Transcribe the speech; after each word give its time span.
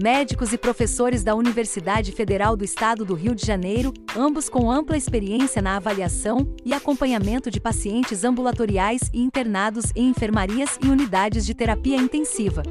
médicos 0.00 0.52
e 0.52 0.58
professores 0.58 1.24
da 1.24 1.34
Universidade 1.34 2.12
Federal 2.12 2.56
do 2.56 2.64
Estado 2.64 3.04
do 3.04 3.14
Rio 3.14 3.34
de 3.34 3.44
Janeiro, 3.44 3.92
ambos 4.16 4.48
com 4.48 4.70
ampla 4.70 4.96
experiência 4.96 5.60
na 5.60 5.76
avaliação 5.76 6.54
e 6.64 6.72
acompanhamento 6.72 7.50
de 7.50 7.60
pacientes 7.60 8.22
ambulatoriais 8.22 9.10
e 9.12 9.20
internados 9.20 9.86
em 9.96 10.08
enfermarias 10.08 10.78
e 10.80 10.88
unidades 10.88 11.44
de 11.44 11.52
terapia 11.52 11.96
intensiva. 11.96 12.62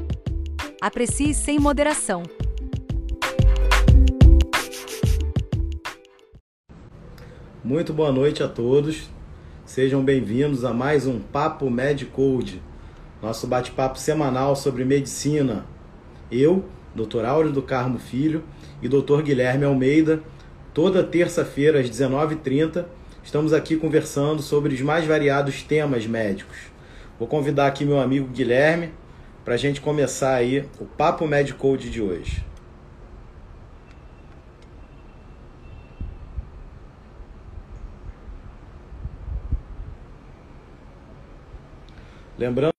Aprecie 0.80 1.34
sem 1.34 1.58
moderação. 1.58 2.22
Muito 7.62 7.92
boa 7.92 8.10
noite 8.10 8.42
a 8.42 8.48
todos. 8.48 9.10
Sejam 9.66 10.02
bem-vindos 10.02 10.64
a 10.64 10.72
mais 10.72 11.06
um 11.06 11.20
Papo 11.20 11.68
Medicode, 11.68 12.62
nosso 13.20 13.46
bate-papo 13.46 13.98
semanal 13.98 14.56
sobre 14.56 14.82
medicina. 14.82 15.66
Eu, 16.32 16.64
Dr. 17.04 17.24
Áureo 17.24 17.52
do 17.52 17.62
Carmo 17.62 17.98
Filho 17.98 18.42
e 18.82 18.88
Dr. 18.88 19.22
Guilherme 19.22 19.64
Almeida. 19.64 20.20
Toda 20.74 21.02
terça-feira 21.02 21.80
às 21.80 21.88
19h30 21.88 22.84
estamos 23.22 23.52
aqui 23.52 23.76
conversando 23.76 24.42
sobre 24.42 24.74
os 24.74 24.80
mais 24.80 25.06
variados 25.06 25.62
temas 25.62 26.06
médicos. 26.06 26.56
Vou 27.18 27.26
convidar 27.26 27.66
aqui 27.66 27.84
meu 27.84 28.00
amigo 28.00 28.28
Guilherme 28.28 28.92
para 29.44 29.54
a 29.54 29.56
gente 29.56 29.80
começar 29.80 30.34
aí 30.34 30.68
o 30.78 30.84
Papo 30.84 31.26
Medicode 31.26 31.90
de 31.90 32.02
hoje. 32.02 32.44
Lembrando 42.38 42.77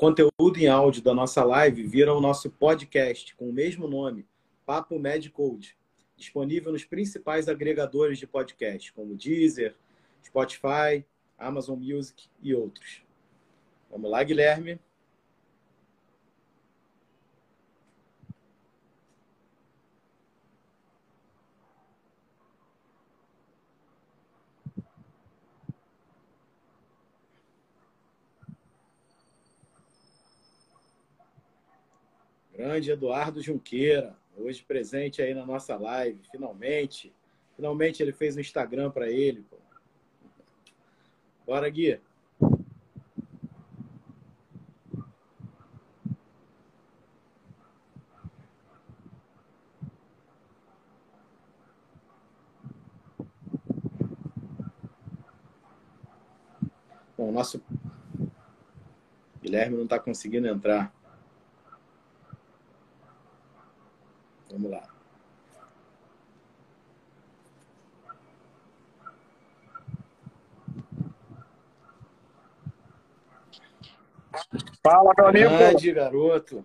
conteúdo 0.00 0.56
em 0.56 0.66
áudio 0.66 1.02
da 1.02 1.12
nossa 1.12 1.44
live 1.44 1.82
vira 1.82 2.14
o 2.14 2.22
nosso 2.22 2.48
podcast 2.48 3.36
com 3.36 3.50
o 3.50 3.52
mesmo 3.52 3.86
nome, 3.86 4.26
Papo 4.64 4.98
Medicode, 4.98 5.76
disponível 6.16 6.72
nos 6.72 6.86
principais 6.86 7.50
agregadores 7.50 8.18
de 8.18 8.26
podcast, 8.26 8.94
como 8.94 9.14
Deezer, 9.14 9.74
Spotify, 10.24 11.04
Amazon 11.36 11.78
Music 11.78 12.30
e 12.42 12.54
outros. 12.54 13.02
Vamos 13.90 14.10
lá, 14.10 14.24
Guilherme. 14.24 14.80
Grande 32.60 32.90
Eduardo 32.90 33.40
Junqueira, 33.40 34.14
hoje 34.36 34.62
presente 34.62 35.22
aí 35.22 35.32
na 35.32 35.46
nossa 35.46 35.78
live, 35.78 36.20
finalmente. 36.30 37.10
Finalmente 37.56 38.02
ele 38.02 38.12
fez 38.12 38.36
um 38.36 38.40
Instagram 38.40 38.90
para 38.90 39.10
ele. 39.10 39.42
Pô. 39.48 39.56
Bora, 41.46 41.70
Gui. 41.70 41.98
Bom, 57.16 57.32
nosso 57.32 57.62
Guilherme 59.40 59.78
não 59.78 59.84
está 59.84 59.98
conseguindo 59.98 60.46
entrar. 60.46 60.92
Vamos 64.50 64.72
lá. 64.72 64.82
Fala, 74.82 75.12
meu 75.16 75.26
amigo. 75.26 75.50
Grande, 75.50 75.92
garoto. 75.92 76.64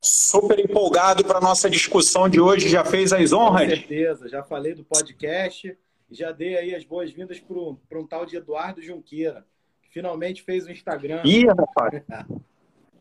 Super 0.00 0.58
empolgado 0.58 1.24
para 1.24 1.40
nossa 1.40 1.70
discussão 1.70 2.28
de 2.28 2.38
hoje. 2.38 2.68
Já 2.68 2.84
fez 2.84 3.12
as 3.12 3.32
honras? 3.32 3.70
Com 3.70 3.76
certeza. 3.76 4.28
Já 4.28 4.42
falei 4.42 4.74
do 4.74 4.84
podcast 4.84 5.76
e 6.10 6.14
já 6.14 6.30
dei 6.30 6.58
aí 6.58 6.74
as 6.74 6.84
boas-vindas 6.84 7.40
para 7.40 7.98
um 7.98 8.06
tal 8.06 8.26
de 8.26 8.36
Eduardo 8.36 8.82
Junqueira, 8.82 9.46
que 9.82 9.88
finalmente 9.90 10.42
fez 10.42 10.66
o 10.66 10.70
Instagram. 10.70 11.22
Ih, 11.24 11.46
rapaz. 11.46 12.02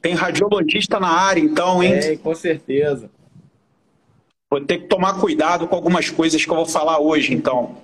Tem 0.02 0.14
radiologista 0.14 1.00
na 1.00 1.10
área, 1.10 1.42
então, 1.42 1.84
hein? 1.84 1.94
É, 1.94 2.18
com 2.18 2.34
certeza. 2.34 3.12
Vou 4.50 4.62
ter 4.62 4.80
que 4.80 4.88
tomar 4.88 5.20
cuidado 5.20 5.68
com 5.68 5.76
algumas 5.76 6.10
coisas 6.10 6.46
que 6.46 6.50
eu 6.50 6.56
vou 6.56 6.66
falar 6.66 7.00
hoje, 7.00 7.34
então. 7.34 7.76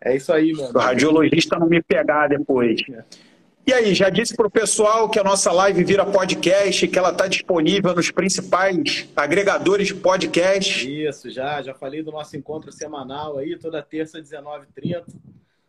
É 0.00 0.14
isso 0.14 0.32
aí, 0.32 0.52
mano. 0.52 0.72
O 0.74 0.78
radiologista 0.78 1.58
não 1.58 1.68
me 1.68 1.82
pegar 1.82 2.28
depois. 2.28 2.80
É. 2.90 3.04
E 3.68 3.72
aí, 3.74 3.94
já 3.94 4.08
disse 4.08 4.34
para 4.34 4.46
o 4.46 4.50
pessoal 4.50 5.10
que 5.10 5.18
a 5.18 5.22
nossa 5.22 5.52
live 5.52 5.84
vira 5.84 6.06
podcast, 6.06 6.88
que 6.88 6.98
ela 6.98 7.10
está 7.10 7.26
disponível 7.26 7.94
nos 7.94 8.10
principais 8.10 9.06
agregadores 9.14 9.88
de 9.88 9.94
podcast. 9.94 10.90
Isso, 10.90 11.28
já. 11.28 11.60
Já 11.60 11.74
falei 11.74 12.02
do 12.02 12.10
nosso 12.10 12.34
encontro 12.34 12.72
semanal 12.72 13.36
aí, 13.36 13.58
toda 13.58 13.82
terça, 13.82 14.22
19h30. 14.22 15.04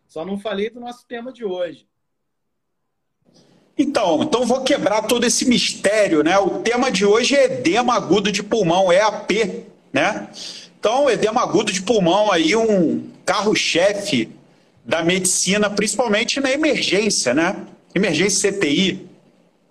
Só 0.08 0.24
não 0.24 0.38
falei 0.38 0.70
do 0.70 0.80
nosso 0.80 1.06
tema 1.06 1.30
de 1.30 1.44
hoje. 1.44 1.86
Então, 3.76 4.22
então 4.22 4.46
vou 4.46 4.62
quebrar 4.62 5.02
todo 5.02 5.26
esse 5.26 5.44
mistério, 5.44 6.24
né? 6.24 6.38
O 6.38 6.60
tema 6.60 6.90
de 6.90 7.04
hoje 7.04 7.36
é 7.36 7.44
edema 7.44 7.92
agudo 7.92 8.32
de 8.32 8.42
pulmão, 8.42 8.90
EAP, 8.90 9.66
né? 9.92 10.30
Então, 10.78 11.10
edema 11.10 11.42
agudo 11.42 11.70
de 11.70 11.82
pulmão 11.82 12.32
aí 12.32 12.56
um 12.56 13.10
carro-chefe 13.26 14.30
da 14.86 15.02
medicina, 15.02 15.68
principalmente 15.68 16.40
na 16.40 16.50
emergência, 16.50 17.34
né? 17.34 17.66
Emergência 17.94 18.52
CTI. 18.52 19.08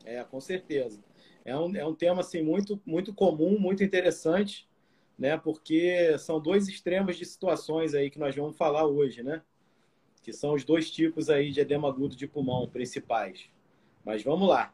É, 0.05 0.23
com 0.23 0.39
certeza. 0.41 0.99
É 1.45 1.57
um, 1.57 1.75
é 1.75 1.85
um 1.85 1.95
tema 1.95 2.21
assim 2.21 2.41
muito 2.41 2.79
muito 2.85 3.13
comum, 3.13 3.57
muito 3.57 3.83
interessante, 3.83 4.67
né? 5.17 5.37
Porque 5.37 6.17
são 6.17 6.39
dois 6.39 6.67
extremos 6.67 7.17
de 7.17 7.25
situações 7.25 7.93
aí 7.93 8.09
que 8.09 8.19
nós 8.19 8.35
vamos 8.35 8.57
falar 8.57 8.85
hoje, 8.85 9.23
né? 9.23 9.41
Que 10.21 10.33
são 10.33 10.53
os 10.53 10.63
dois 10.63 10.91
tipos 10.91 11.29
aí 11.29 11.51
de 11.51 11.61
edema 11.61 11.87
agudo 11.87 12.15
de 12.15 12.27
pulmão 12.27 12.67
principais. 12.67 13.49
Mas 14.03 14.23
vamos 14.23 14.47
lá. 14.47 14.73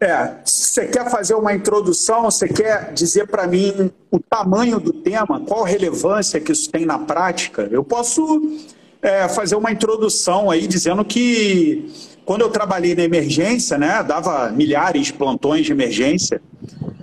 É, 0.00 0.40
você 0.44 0.86
quer 0.86 1.10
fazer 1.10 1.34
uma 1.34 1.52
introdução, 1.52 2.24
você 2.24 2.46
quer 2.46 2.92
dizer 2.92 3.26
para 3.26 3.48
mim 3.48 3.90
o 4.12 4.20
tamanho 4.20 4.78
do 4.78 4.92
tema, 4.92 5.44
qual 5.44 5.64
relevância 5.64 6.40
que 6.40 6.52
isso 6.52 6.70
tem 6.70 6.86
na 6.86 7.00
prática? 7.00 7.62
Eu 7.62 7.82
posso 7.82 8.40
é, 9.02 9.28
fazer 9.28 9.56
uma 9.56 9.70
introdução 9.70 10.50
aí 10.50 10.66
dizendo 10.66 11.04
que 11.04 11.90
quando 12.24 12.42
eu 12.42 12.50
trabalhei 12.50 12.94
na 12.94 13.02
emergência, 13.02 13.78
né, 13.78 14.02
dava 14.02 14.50
milhares 14.50 15.06
de 15.06 15.12
plantões 15.12 15.64
de 15.64 15.72
emergência, 15.72 16.42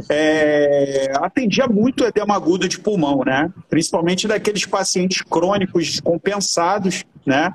é, 0.07 1.11
atendia 1.15 1.67
muito 1.67 2.03
edema 2.03 2.35
agudo 2.35 2.67
de 2.67 2.77
pulmão, 2.77 3.23
né? 3.25 3.51
Principalmente 3.67 4.27
daqueles 4.27 4.65
pacientes 4.65 5.23
crônicos 5.23 5.85
descompensados, 5.89 7.03
né? 7.25 7.51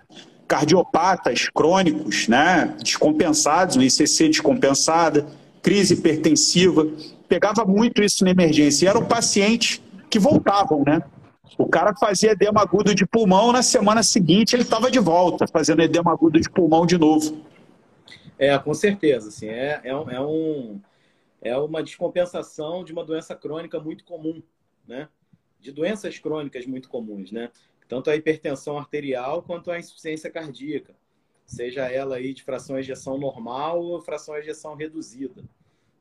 cardiopatas 0.50 1.48
crônicos, 1.54 2.26
né, 2.26 2.74
descompensados, 2.82 3.76
no 3.76 3.84
ICC 3.84 4.30
descompensada, 4.30 5.24
crise 5.62 5.94
hipertensiva, 5.94 6.88
pegava 7.28 7.64
muito 7.64 8.02
isso 8.02 8.24
na 8.24 8.32
emergência. 8.32 8.84
E 8.84 8.88
eram 8.88 9.04
pacientes 9.04 9.80
que 10.10 10.18
voltavam, 10.18 10.82
né? 10.84 11.00
O 11.60 11.68
cara 11.68 11.94
fazia 11.94 12.32
edema 12.32 12.62
agudo 12.62 12.94
de 12.94 13.06
pulmão, 13.06 13.52
na 13.52 13.62
semana 13.62 14.02
seguinte 14.02 14.54
ele 14.54 14.62
estava 14.62 14.90
de 14.90 14.98
volta, 14.98 15.46
fazendo 15.46 15.82
edema 15.82 16.12
agudo 16.12 16.40
de 16.40 16.48
pulmão 16.48 16.86
de 16.86 16.96
novo. 16.96 17.44
É, 18.38 18.58
com 18.58 18.72
certeza. 18.72 19.28
Assim, 19.28 19.48
é, 19.48 19.80
é, 19.84 19.94
um, 19.94 20.10
é, 20.10 20.20
um, 20.20 20.80
é 21.42 21.56
uma 21.56 21.82
descompensação 21.82 22.82
de 22.82 22.92
uma 22.92 23.04
doença 23.04 23.34
crônica 23.34 23.78
muito 23.78 24.04
comum, 24.04 24.42
né? 24.88 25.08
De 25.60 25.70
doenças 25.70 26.18
crônicas 26.18 26.64
muito 26.66 26.88
comuns, 26.88 27.30
né? 27.30 27.50
tanto 27.90 28.08
a 28.08 28.14
hipertensão 28.14 28.78
arterial 28.78 29.42
quanto 29.42 29.68
a 29.68 29.78
insuficiência 29.78 30.30
cardíaca, 30.30 30.94
seja 31.44 31.90
ela 31.90 32.16
aí 32.16 32.32
de 32.32 32.44
fração 32.44 32.78
ejeção 32.78 33.18
normal 33.18 33.82
ou 33.82 34.00
fração 34.00 34.36
ejeção 34.36 34.76
reduzida, 34.76 35.42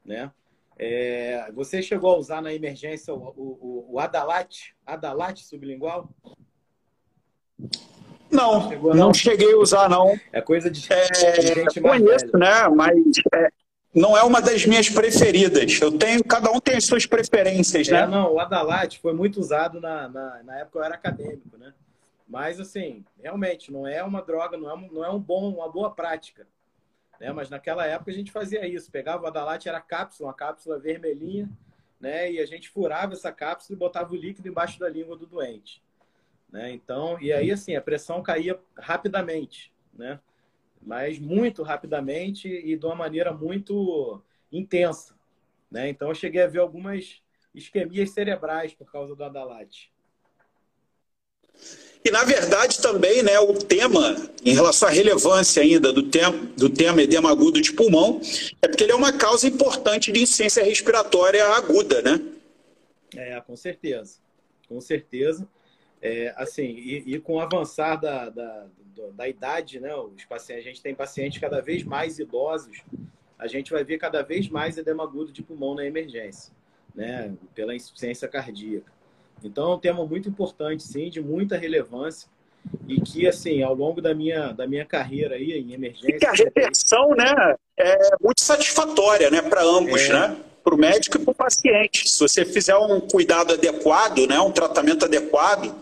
né? 0.06 0.32
É, 0.82 1.52
você 1.54 1.82
chegou 1.82 2.16
a 2.16 2.18
usar 2.18 2.42
na 2.42 2.54
emergência 2.54 3.14
o, 3.14 3.18
o, 3.18 3.88
o 3.92 4.00
Adalat, 4.00 4.72
Adalat 4.86 5.42
sublingual? 5.42 6.10
Não, 8.32 8.70
não, 8.70 8.94
não, 8.94 9.14
cheguei 9.14 9.52
a 9.52 9.58
usar, 9.58 9.90
não. 9.90 10.18
É 10.32 10.40
coisa 10.40 10.72
de, 10.72 10.88
é, 10.92 11.08
de 11.08 11.48
gente 11.48 11.82
mais 11.82 12.02
conheço, 12.02 12.32
velha. 12.32 12.40
né? 12.40 12.70
Mas 12.70 12.98
é, 13.34 13.50
não 13.94 14.18
é 14.18 14.24
uma 14.24 14.42
das 14.42 14.66
minhas 14.66 14.88
preferidas. 14.90 15.82
Eu 15.82 15.98
tenho, 15.98 16.24
cada 16.24 16.50
um 16.50 16.62
tem 16.62 16.78
as 16.78 16.86
suas 16.86 17.06
preferências, 17.06 17.90
é, 17.90 17.92
né? 17.92 18.08
Não, 18.08 18.36
o 18.36 18.40
Adalat 18.40 19.00
foi 19.00 19.14
muito 19.14 19.38
usado 19.38 19.82
na, 19.82 20.08
na, 20.08 20.44
na 20.44 20.60
época 20.60 20.80
eu 20.80 20.84
era 20.84 20.96
acadêmico, 20.96 21.58
né? 21.58 21.74
Mas 22.26 22.58
assim, 22.58 23.04
realmente 23.22 23.70
não 23.70 23.86
é 23.86 24.02
uma 24.02 24.22
droga, 24.22 24.56
não 24.56 24.72
é, 24.72 24.90
não 24.90 25.04
é 25.04 25.10
um 25.10 25.20
bom, 25.20 25.50
uma 25.50 25.70
boa 25.70 25.90
prática. 25.90 26.48
Né? 27.20 27.32
Mas 27.34 27.50
naquela 27.50 27.86
época 27.86 28.12
a 28.12 28.14
gente 28.14 28.32
fazia 28.32 28.66
isso, 28.68 28.92
pegava 28.92 29.24
o 29.24 29.28
Adalat, 29.28 29.66
era 29.66 29.82
cápsula, 29.82 30.30
uma 30.30 30.36
cápsula 30.36 30.80
vermelhinha, 30.80 31.50
né? 32.00 32.32
E 32.32 32.40
a 32.40 32.46
gente 32.46 32.70
furava 32.70 33.14
essa 33.14 33.32
cápsula 33.32 33.76
e 33.76 33.80
botava 33.80 34.14
o 34.14 34.16
líquido 34.16 34.48
embaixo 34.48 34.80
da 34.80 34.88
língua 34.88 35.18
do 35.18 35.26
doente. 35.26 35.84
Né? 36.50 36.72
Então, 36.72 37.20
e 37.22 37.32
aí 37.32 37.52
assim, 37.52 37.76
a 37.76 37.82
pressão 37.82 38.24
caía 38.24 38.60
rapidamente, 38.78 39.72
né? 39.94 40.20
Mas 40.82 41.20
muito 41.20 41.62
rapidamente 41.62 42.48
e 42.48 42.78
de 42.78 42.86
uma 42.86 42.96
maneira 42.96 43.34
muito 43.34 44.24
intensa, 44.52 45.14
né? 45.70 45.90
Então 45.90 46.08
eu 46.08 46.16
cheguei 46.16 46.42
a 46.42 46.48
ver 46.48 46.60
algumas 46.60 47.22
isquemias 47.54 48.12
cerebrais 48.12 48.74
por 48.74 48.90
causa 48.90 49.14
do 49.14 49.24
Adalat. 49.24 49.92
E, 52.04 52.12
na 52.12 52.24
verdade, 52.24 52.82
também 52.82 53.22
né, 53.22 53.38
o 53.40 53.54
tema, 53.54 54.16
em 54.44 54.54
relação 54.54 54.88
à 54.88 54.92
relevância 54.92 55.62
ainda 55.62 55.92
do 55.92 56.04
tema, 56.04 56.38
do 56.56 56.70
tema 56.70 57.02
edema 57.02 57.30
agudo 57.30 57.62
de 57.62 57.74
pulmão, 57.74 58.22
é 58.62 58.68
porque 58.68 58.84
ele 58.84 58.94
é 58.94 58.96
uma 58.96 59.12
causa 59.12 59.48
importante 59.48 60.12
de 60.12 60.22
insuficiência 60.22 60.64
respiratória 60.64 61.46
aguda, 61.46 62.02
né? 62.02 62.22
É, 63.16 63.40
com 63.42 63.56
certeza. 63.56 64.18
Com 64.68 64.80
certeza. 64.80 65.48
É, 66.02 66.34
assim, 66.38 66.64
e, 66.64 67.16
e, 67.16 67.20
com 67.20 67.36
o 67.36 67.40
avançar 67.42 67.98
da, 67.98 68.30
da, 68.30 68.68
da, 69.14 69.28
idade, 69.28 69.82
né, 69.82 69.94
os 69.96 70.24
pacientes, 70.24 70.66
a 70.66 70.70
gente 70.70 70.82
tem 70.82 70.96
pacientes 70.96 71.40
cada 71.40 71.60
vez 71.62 71.84
mais 71.84 72.20
idosos, 72.20 72.82
a 73.38 73.48
gente 73.48 73.72
vai 73.72 73.84
ver 73.84 73.98
cada 73.98 74.22
vez 74.22 74.48
mais 74.48 74.78
edema 74.78 75.04
agudo 75.04 75.34
de 75.34 75.44
pulmão 75.44 75.76
na 75.76 75.86
emergência, 75.86 76.54
né, 76.96 77.34
pela 77.54 77.76
insuficiência 77.76 78.28
cardíaca. 78.30 78.92
Então, 79.44 79.72
é 79.72 79.76
um 79.76 79.80
tema 79.80 80.06
muito 80.06 80.30
importante, 80.30 80.84
sim, 80.84 81.10
de 81.10 81.22
muita 81.22 81.58
relevância 81.58 82.30
e 82.88 83.00
que, 83.02 83.28
assim, 83.28 83.64
ao 83.64 83.74
longo 83.74 84.02
da 84.02 84.14
minha, 84.14 84.52
da 84.52 84.68
minha 84.68 84.86
carreira 84.86 85.36
aí 85.36 85.54
em 85.54 85.74
emergência... 85.74 86.16
E 86.16 86.20
que 86.20 86.26
a 86.26 86.32
reversão, 86.32 87.10
né, 87.16 87.56
é 87.78 87.98
muito 88.22 88.42
satisfatória, 88.42 89.30
né, 89.32 89.42
para 89.42 89.64
ambos, 89.64 90.02
é... 90.02 90.14
né? 90.14 90.38
Para 90.64 90.76
o 90.76 90.78
médico 90.78 91.18
e 91.18 91.24
para 91.24 91.32
o 91.32 91.36
paciente. 91.36 92.10
Se 92.10 92.20
você 92.20 92.46
fizer 92.46 92.76
um 92.76 93.00
cuidado 93.00 93.54
adequado, 93.54 94.28
né, 94.28 94.40
um 94.40 94.52
tratamento 94.52 95.06
adequado, 95.06 95.74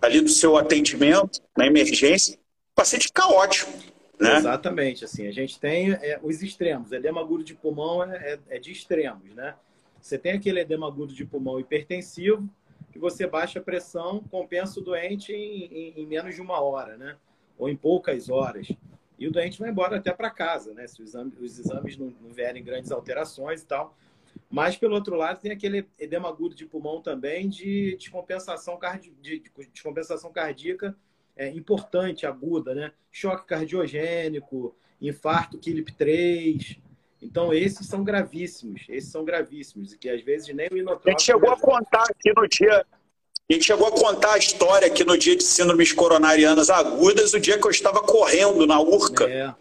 ali 0.00 0.20
do 0.20 0.30
seu 0.30 0.56
atendimento 0.56 1.40
na 1.56 1.66
emergência, 1.66 2.38
o 2.72 2.74
paciente 2.74 3.08
fica 3.08 3.26
ótimo. 3.26 3.72
Né? 4.18 4.36
Exatamente, 4.36 5.04
assim, 5.04 5.26
a 5.26 5.32
gente 5.32 5.60
tem 5.60 5.92
é, 5.92 6.18
os 6.22 6.42
extremos. 6.42 6.90
Edema 6.90 7.20
agudo 7.20 7.44
de 7.44 7.54
pulmão 7.54 8.02
é, 8.02 8.16
é, 8.16 8.38
é, 8.56 8.58
de 8.58 8.72
extremos, 8.72 9.34
né? 9.34 9.54
Você 10.00 10.18
tem 10.18 10.32
aquele 10.32 10.60
edema 10.60 10.86
agudo 10.86 11.12
de 11.12 11.24
pulmão 11.24 11.60
hipertensivo, 11.60 12.48
que 12.90 12.98
você 12.98 13.26
baixa 13.26 13.58
a 13.58 13.62
pressão, 13.62 14.20
compensa 14.30 14.80
o 14.80 14.82
doente 14.82 15.32
em, 15.32 15.64
em, 15.64 16.00
em 16.02 16.06
menos 16.06 16.34
de 16.34 16.40
uma 16.40 16.60
hora, 16.60 16.96
né? 16.96 17.16
Ou 17.58 17.68
em 17.68 17.76
poucas 17.76 18.28
horas. 18.28 18.68
E 19.18 19.26
o 19.26 19.32
doente 19.32 19.58
vai 19.58 19.70
embora 19.70 19.96
até 19.96 20.12
para 20.12 20.30
casa, 20.30 20.72
né? 20.72 20.86
Se 20.86 21.02
os 21.02 21.08
exames, 21.08 21.34
os 21.40 21.58
exames 21.58 21.96
não, 21.96 22.14
não 22.20 22.30
vierem 22.30 22.62
grandes 22.62 22.92
alterações 22.92 23.62
e 23.62 23.66
tal. 23.66 23.96
Mas, 24.50 24.76
pelo 24.76 24.94
outro 24.94 25.16
lado, 25.16 25.40
tem 25.40 25.50
aquele 25.50 25.88
edema 25.98 26.28
agudo 26.28 26.54
de 26.54 26.64
pulmão 26.64 27.02
também 27.02 27.48
de 27.48 27.96
descompensação, 27.96 28.76
cardi... 28.78 29.12
de 29.20 29.42
descompensação 29.72 30.32
cardíaca 30.32 30.96
é, 31.36 31.48
importante, 31.50 32.26
aguda, 32.26 32.74
né? 32.74 32.92
Choque 33.10 33.46
cardiogênico, 33.46 34.74
infarto 35.00 35.58
KILIP 35.58 35.92
3. 35.92 36.78
Então, 37.20 37.52
esses 37.52 37.86
são 37.86 38.04
gravíssimos. 38.04 38.82
Esses 38.88 39.10
são 39.10 39.24
gravíssimos. 39.24 39.92
E 39.92 39.98
que 39.98 40.08
às 40.08 40.22
vezes 40.22 40.54
nem 40.54 40.68
o 40.70 40.76
inotrópico... 40.76 41.08
A 41.08 41.10
gente 41.12 41.22
chegou 41.24 41.50
a 41.50 41.56
contar 41.56 42.02
aqui 42.02 42.32
no 42.36 42.46
dia... 42.46 42.86
A 43.50 43.54
gente 43.54 43.64
chegou 43.64 43.86
a 43.86 43.92
contar 43.92 44.34
a 44.34 44.38
história 44.38 44.86
aqui 44.86 45.04
no 45.04 45.16
dia 45.16 45.34
de 45.34 45.42
síndromes 45.42 45.92
coronarianas 45.92 46.68
agudas, 46.68 47.32
o 47.32 47.40
dia 47.40 47.58
que 47.58 47.66
eu 47.66 47.70
estava 47.70 48.02
correndo 48.02 48.66
na 48.66 48.78
urca. 48.78 49.24
É. 49.24 49.54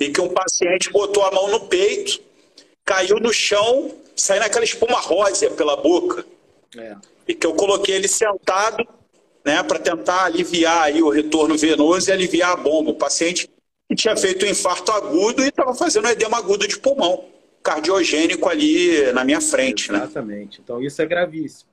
E 0.00 0.10
que 0.10 0.20
um 0.20 0.28
paciente 0.30 0.90
botou 0.90 1.22
a 1.22 1.30
mão 1.30 1.48
no 1.48 1.60
peito, 1.68 2.20
caiu 2.84 3.20
no 3.20 3.32
chão 3.32 3.94
saindo 4.16 4.42
aquela 4.42 4.64
espuma 4.64 4.98
rosa 4.98 5.48
pela 5.50 5.76
boca. 5.76 6.26
É. 6.76 6.96
E 7.28 7.34
que 7.34 7.46
eu 7.46 7.54
coloquei 7.54 7.94
ele 7.94 8.08
sentado, 8.08 8.84
né, 9.44 9.62
para 9.62 9.78
tentar 9.78 10.24
aliviar 10.24 10.82
aí 10.82 11.00
o 11.00 11.08
retorno 11.08 11.56
venoso 11.56 12.10
e 12.10 12.12
aliviar 12.12 12.50
a 12.50 12.56
bomba. 12.56 12.90
O 12.90 12.94
paciente 12.94 13.48
que 13.90 13.96
tinha 13.96 14.16
feito 14.16 14.46
um 14.46 14.48
infarto 14.48 14.92
agudo 14.92 15.42
e 15.42 15.48
estava 15.48 15.74
fazendo 15.74 16.06
um 16.06 16.10
edema 16.10 16.38
agudo 16.38 16.64
de 16.64 16.78
pulmão, 16.78 17.24
cardiogênico 17.60 18.48
ali 18.48 19.10
na 19.12 19.24
minha 19.24 19.40
frente. 19.40 19.90
Né? 19.90 19.98
Exatamente. 19.98 20.58
Né? 20.58 20.62
Então 20.62 20.80
isso 20.80 21.02
é 21.02 21.06
gravíssimo. 21.06 21.68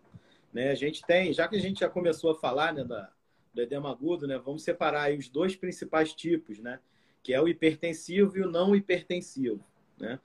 Né? 0.52 0.72
A 0.72 0.76
gente 0.76 1.04
tem, 1.06 1.32
já 1.32 1.48
que 1.48 1.56
a 1.56 1.60
gente 1.60 1.82
já 1.82 1.88
começou 1.88 2.32
a 2.32 2.36
falar 2.36 2.74
né, 2.74 2.84
da, 2.84 3.12
do 3.54 3.62
edema 3.62 3.92
agudo, 3.92 4.26
né, 4.26 4.42
vamos 4.44 4.64
separar 4.64 5.14
os 5.14 5.30
dois 5.30 5.56
principais 5.56 6.12
tipos, 6.12 6.58
né, 6.58 6.80
que 7.22 7.36
é 7.36 7.40
o 7.40 7.48
hipertensivo 7.48 8.36
e 8.36 8.42
o 8.42 8.50
não 8.50 8.76
hipertensivo. 8.76 9.64
Né? 10.00 10.20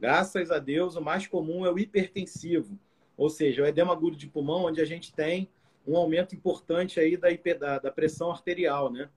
Graças 0.00 0.50
a 0.50 0.58
Deus, 0.58 0.96
o 0.96 1.02
mais 1.02 1.26
comum 1.26 1.66
é 1.66 1.70
o 1.70 1.78
hipertensivo, 1.78 2.78
ou 3.18 3.28
seja, 3.28 3.62
o 3.62 3.66
edema 3.66 3.92
agudo 3.92 4.16
de 4.16 4.28
pulmão, 4.28 4.64
onde 4.64 4.80
a 4.80 4.86
gente 4.86 5.12
tem 5.12 5.46
um 5.86 5.94
aumento 5.94 6.34
importante 6.34 6.98
aí 6.98 7.18
da, 7.18 7.28
da, 7.58 7.78
da 7.80 7.90
pressão 7.90 8.30
arterial, 8.30 8.90
né? 8.90 9.10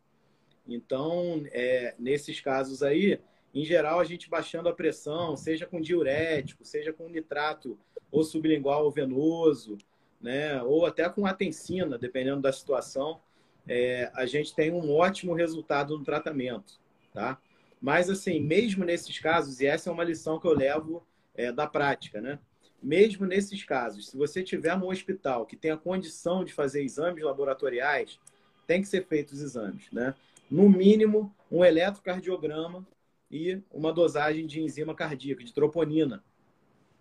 Então, 0.67 1.43
é, 1.51 1.95
nesses 1.97 2.41
casos 2.41 2.83
aí, 2.83 3.19
em 3.53 3.63
geral, 3.63 3.99
a 3.99 4.03
gente 4.03 4.29
baixando 4.29 4.69
a 4.69 4.73
pressão, 4.73 5.35
seja 5.35 5.65
com 5.65 5.81
diurético, 5.81 6.65
seja 6.65 6.91
com 6.91 7.09
nitrato 7.09 7.79
ou 8.11 8.23
sublingual 8.23 8.85
ou 8.85 8.91
venoso, 8.91 9.77
né? 10.21 10.61
Ou 10.63 10.85
até 10.85 11.07
com 11.09 11.25
atensina, 11.25 11.97
dependendo 11.97 12.41
da 12.41 12.51
situação, 12.51 13.19
é, 13.67 14.11
a 14.13 14.25
gente 14.25 14.53
tem 14.53 14.71
um 14.71 14.91
ótimo 14.91 15.33
resultado 15.33 15.97
no 15.97 16.03
tratamento, 16.03 16.79
tá? 17.13 17.39
Mas, 17.81 18.09
assim, 18.09 18.39
mesmo 18.39 18.83
nesses 18.83 19.19
casos, 19.19 19.61
e 19.61 19.67
essa 19.67 19.89
é 19.89 19.93
uma 19.93 20.03
lição 20.03 20.39
que 20.39 20.47
eu 20.47 20.53
levo 20.53 21.05
é, 21.35 21.51
da 21.51 21.67
prática, 21.67 22.19
né? 22.19 22.39
Mesmo 22.81 23.25
nesses 23.25 23.63
casos, 23.63 24.09
se 24.09 24.17
você 24.17 24.43
tiver 24.43 24.77
no 24.77 24.89
hospital 24.89 25.45
que 25.45 25.55
tem 25.55 25.71
a 25.71 25.77
condição 25.77 26.43
de 26.43 26.53
fazer 26.53 26.83
exames 26.83 27.23
laboratoriais, 27.23 28.19
tem 28.67 28.81
que 28.81 28.87
ser 28.87 29.05
feitos 29.05 29.35
os 29.35 29.41
exames, 29.41 29.89
né? 29.91 30.13
No 30.49 30.69
mínimo, 30.69 31.35
um 31.51 31.63
eletrocardiograma 31.63 32.87
e 33.29 33.61
uma 33.71 33.91
dosagem 33.91 34.45
de 34.47 34.61
enzima 34.61 34.95
cardíaca, 34.95 35.43
de 35.43 35.53
troponina, 35.53 36.23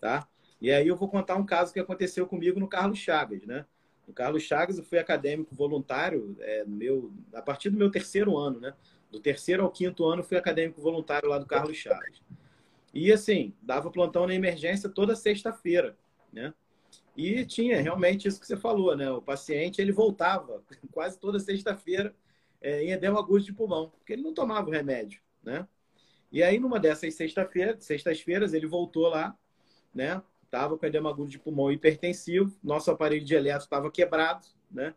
tá? 0.01 0.29
E 0.61 0.71
aí 0.71 0.89
eu 0.89 0.97
vou 0.97 1.09
contar 1.09 1.37
um 1.37 1.47
caso 1.47 1.73
que 1.73 1.81
aconteceu 1.81 2.27
comigo 2.27 2.59
no 2.59 2.69
Carlos 2.69 2.99
Chagas, 2.99 3.45
né? 3.45 3.65
No 4.07 4.15
Carlos 4.15 4.43
Chagas 4.43 4.79
eu 4.79 4.85
fui 4.85 4.99
acadêmico 4.99 5.55
voluntário 5.55 6.37
é, 6.41 6.65
meu, 6.65 7.13
a 7.35 7.43
partir 7.43 7.71
do 7.71 7.77
meu 7.77 7.91
terceiro 7.91 8.37
ano, 8.37 8.61
né? 8.61 8.75
Do 9.11 9.21
terceiro 9.21 9.63
ao 9.63 9.71
quinto 9.71 10.05
ano, 10.05 10.25
fui 10.25 10.37
acadêmico 10.37 10.81
voluntário 10.81 11.29
lá 11.29 11.39
do 11.39 11.47
Carlos 11.47 11.77
Chaves. 11.77 12.23
E 12.93 13.13
assim, 13.13 13.53
dava 13.63 13.91
plantão 13.91 14.27
na 14.27 14.35
emergência 14.35 14.89
toda 14.89 15.15
sexta-feira, 15.15 15.97
né? 16.33 16.55
E 17.17 17.45
tinha 17.45 17.81
realmente 17.81 18.27
isso 18.27 18.41
que 18.41 18.47
você 18.47 18.57
falou, 18.57 18.97
né? 18.97 19.11
O 19.11 19.23
paciente 19.23 19.81
ele 19.81 19.93
voltava 19.93 20.63
quase 20.91 21.19
toda 21.19 21.39
sexta-feira 21.39 22.15
é, 22.61 22.83
em 22.83 22.93
edema 22.93 23.19
agudo 23.19 23.45
de 23.45 23.53
pulmão, 23.53 23.91
porque 23.91 24.13
ele 24.13 24.23
não 24.23 24.35
tomava 24.35 24.69
o 24.69 24.73
remédio, 24.73 25.21
né? 25.43 25.67
E 26.31 26.43
aí, 26.43 26.59
numa 26.59 26.81
dessas 26.81 27.15
sextas-feiras, 27.15 28.53
ele 28.53 28.67
voltou 28.67 29.09
lá, 29.09 29.37
né? 29.95 30.21
Tava 30.51 30.77
com 30.77 30.87
edema 30.87 31.11
agudo 31.11 31.31
de 31.31 31.39
pulmão 31.39 31.71
hipertensivo, 31.71 32.57
nosso 32.63 32.91
aparelho 32.91 33.25
de 33.25 33.35
eletro 33.35 33.65
estava 33.65 33.91
quebrado, 33.91 34.47
né? 34.71 34.95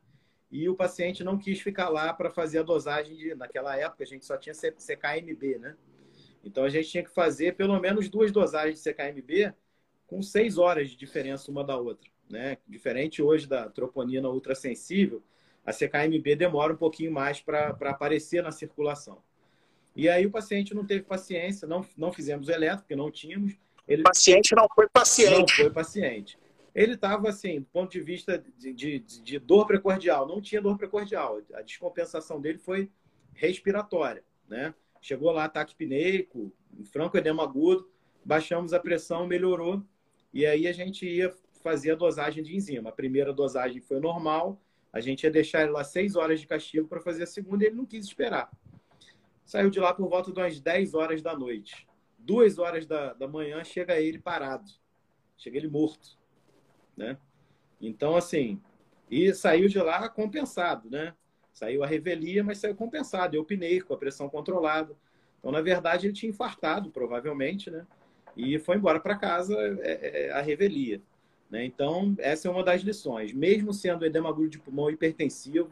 e 0.52 0.68
o 0.68 0.76
paciente 0.76 1.24
não 1.24 1.38
quis 1.38 1.62
ficar 1.62 1.90
lá 1.90 2.14
para 2.14 2.30
fazer 2.30 2.60
a 2.60 2.64
dosagem 2.64 3.16
de. 3.16 3.36
Naquela 3.36 3.78
época, 3.78 4.04
a 4.04 4.08
gente 4.08 4.26
só 4.26 4.36
tinha 4.38 4.54
CKMB, 4.54 5.60
né? 5.60 5.76
Então 6.44 6.64
a 6.64 6.70
gente 6.70 6.90
tinha 6.90 7.04
que 7.04 7.14
fazer 7.14 7.56
pelo 7.56 7.80
menos 7.80 8.10
duas 8.10 8.32
dosagens 8.32 8.82
de 8.82 8.90
CKMB 8.90 9.54
com 10.08 10.22
seis 10.22 10.58
horas 10.58 10.90
de 10.90 10.96
diferença 10.98 11.52
uma 11.52 11.64
da 11.64 11.78
outra, 11.78 12.10
né? 12.30 12.58
Diferente 12.68 13.22
hoje 13.22 13.48
da 13.48 13.70
troponina 13.70 14.28
ultrassensível, 14.30 15.22
a 15.66 15.72
CKMB 15.72 16.36
demora 16.36 16.74
um 16.74 16.78
pouquinho 16.78 17.12
mais 17.12 17.42
para 17.42 17.70
aparecer 17.70 18.42
na 18.44 18.52
circulação. 18.52 19.22
E 19.96 20.08
aí 20.08 20.26
o 20.26 20.32
paciente 20.32 20.74
não 20.74 20.86
teve 20.86 21.04
paciência, 21.04 21.68
não, 21.68 21.86
não 21.98 22.12
fizemos 22.12 22.48
o 22.48 22.52
eletro, 22.52 22.80
porque 22.80 22.96
não 22.96 23.12
tínhamos. 23.12 23.54
Ele... 23.88 24.02
O 24.02 24.06
paciente 24.06 24.56
não 24.56 24.68
foi 24.74 24.88
paciente. 24.88 25.58
Não 25.58 25.66
foi 25.66 25.70
paciente 25.70 26.38
ele 26.74 26.94
estava 26.94 27.30
assim, 27.30 27.60
do 27.60 27.66
ponto 27.66 27.92
de 27.92 28.00
vista 28.00 28.44
de, 28.58 28.74
de, 28.74 29.00
de, 29.00 29.40
dor 29.40 29.66
precordial, 29.66 30.28
não 30.28 30.42
tinha 30.42 30.62
dor 30.62 30.78
precordial. 30.78 31.42
A 31.54 31.62
descompensação 31.62 32.40
dele 32.40 32.58
foi 32.58 32.90
respiratória, 33.34 34.24
né? 34.48 34.74
Chegou 35.02 35.32
lá 35.32 35.46
ataque 35.46 35.76
pineico, 35.76 36.52
franco 36.86 37.18
edema 37.18 37.44
agudo, 37.44 37.90
baixamos 38.24 38.74
a 38.74 38.80
pressão, 38.80 39.26
melhorou. 39.26 39.84
e 40.34 40.46
aí 40.46 40.68
a 40.68 40.72
gente 40.72 41.06
ia 41.06 41.34
fazer 41.64 41.92
a 41.92 41.96
dosagem 41.96 42.44
de 42.44 42.56
enzima. 42.56 42.90
A 42.90 42.94
primeira 42.94 43.34
dosagem 43.34 43.82
foi 43.82 44.00
normal, 44.00 44.62
a 44.92 45.00
gente 45.00 45.24
ia 45.24 45.32
deixar 45.32 45.62
ele 45.62 45.72
lá 45.72 45.84
seis 45.84 46.16
horas 46.16 46.40
de 46.40 46.48
castigo 46.48 46.88
para 46.88 47.00
fazer 47.00 47.24
a 47.24 47.28
segunda 47.28 47.64
e 47.64 47.68
ele 47.68 47.76
não 47.76 47.86
quis 47.86 48.06
esperar. 48.06 48.50
Saiu 49.46 49.70
de 49.70 49.80
lá 49.80 49.94
por 49.94 50.08
volta 50.08 50.32
de 50.32 50.40
umas 50.40 50.60
10 50.60 50.94
horas 50.94 51.22
da 51.22 51.36
noite. 51.36 51.88
Duas 52.18 52.60
horas 52.60 52.86
da, 52.86 53.14
da 53.14 53.28
manhã 53.28 53.64
chega 53.64 54.00
ele 54.00 54.20
parado. 54.20 54.70
Chega 55.38 55.58
ele 55.58 55.68
morto. 55.68 56.18
Né? 56.96 57.18
Então, 57.82 58.16
assim, 58.16 58.62
e 59.10 59.34
saiu 59.34 59.68
de 59.68 59.80
lá 59.80 60.08
compensado, 60.08 60.90
né? 60.90 61.16
Saiu 61.52 61.84
a 61.84 61.88
revelia, 61.88 62.44
mas 62.44 62.60
saiu 62.60 62.76
compensado. 62.76 63.36
Eu 63.36 63.44
pinei 63.44 63.82
com 63.82 63.94
a 63.94 63.98
pressão 63.98 64.30
controlada. 64.30 64.96
Então, 65.40 65.52
na 65.52 65.62
verdade, 65.62 66.06
ele 66.06 66.14
tinha 66.14 66.30
infartado, 66.30 66.92
provavelmente, 66.92 67.72
né? 67.72 67.88
E 68.38 68.60
foi 68.60 68.78
embora 68.78 69.00
para 69.00 69.18
casa 69.18 69.56
é, 69.82 70.28
é, 70.28 70.32
a 70.32 70.42
revelia. 70.42 71.02
Né? 71.50 71.66
Então, 71.66 72.16
essa 72.20 72.48
é 72.48 72.52
uma 72.52 72.64
das 72.64 72.82
lições. 72.82 73.34
Mesmo 73.34 73.74
sendo 73.74 74.06
edema 74.06 74.30
agudo 74.30 74.50
de 74.50 74.60
pulmão 74.60 74.90
hipertensivo, 74.90 75.70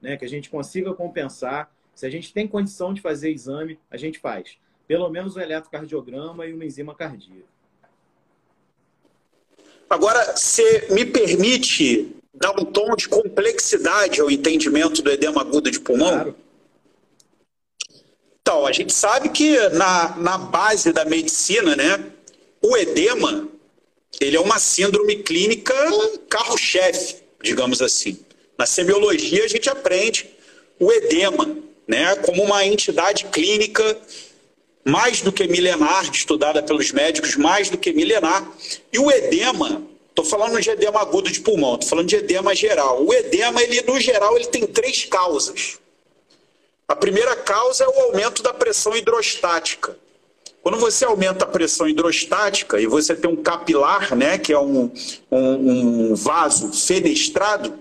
né, 0.00 0.16
que 0.16 0.24
a 0.24 0.28
gente 0.28 0.48
consiga 0.48 0.94
compensar, 0.94 1.70
se 1.94 2.06
a 2.06 2.10
gente 2.10 2.32
tem 2.32 2.46
condição 2.46 2.92
de 2.94 3.00
fazer 3.00 3.30
exame, 3.30 3.78
a 3.90 3.96
gente 3.96 4.18
faz. 4.18 4.56
Pelo 4.86 5.08
menos 5.08 5.36
um 5.36 5.40
eletrocardiograma 5.40 6.46
e 6.46 6.52
uma 6.52 6.64
enzima 6.64 6.94
cardíaca. 6.94 7.56
Agora, 9.88 10.36
você 10.36 10.88
me 10.90 11.04
permite 11.04 12.14
dar 12.34 12.52
um 12.52 12.64
tom 12.64 12.94
de 12.94 13.08
complexidade 13.08 14.20
ao 14.20 14.30
entendimento 14.30 15.00
do 15.00 15.10
edema 15.10 15.40
agudo 15.40 15.70
de 15.70 15.80
pulmão? 15.80 16.10
Claro. 16.10 16.36
Então, 18.42 18.66
a 18.66 18.72
gente 18.72 18.92
sabe 18.92 19.30
que 19.30 19.58
na, 19.70 20.16
na 20.18 20.38
base 20.38 20.92
da 20.92 21.04
medicina, 21.04 21.74
né, 21.74 22.12
o 22.62 22.76
edema 22.76 23.48
ele 24.20 24.36
é 24.36 24.40
uma 24.40 24.58
síndrome 24.58 25.16
clínica 25.16 25.74
carro-chefe, 26.28 27.16
digamos 27.42 27.82
assim. 27.82 28.18
Na 28.58 28.66
semiologia 28.66 29.44
a 29.44 29.48
gente 29.48 29.68
aprende 29.68 30.28
o 30.78 30.90
edema, 30.92 31.56
né, 31.86 32.16
como 32.16 32.42
uma 32.42 32.64
entidade 32.64 33.26
clínica 33.26 33.98
mais 34.84 35.20
do 35.20 35.32
que 35.32 35.48
milenar, 35.48 36.08
estudada 36.12 36.62
pelos 36.62 36.92
médicos, 36.92 37.34
mais 37.34 37.68
do 37.68 37.76
que 37.76 37.92
milenar. 37.92 38.48
E 38.92 38.98
o 38.98 39.10
edema, 39.10 39.82
estou 40.08 40.24
falando 40.24 40.60
de 40.60 40.70
edema 40.70 41.00
agudo 41.00 41.30
de 41.30 41.40
pulmão, 41.40 41.74
estou 41.74 41.88
falando 41.88 42.08
de 42.08 42.16
edema 42.16 42.54
geral. 42.54 43.04
O 43.04 43.12
edema, 43.12 43.62
ele 43.62 43.82
no 43.82 44.00
geral, 44.00 44.36
ele 44.36 44.46
tem 44.46 44.64
três 44.66 45.04
causas. 45.04 45.78
A 46.86 46.94
primeira 46.94 47.34
causa 47.34 47.82
é 47.82 47.88
o 47.88 48.00
aumento 48.02 48.44
da 48.44 48.54
pressão 48.54 48.96
hidrostática. 48.96 49.98
Quando 50.66 50.78
você 50.78 51.04
aumenta 51.04 51.44
a 51.44 51.48
pressão 51.48 51.88
hidrostática 51.88 52.80
e 52.80 52.88
você 52.88 53.14
tem 53.14 53.30
um 53.30 53.36
capilar, 53.36 54.16
né, 54.16 54.36
que 54.36 54.52
é 54.52 54.58
um, 54.58 54.90
um, 55.30 56.10
um 56.10 56.14
vaso 56.16 56.72
fenestrado, 56.72 57.72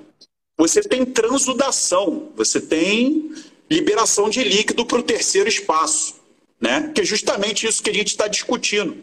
você 0.56 0.82
tem 0.82 1.04
transudação, 1.04 2.30
você 2.36 2.62
tem 2.62 3.34
liberação 3.68 4.30
de 4.30 4.44
líquido 4.44 4.86
para 4.86 5.00
o 5.00 5.01
terceiro 5.01 5.50
espaço, 5.50 6.13
né? 6.62 6.92
que 6.94 7.01
é 7.01 7.04
justamente 7.04 7.65
isso 7.65 7.82
que 7.82 7.89
a 7.89 7.94
gente 7.94 8.10
está 8.10 8.27
discutindo. 8.27 8.96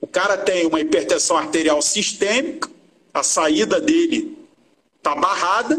O 0.00 0.08
cara 0.08 0.36
tem 0.36 0.66
uma 0.66 0.80
hipertensão 0.80 1.36
arterial 1.36 1.80
sistêmica, 1.80 2.68
a 3.14 3.22
saída 3.22 3.80
dele 3.80 4.36
está 4.98 5.14
barrada, 5.14 5.78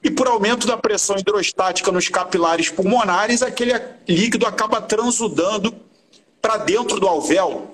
e 0.00 0.12
por 0.12 0.28
aumento 0.28 0.68
da 0.68 0.76
pressão 0.76 1.18
hidrostática 1.18 1.90
nos 1.90 2.08
capilares 2.08 2.70
pulmonares, 2.70 3.42
aquele 3.42 3.72
líquido 4.06 4.46
acaba 4.46 4.80
transudando 4.80 5.74
para 6.42 6.56
dentro 6.56 6.98
do 6.98 7.06
alvéolo. 7.06 7.70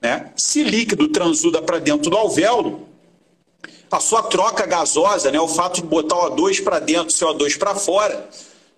Né? 0.00 0.32
Se 0.36 0.62
líquido 0.62 1.08
transuda 1.08 1.60
para 1.60 1.80
dentro 1.80 2.08
do 2.08 2.16
alvéolo, 2.16 2.88
a 3.90 4.00
sua 4.00 4.22
troca 4.22 4.64
gasosa, 4.64 5.30
né, 5.30 5.38
o 5.38 5.48
fato 5.48 5.82
de 5.82 5.86
botar 5.86 6.16
O2 6.16 6.62
para 6.62 6.78
dentro, 6.78 7.14
CO2 7.14 7.58
para 7.58 7.74
fora, 7.74 8.30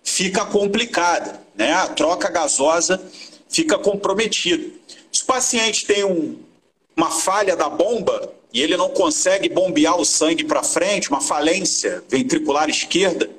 fica 0.03 0.43
complicada. 0.45 1.39
Né? 1.55 1.71
A 1.71 1.87
troca 1.87 2.29
gasosa 2.29 3.01
fica 3.47 3.77
comprometida. 3.77 4.67
Se 5.11 5.23
o 5.23 5.25
paciente 5.25 5.85
tem 5.85 6.03
um, 6.03 6.37
uma 6.97 7.09
falha 7.09 7.55
da 7.55 7.69
bomba 7.69 8.33
e 8.51 8.61
ele 8.61 8.75
não 8.75 8.89
consegue 8.89 9.47
bombear 9.47 9.97
o 9.97 10.05
sangue 10.05 10.43
para 10.43 10.63
frente, 10.63 11.09
uma 11.09 11.21
falência 11.21 12.03
ventricular 12.09 12.69
esquerda, 12.69 13.29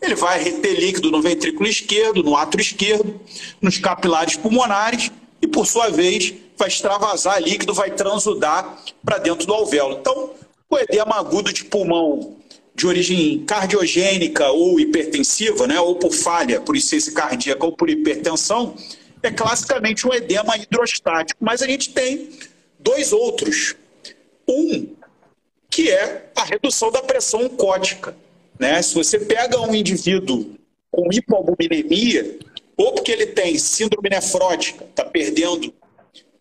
ele 0.00 0.14
vai 0.14 0.42
reter 0.42 0.78
líquido 0.78 1.10
no 1.10 1.20
ventrículo 1.20 1.68
esquerdo, 1.68 2.22
no 2.22 2.36
átrio 2.36 2.62
esquerdo, 2.62 3.20
nos 3.60 3.76
capilares 3.76 4.36
pulmonares 4.36 5.10
e, 5.40 5.46
por 5.46 5.66
sua 5.66 5.88
vez, 5.88 6.34
vai 6.56 6.68
extravasar 6.68 7.40
líquido, 7.42 7.72
vai 7.72 7.90
transudar 7.90 8.82
para 9.04 9.18
dentro 9.18 9.46
do 9.46 9.54
alvéolo. 9.54 9.98
Então, 10.00 10.30
o 10.68 10.78
edema 10.78 11.16
agudo 11.16 11.52
de 11.52 11.64
pulmão 11.64 12.36
de 12.74 12.86
origem 12.86 13.44
cardiogênica 13.44 14.48
ou 14.50 14.78
hipertensiva, 14.78 15.66
né, 15.66 15.80
ou 15.80 15.96
por 15.96 16.12
falha, 16.12 16.60
por 16.60 16.76
insuficiência 16.76 17.12
cardíaca 17.12 17.66
ou 17.66 17.72
por 17.72 17.90
hipertensão, 17.90 18.76
é 19.20 19.32
classicamente 19.32 20.06
um 20.06 20.14
edema 20.14 20.56
hidrostático. 20.56 21.44
Mas 21.44 21.60
a 21.60 21.66
gente 21.66 21.90
tem 21.90 22.30
dois 22.78 23.12
outros. 23.12 23.74
Um, 24.48 24.94
que 25.68 25.90
é 25.90 26.30
a 26.34 26.44
redução 26.44 26.90
da 26.90 27.02
pressão 27.02 27.44
oncótica. 27.44 28.16
Né? 28.58 28.80
Se 28.80 28.94
você 28.94 29.18
pega 29.18 29.60
um 29.60 29.74
indivíduo 29.74 30.54
com 30.90 31.12
hipoalbuminemia, 31.12 32.38
ou 32.78 32.92
porque 32.92 33.10
ele 33.10 33.26
tem 33.26 33.58
síndrome 33.58 34.08
nefrótica, 34.08 34.84
está 34.84 35.04
perdendo 35.04 35.74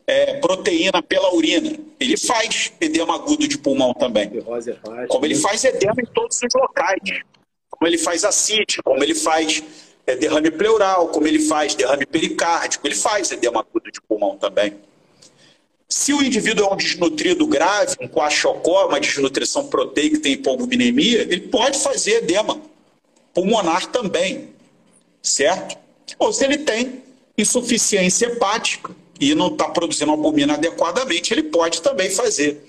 é, 0.06 0.36
proteína 0.36 1.02
pela 1.02 1.34
urina. 1.34 1.76
Ele 2.00 2.16
faz 2.16 2.72
edema 2.80 3.16
agudo 3.16 3.48
de 3.48 3.58
pulmão 3.58 3.92
também. 3.96 4.30
Como 5.10 5.26
ele 5.26 5.36
faz 5.36 5.64
edema 5.66 5.96
em 6.00 6.06
todos 6.06 6.38
os 6.38 6.54
locais. 6.54 7.24
Como 7.72 7.88
ele 7.88 7.98
faz 7.98 8.24
ascite, 8.24 8.82
como 8.84 9.04
ele 9.04 9.16
faz 9.16 9.64
é, 10.06 10.16
derrame 10.16 10.52
pleural, 10.52 11.10
como 11.10 11.28
ele 11.28 11.40
faz 11.40 11.74
derrame 11.74 12.06
pericárdico, 12.06 12.88
ele 12.88 12.96
faz 12.96 13.32
edema 13.32 13.60
agudo 13.60 13.92
de 13.92 14.00
pulmão 14.00 14.38
também. 14.38 14.76
Se 15.90 16.14
o 16.14 16.22
indivíduo 16.22 16.66
é 16.66 16.74
um 16.74 16.78
desnutrido 16.78 17.48
grave, 17.48 17.96
um 18.00 18.08
coaxocó, 18.08 18.88
uma 18.88 19.00
desnutrição 19.00 19.68
proteica 19.68 20.20
tem 20.20 20.34
hipoalbuminemia, 20.34 21.22
ele 21.22 21.42
pode 21.42 21.80
fazer 21.80 22.18
edema 22.18 22.62
pulmonar 23.34 23.88
também, 23.88 24.50
certo? 25.22 25.87
Ou 26.18 26.32
se 26.32 26.44
ele 26.44 26.60
tem 26.60 27.04
insuficiência 27.38 28.28
hepática 28.28 28.96
e 29.20 29.34
não 29.36 29.48
está 29.48 29.70
produzindo 29.70 30.12
albumina 30.12 30.54
adequadamente, 30.54 31.34
ele 31.34 31.44
pode 31.44 31.82
também 31.82 32.10
fazer. 32.10 32.64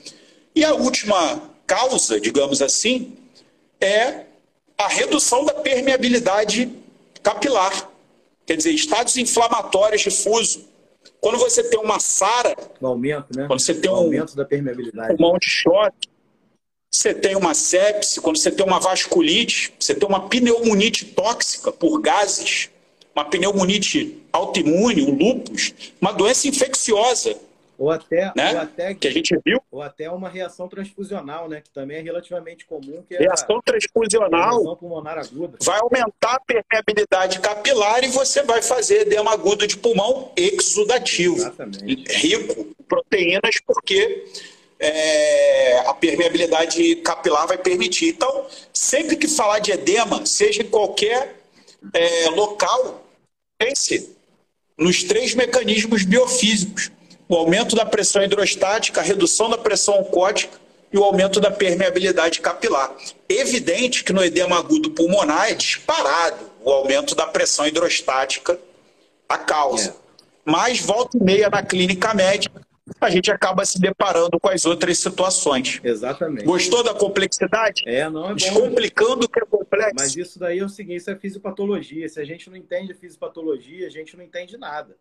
E 0.55 0.65
a 0.65 0.75
última 0.75 1.43
causa, 1.67 2.21
digamos 2.21 2.63
assim, 2.63 3.17
é 3.81 4.25
a 4.77 4.89
redução 4.89 5.45
da 5.45 5.55
permeabilidade 5.55 6.73
capilar. 7.23 7.91
Quer 8.47 8.57
dizer, 8.57 8.73
estados 8.73 9.17
inflamatórios 9.17 10.01
difusos. 10.03 10.65
Quando 11.21 11.39
você 11.39 11.63
tem 11.63 11.79
uma 11.79 11.99
SARA, 11.99 12.57
o 12.81 12.87
aumento, 12.87 13.37
né? 13.37 13.47
quando 13.47 13.61
você 13.61 13.75
tem 13.75 13.91
o 13.91 13.95
um 13.95 13.97
aumento 13.97 14.37
da 14.37 14.45
permeabilidade. 14.45 15.17
pulmão 15.17 15.39
de 15.39 15.49
choque, 15.49 16.09
você 16.91 17.13
tem 17.13 17.37
uma 17.37 17.55
sepse, 17.55 18.21
quando 18.21 18.39
você 18.39 18.51
tem 18.51 18.65
uma 18.65 18.81
vasculite, 18.81 19.75
você 19.79 19.95
tem 19.95 20.09
uma 20.09 20.29
pneumonite 20.29 21.05
tóxica 21.07 21.71
por 21.71 22.01
gases, 22.01 22.71
uma 23.19 23.25
pneumonite 23.25 24.23
autoimune, 24.33 25.03
um 25.03 25.17
lúpus, 25.17 25.75
uma 26.01 26.13
doença 26.13 26.47
infecciosa. 26.47 27.37
Ou 27.77 27.91
até, 27.93 28.33
né? 28.35 28.55
ou 28.55 28.61
até 28.61 28.95
que 28.95 29.07
a 29.07 29.11
gente 29.11 29.39
viu. 29.45 29.61
Ou 29.71 29.83
até 29.83 30.11
uma 30.11 30.29
reação 30.29 30.69
transfusional, 30.69 31.49
né? 31.49 31.61
Que 31.61 31.71
também 31.71 31.99
é 31.99 32.01
relativamente 32.01 32.67
comum. 32.67 33.05
Que 33.09 33.15
é 33.15 33.19
reação 33.19 33.61
transfusional 33.65 34.77
pulmonar 34.77 35.19
aguda. 35.19 35.59
vai 35.63 35.79
aumentar 35.79 36.35
a 36.35 36.41
permeabilidade 36.41 37.39
capilar 37.39 38.03
e 38.03 38.09
você 38.09 38.43
vai 38.43 38.63
fazer 38.63 39.03
edema 39.03 39.33
agudo 39.33 39.65
de 39.65 39.77
pulmão 39.77 40.33
exudativo. 40.37 41.37
Exatamente. 41.37 42.13
Rico 42.13 42.61
em 42.61 42.83
proteínas, 42.85 43.61
porque 43.65 44.27
é, 44.81 45.79
a 45.87 45.95
permeabilidade 45.95 46.97
capilar 46.97 47.47
vai 47.47 47.59
permitir. 47.59 48.09
Então, 48.09 48.47
sempre 48.73 49.17
que 49.17 49.29
falar 49.29 49.61
de 49.61 49.71
edema, 49.71 50.27
seja 50.27 50.63
em 50.63 50.69
qualquer 50.69 51.37
é, 51.95 52.29
local, 52.31 53.05
pense 53.59 54.17
nos 54.79 55.03
três 55.03 55.35
mecanismos 55.35 56.05
biofísicos: 56.05 56.91
o 57.29 57.35
aumento 57.35 57.75
da 57.75 57.85
pressão 57.85 58.23
hidrostática, 58.23 59.01
a 59.01 59.05
redução 59.05 59.51
da 59.51 59.59
pressão 59.59 60.01
oncótica 60.01 60.59
e 60.93 60.97
o 60.97 61.05
aumento 61.05 61.41
da 61.41 61.51
permeabilidade 61.51 62.41
capilar. 62.41 62.95
Evidente 63.29 64.05
que 64.05 64.13
no 64.13 64.25
edema 64.25 64.59
agudo 64.59 64.91
pulmonar 64.91 65.51
é 65.51 65.55
disparado 65.55 66.39
o 66.65 66.71
aumento 66.71 67.15
da 67.15 67.27
pressão 67.27 67.67
hidrostática 67.67 68.59
a 69.29 69.37
causa. 69.37 69.91
É. 69.91 69.95
Mas 70.45 70.81
volta 70.81 71.19
e 71.19 71.23
meia 71.23 71.51
na 71.51 71.63
clínica 71.63 72.15
médica, 72.15 72.63
a 72.99 73.11
gente 73.11 73.31
acaba 73.31 73.67
se 73.67 73.79
deparando 73.79 74.41
com 74.41 74.49
as 74.49 74.65
outras 74.65 74.99
situações. 74.99 75.79
Exatamente. 75.85 76.45
Gostou 76.45 76.83
da 76.83 76.95
complexidade? 76.95 77.83
É, 77.87 78.09
não 78.09 78.25
é 78.25 78.29
bom. 78.29 78.35
Descomplicando 78.35 79.27
o 79.27 79.29
que 79.29 79.41
é 79.41 79.45
complexo. 79.69 79.95
Mas 79.97 80.17
isso 80.17 80.39
daí 80.39 80.59
é 80.59 80.65
o 80.65 80.69
seguinte, 80.69 80.99
isso 80.99 81.11
é 81.11 81.17
fisiopatologia. 81.17 82.09
Se 82.09 82.21
a 82.21 82.25
gente 82.25 82.49
não 82.49 82.57
entende 82.57 82.95
fisiopatologia, 82.95 83.87
a 83.87 83.91
gente 83.91 84.17
não 84.17 84.25
entende 84.25 84.57
nada, 84.57 84.97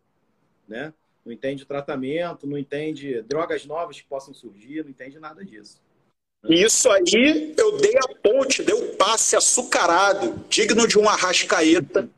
né? 0.66 0.92
não 1.28 1.32
entende 1.32 1.66
tratamento, 1.66 2.46
não 2.46 2.56
entende 2.56 3.20
drogas 3.22 3.66
novas 3.66 4.00
que 4.00 4.06
possam 4.06 4.32
surgir, 4.32 4.82
não 4.82 4.90
entende 4.90 5.18
nada 5.18 5.44
disso. 5.44 5.80
Isso 6.48 6.88
aí 6.90 7.54
eu 7.56 7.76
dei 7.78 7.94
a 7.96 8.14
ponte, 8.22 8.62
dei 8.62 8.74
o 8.74 8.92
um 8.92 8.96
passe 8.96 9.36
açucarado, 9.36 10.42
digno 10.48 10.86
de 10.86 10.98
uma 10.98 11.14
rascaeta, 11.14 12.08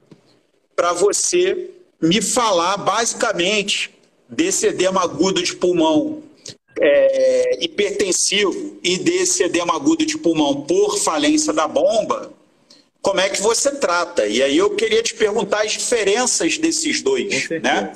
para 0.77 0.93
você 0.93 1.71
me 2.01 2.23
falar 2.23 2.77
basicamente 2.77 3.99
desse 4.29 4.67
edema 4.67 5.03
agudo 5.03 5.43
de 5.43 5.57
pulmão 5.57 6.23
é, 6.79 7.65
hipertensivo 7.65 8.79
e 8.83 8.99
desse 8.99 9.43
edema 9.43 9.75
agudo 9.75 10.07
de 10.07 10.17
pulmão 10.19 10.63
por 10.63 10.99
falência 10.99 11.53
da 11.53 11.67
bomba, 11.67 12.33
como 13.03 13.21
é 13.21 13.29
que 13.29 13.41
você 13.41 13.73
trata? 13.77 14.27
E 14.27 14.43
aí 14.43 14.57
eu 14.57 14.75
queria 14.77 15.03
te 15.03 15.15
perguntar 15.15 15.63
as 15.63 15.73
diferenças 15.73 16.59
desses 16.59 17.03
dois, 17.03 17.49
né? 17.63 17.93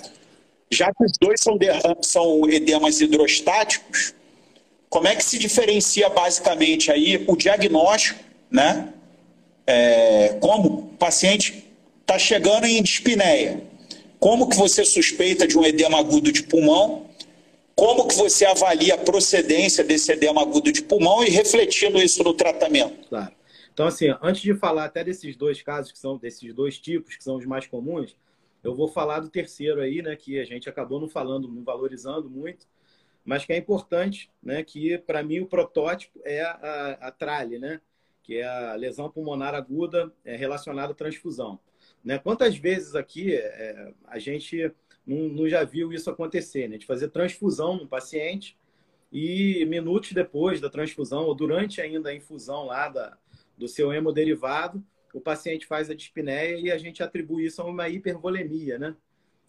Já 0.70 0.86
que 0.86 1.04
os 1.04 1.12
dois 1.20 1.40
são, 1.40 1.58
são 2.02 2.50
edemas 2.50 3.00
hidrostáticos, 3.00 4.14
como 4.88 5.06
é 5.06 5.14
que 5.14 5.24
se 5.24 5.38
diferencia 5.38 6.08
basicamente 6.08 6.90
aí 6.90 7.22
o 7.26 7.36
diagnóstico, 7.36 8.18
né? 8.50 8.88
É, 9.66 10.36
como 10.40 10.68
o 10.68 10.82
paciente 10.96 11.64
está 12.00 12.18
chegando 12.18 12.66
em 12.66 12.82
dispneia, 12.82 13.62
como 14.18 14.48
que 14.48 14.56
você 14.56 14.84
suspeita 14.84 15.46
de 15.46 15.58
um 15.58 15.64
edema 15.64 15.98
agudo 15.98 16.32
de 16.32 16.42
pulmão, 16.42 17.06
como 17.74 18.06
que 18.06 18.14
você 18.14 18.44
avalia 18.44 18.94
a 18.94 18.98
procedência 18.98 19.82
desse 19.82 20.12
edema 20.12 20.40
agudo 20.42 20.70
de 20.70 20.82
pulmão 20.82 21.24
e 21.24 21.30
refletindo 21.30 22.00
isso 22.00 22.22
no 22.22 22.32
tratamento? 22.32 23.08
Claro. 23.08 23.32
Então, 23.74 23.88
assim, 23.88 24.06
antes 24.22 24.40
de 24.40 24.54
falar 24.54 24.84
até 24.84 25.02
desses 25.02 25.36
dois 25.36 25.60
casos, 25.60 25.90
que 25.90 25.98
são 25.98 26.16
desses 26.16 26.54
dois 26.54 26.78
tipos, 26.78 27.16
que 27.16 27.24
são 27.24 27.36
os 27.36 27.44
mais 27.44 27.66
comuns, 27.66 28.16
eu 28.62 28.72
vou 28.72 28.86
falar 28.86 29.18
do 29.18 29.28
terceiro 29.28 29.80
aí, 29.80 30.00
né, 30.00 30.14
que 30.14 30.38
a 30.38 30.44
gente 30.44 30.68
acabou 30.68 31.00
não 31.00 31.08
falando, 31.08 31.48
não 31.48 31.64
valorizando 31.64 32.30
muito, 32.30 32.68
mas 33.24 33.44
que 33.44 33.52
é 33.52 33.56
importante, 33.56 34.30
né, 34.40 34.62
que 34.62 34.96
para 34.98 35.24
mim 35.24 35.40
o 35.40 35.46
protótipo 35.46 36.20
é 36.24 36.42
a, 36.42 36.98
a 37.00 37.10
trale, 37.10 37.58
né, 37.58 37.80
que 38.22 38.36
é 38.36 38.46
a 38.46 38.74
lesão 38.76 39.10
pulmonar 39.10 39.54
aguda 39.56 40.10
é, 40.24 40.36
relacionada 40.36 40.92
à 40.92 40.94
transfusão. 40.94 41.58
Né? 42.02 42.16
Quantas 42.16 42.56
vezes 42.56 42.94
aqui 42.94 43.34
é, 43.34 43.92
a 44.06 44.20
gente 44.20 44.72
não, 45.04 45.28
não, 45.30 45.48
já 45.48 45.64
viu 45.64 45.92
isso 45.92 46.08
acontecer, 46.08 46.68
né, 46.68 46.78
de 46.78 46.86
fazer 46.86 47.08
transfusão 47.08 47.76
no 47.76 47.88
paciente 47.88 48.56
e 49.12 49.64
minutos 49.66 50.12
depois 50.12 50.60
da 50.60 50.70
transfusão 50.70 51.24
ou 51.24 51.34
durante 51.34 51.80
ainda 51.80 52.10
a 52.10 52.14
infusão 52.14 52.66
lá 52.66 52.88
da, 52.88 53.18
do 53.56 53.68
seu 53.68 53.92
hemoderivado, 53.92 54.84
o 55.12 55.20
paciente 55.20 55.66
faz 55.66 55.88
a 55.88 55.94
dispneia 55.94 56.56
e 56.56 56.70
a 56.70 56.76
gente 56.76 57.02
atribui 57.02 57.46
isso 57.46 57.62
a 57.62 57.64
uma 57.64 57.88
hipervolemia, 57.88 58.78
né? 58.78 58.96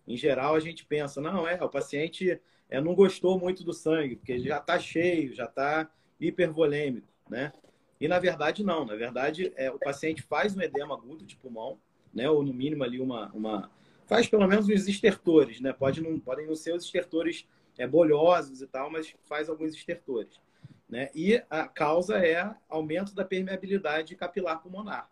Em 0.07 0.15
geral, 0.15 0.55
a 0.55 0.59
gente 0.59 0.85
pensa, 0.85 1.19
não, 1.19 1.47
é, 1.47 1.61
o 1.63 1.69
paciente 1.69 2.39
é, 2.69 2.79
não 2.79 2.93
gostou 2.93 3.39
muito 3.39 3.63
do 3.63 3.73
sangue, 3.73 4.15
porque 4.15 4.33
ele 4.33 4.47
já 4.47 4.57
está 4.57 4.77
cheio, 4.77 5.33
já 5.33 5.45
está 5.45 5.89
hipervolêmico, 6.19 7.07
né? 7.29 7.51
E 7.99 8.07
na 8.07 8.19
verdade, 8.19 8.63
não. 8.63 8.85
Na 8.85 8.95
verdade, 8.95 9.51
é, 9.55 9.71
o 9.71 9.79
paciente 9.79 10.21
faz 10.21 10.55
um 10.55 10.61
edema 10.61 10.93
agudo 10.95 11.25
de 11.25 11.35
pulmão, 11.35 11.79
né? 12.13 12.29
Ou 12.29 12.43
no 12.43 12.53
mínimo 12.53 12.83
ali 12.83 12.99
uma. 12.99 13.31
uma... 13.33 13.71
Faz 14.05 14.27
pelo 14.27 14.47
menos 14.47 14.67
os 14.67 14.87
estertores, 14.87 15.59
né? 15.59 15.73
Pode 15.73 16.01
não, 16.01 16.19
podem 16.19 16.45
não 16.45 16.55
ser 16.55 16.75
os 16.75 16.85
estertores 16.85 17.47
é, 17.77 17.87
bolhosos 17.87 18.61
e 18.61 18.67
tal, 18.67 18.91
mas 18.91 19.15
faz 19.23 19.49
alguns 19.49 19.73
estertores. 19.73 20.39
Né? 20.95 21.09
E 21.13 21.43
a 21.49 21.67
causa 21.67 22.25
é 22.25 22.55
aumento 22.69 23.13
da 23.13 23.25
permeabilidade 23.25 24.15
capilar 24.15 24.61
pulmonar, 24.61 25.11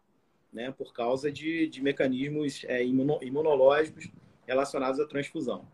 né? 0.54 0.72
por 0.72 0.94
causa 0.94 1.30
de, 1.30 1.68
de 1.68 1.84
mecanismos 1.84 2.64
é, 2.70 2.86
imuno, 2.86 3.20
imunológicos 3.22 4.10
relacionados 4.48 4.98
à 5.02 5.06
transfusão. 5.06 5.68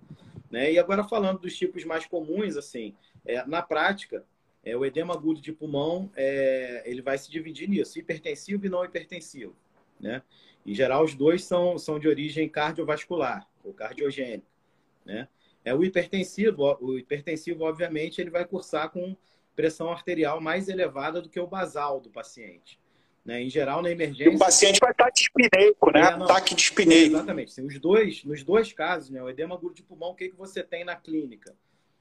Né? 0.49 0.73
E 0.73 0.79
agora 0.79 1.03
falando 1.03 1.41
dos 1.41 1.55
tipos 1.55 1.85
mais 1.85 2.07
comuns, 2.07 2.57
assim, 2.57 2.95
é, 3.23 3.45
na 3.45 3.61
prática, 3.61 4.25
é, 4.63 4.75
o 4.75 4.83
edema 4.83 5.13
agudo 5.13 5.39
de 5.39 5.53
pulmão 5.53 6.09
é, 6.15 6.81
ele 6.87 7.03
vai 7.03 7.19
se 7.19 7.29
dividir 7.29 7.69
nisso, 7.69 7.99
hipertensivo 7.99 8.65
e 8.65 8.69
não 8.69 8.83
hipertensivo. 8.83 9.55
Né? 9.99 10.23
Em 10.65 10.73
geral, 10.73 11.03
os 11.03 11.13
dois 11.13 11.43
são, 11.43 11.77
são 11.77 11.99
de 11.99 12.07
origem 12.07 12.49
cardiovascular 12.49 13.47
ou 13.63 13.75
cardiogênica. 13.75 14.47
Né? 15.05 15.27
É 15.63 15.71
o 15.71 15.83
hipertensivo, 15.83 16.63
o 16.81 16.97
hipertensivo, 16.97 17.63
obviamente, 17.63 18.19
ele 18.19 18.31
vai 18.31 18.43
cursar 18.43 18.89
com 18.89 19.15
pressão 19.59 19.91
arterial 19.91 20.39
mais 20.39 20.69
elevada 20.69 21.21
do 21.21 21.27
que 21.27 21.37
o 21.37 21.45
basal 21.45 21.99
do 21.99 22.09
paciente. 22.09 22.79
Né? 23.25 23.43
Em 23.43 23.49
geral, 23.49 23.81
na 23.81 23.91
emergência. 23.91 24.31
E 24.31 24.35
o 24.37 24.39
paciente 24.39 24.79
vai 24.79 24.91
estar 24.91 25.09
dispneico, 25.09 25.91
né? 25.91 25.99
É, 25.99 26.03
Ataque 26.03 26.55
dispneico. 26.55 27.17
Exatamente. 27.17 27.51
Sim, 27.51 27.65
os 27.65 27.77
dois, 27.77 28.23
nos 28.23 28.41
dois 28.41 28.71
casos, 28.71 29.09
né? 29.09 29.21
o 29.21 29.29
edema 29.29 29.55
agudo 29.55 29.75
de 29.75 29.83
pulmão, 29.83 30.11
o 30.11 30.15
que, 30.15 30.29
que 30.29 30.37
você 30.37 30.63
tem 30.63 30.85
na 30.85 30.95
clínica? 30.95 31.53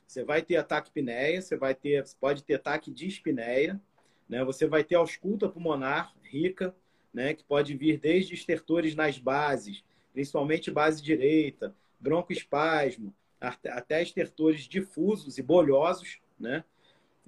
Você 0.06 0.22
vai 0.22 0.40
ter 0.40 0.54
ataque 0.54 0.92
pneia, 0.92 1.42
você 1.42 1.56
vai 1.56 1.74
ter, 1.74 2.06
você 2.06 2.14
pode 2.20 2.44
ter 2.44 2.54
ataque 2.54 2.92
de 2.92 3.08
espineia, 3.08 3.80
né? 4.28 4.44
Você 4.44 4.66
vai 4.66 4.84
ter 4.84 4.94
ausculta 4.94 5.48
pulmonar 5.48 6.14
rica, 6.22 6.72
né? 7.12 7.34
Que 7.34 7.42
pode 7.42 7.76
vir 7.76 7.98
desde 7.98 8.34
estertores 8.34 8.94
nas 8.94 9.18
bases, 9.18 9.82
principalmente 10.12 10.70
base 10.70 11.02
direita, 11.02 11.74
broncoespasmo, 11.98 13.12
até 13.40 14.00
estertores 14.00 14.62
difusos 14.62 15.38
e 15.38 15.42
bolhosos, 15.42 16.20
né? 16.38 16.64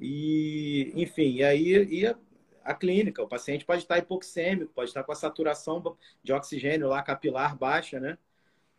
E, 0.01 0.93
enfim, 0.97 1.43
aí 1.43 1.85
e 1.85 2.07
a, 2.07 2.17
a, 2.65 2.75
clínica, 2.75 3.23
o 3.23 3.29
paciente 3.29 3.65
pode 3.65 3.83
estar 3.83 3.99
hipoxêmico, 3.99 4.73
pode 4.73 4.91
estar 4.91 5.05
com 5.05 5.13
a 5.13 5.17
saturação 5.17 5.97
de 6.23 6.33
oxigênio 6.33 6.89
lá 6.89 7.03
capilar 7.03 7.57
baixa, 7.57 8.01
né? 8.01 8.17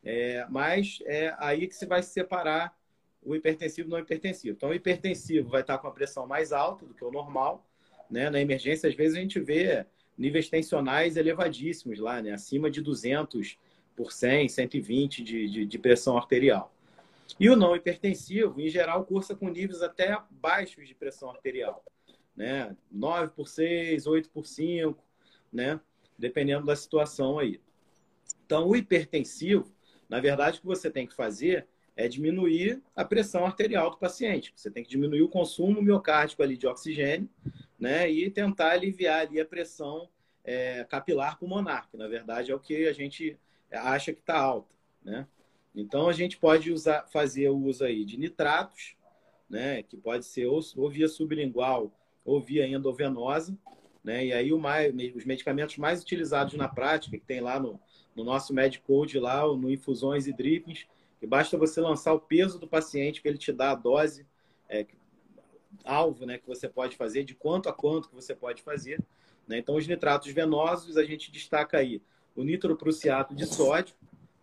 É, 0.03 0.45
mas 0.49 0.99
é 1.05 1.35
aí 1.37 1.67
que 1.67 1.75
se 1.75 1.85
vai 1.85 2.01
separar 2.01 2.75
o 3.23 3.35
hipertensivo 3.35 3.87
do 3.87 3.91
não 3.91 3.99
hipertensivo. 3.99 4.55
Então, 4.55 4.69
o 4.69 4.73
hipertensivo 4.73 5.47
vai 5.49 5.61
estar 5.61 5.77
com 5.77 5.87
a 5.87 5.91
pressão 5.91 6.25
mais 6.25 6.51
alta 6.51 6.85
do 6.85 6.93
que 6.95 7.05
o 7.05 7.11
normal, 7.11 7.63
né? 8.09 8.29
Na 8.31 8.41
emergência, 8.41 8.89
às 8.89 8.95
vezes 8.95 9.15
a 9.15 9.21
gente 9.21 9.39
vê 9.39 9.85
níveis 10.17 10.49
tensionais 10.49 11.17
elevadíssimos 11.17 11.99
lá, 11.99 12.19
né? 12.21 12.31
Acima 12.31 12.69
de 12.69 12.81
200 12.81 13.57
por 13.95 14.11
100, 14.11 14.49
120 14.49 15.23
de, 15.23 15.47
de, 15.47 15.65
de 15.65 15.79
pressão 15.79 16.17
arterial. 16.17 16.73
E 17.39 17.49
o 17.49 17.55
não 17.55 17.75
hipertensivo, 17.75 18.59
em 18.59 18.69
geral, 18.69 19.05
cursa 19.05 19.35
com 19.35 19.49
níveis 19.49 19.81
até 19.81 20.17
baixos 20.29 20.87
de 20.87 20.95
pressão 20.95 21.29
arterial, 21.29 21.83
né? 22.35 22.75
9 22.91 23.33
por 23.33 23.47
6, 23.47 24.05
8 24.07 24.29
por 24.29 24.45
5, 24.45 25.03
né? 25.51 25.79
Dependendo 26.17 26.65
da 26.65 26.75
situação 26.75 27.39
aí. 27.39 27.59
Então, 28.45 28.67
o 28.67 28.75
hipertensivo, 28.75 29.73
na 30.09 30.19
verdade, 30.19 30.57
o 30.57 30.61
que 30.61 30.67
você 30.67 30.89
tem 30.89 31.07
que 31.07 31.15
fazer 31.15 31.67
é 31.95 32.07
diminuir 32.07 32.81
a 32.95 33.03
pressão 33.03 33.45
arterial 33.45 33.89
do 33.89 33.97
paciente. 33.97 34.53
Você 34.55 34.69
tem 34.71 34.83
que 34.83 34.89
diminuir 34.89 35.21
o 35.21 35.29
consumo 35.29 35.81
miocárdico 35.81 36.41
ali 36.41 36.57
de 36.57 36.67
oxigênio, 36.67 37.29
né? 37.79 38.09
E 38.09 38.29
tentar 38.29 38.71
aliviar 38.71 39.21
ali 39.21 39.39
a 39.39 39.45
pressão 39.45 40.09
é, 40.43 40.83
capilar 40.85 41.37
pulmonar, 41.37 41.89
que 41.89 41.97
na 41.97 42.07
verdade 42.07 42.51
é 42.51 42.55
o 42.55 42.59
que 42.59 42.87
a 42.87 42.93
gente 42.93 43.37
acha 43.71 44.13
que 44.13 44.19
está 44.19 44.39
alta, 44.39 44.73
né? 45.03 45.27
Então 45.75 46.07
a 46.07 46.13
gente 46.13 46.37
pode 46.37 46.71
usar, 46.71 47.07
fazer 47.07 47.49
o 47.49 47.57
uso 47.57 47.83
aí 47.83 48.03
de 48.03 48.17
nitratos, 48.17 48.95
né, 49.49 49.83
que 49.83 49.97
pode 49.97 50.25
ser 50.25 50.45
ou, 50.45 50.59
ou 50.77 50.89
via 50.89 51.07
sublingual 51.07 51.91
ou 52.23 52.39
via 52.39 52.67
endovenosa, 52.67 53.57
né? 54.03 54.25
E 54.25 54.33
aí 54.33 54.51
mais, 54.53 54.93
os 55.15 55.25
medicamentos 55.25 55.77
mais 55.77 56.01
utilizados 56.01 56.53
na 56.55 56.67
prática, 56.67 57.17
que 57.17 57.25
tem 57.25 57.41
lá 57.41 57.59
no, 57.59 57.79
no 58.15 58.23
nosso 58.23 58.53
Medcode 58.53 59.19
lá, 59.19 59.45
no 59.45 59.69
infusões 59.69 60.27
e 60.27 60.33
drippings, 60.33 60.87
que 61.19 61.27
basta 61.27 61.57
você 61.57 61.79
lançar 61.79 62.13
o 62.13 62.19
peso 62.19 62.59
do 62.59 62.67
paciente 62.67 63.21
que 63.21 63.27
ele 63.27 63.37
te 63.37 63.51
dá 63.51 63.71
a 63.71 63.75
dose 63.75 64.25
é, 64.67 64.85
alvo, 65.83 66.25
né, 66.25 66.37
que 66.37 66.47
você 66.47 66.67
pode 66.67 66.95
fazer, 66.95 67.23
de 67.23 67.35
quanto 67.35 67.69
a 67.69 67.73
quanto 67.73 68.09
que 68.09 68.15
você 68.15 68.35
pode 68.35 68.61
fazer. 68.61 68.99
Né? 69.47 69.57
Então, 69.57 69.75
os 69.75 69.87
nitratos 69.87 70.31
venosos, 70.31 70.97
a 70.97 71.03
gente 71.03 71.31
destaca 71.31 71.77
aí 71.77 72.01
o 72.35 72.43
nitroprussiato 72.43 73.35
de 73.35 73.45
sódio, 73.45 73.95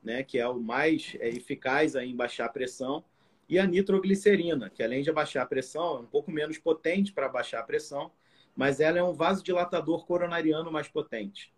né, 0.08 0.22
que 0.22 0.38
é 0.38 0.48
o 0.48 0.58
mais 0.58 1.14
é, 1.20 1.28
eficaz 1.28 1.94
em 1.94 2.16
baixar 2.16 2.46
a 2.46 2.48
pressão, 2.48 3.04
e 3.46 3.58
a 3.58 3.66
nitroglicerina, 3.66 4.70
que 4.70 4.82
além 4.82 5.02
de 5.02 5.10
abaixar 5.10 5.42
a 5.42 5.46
pressão, 5.46 5.98
é 5.98 6.00
um 6.00 6.06
pouco 6.06 6.30
menos 6.30 6.56
potente 6.56 7.12
para 7.12 7.28
baixar 7.28 7.60
a 7.60 7.62
pressão, 7.62 8.10
mas 8.56 8.80
ela 8.80 8.98
é 8.98 9.02
um 9.02 9.12
vasodilatador 9.12 10.06
coronariano 10.06 10.72
mais 10.72 10.88
potente. 10.88 11.52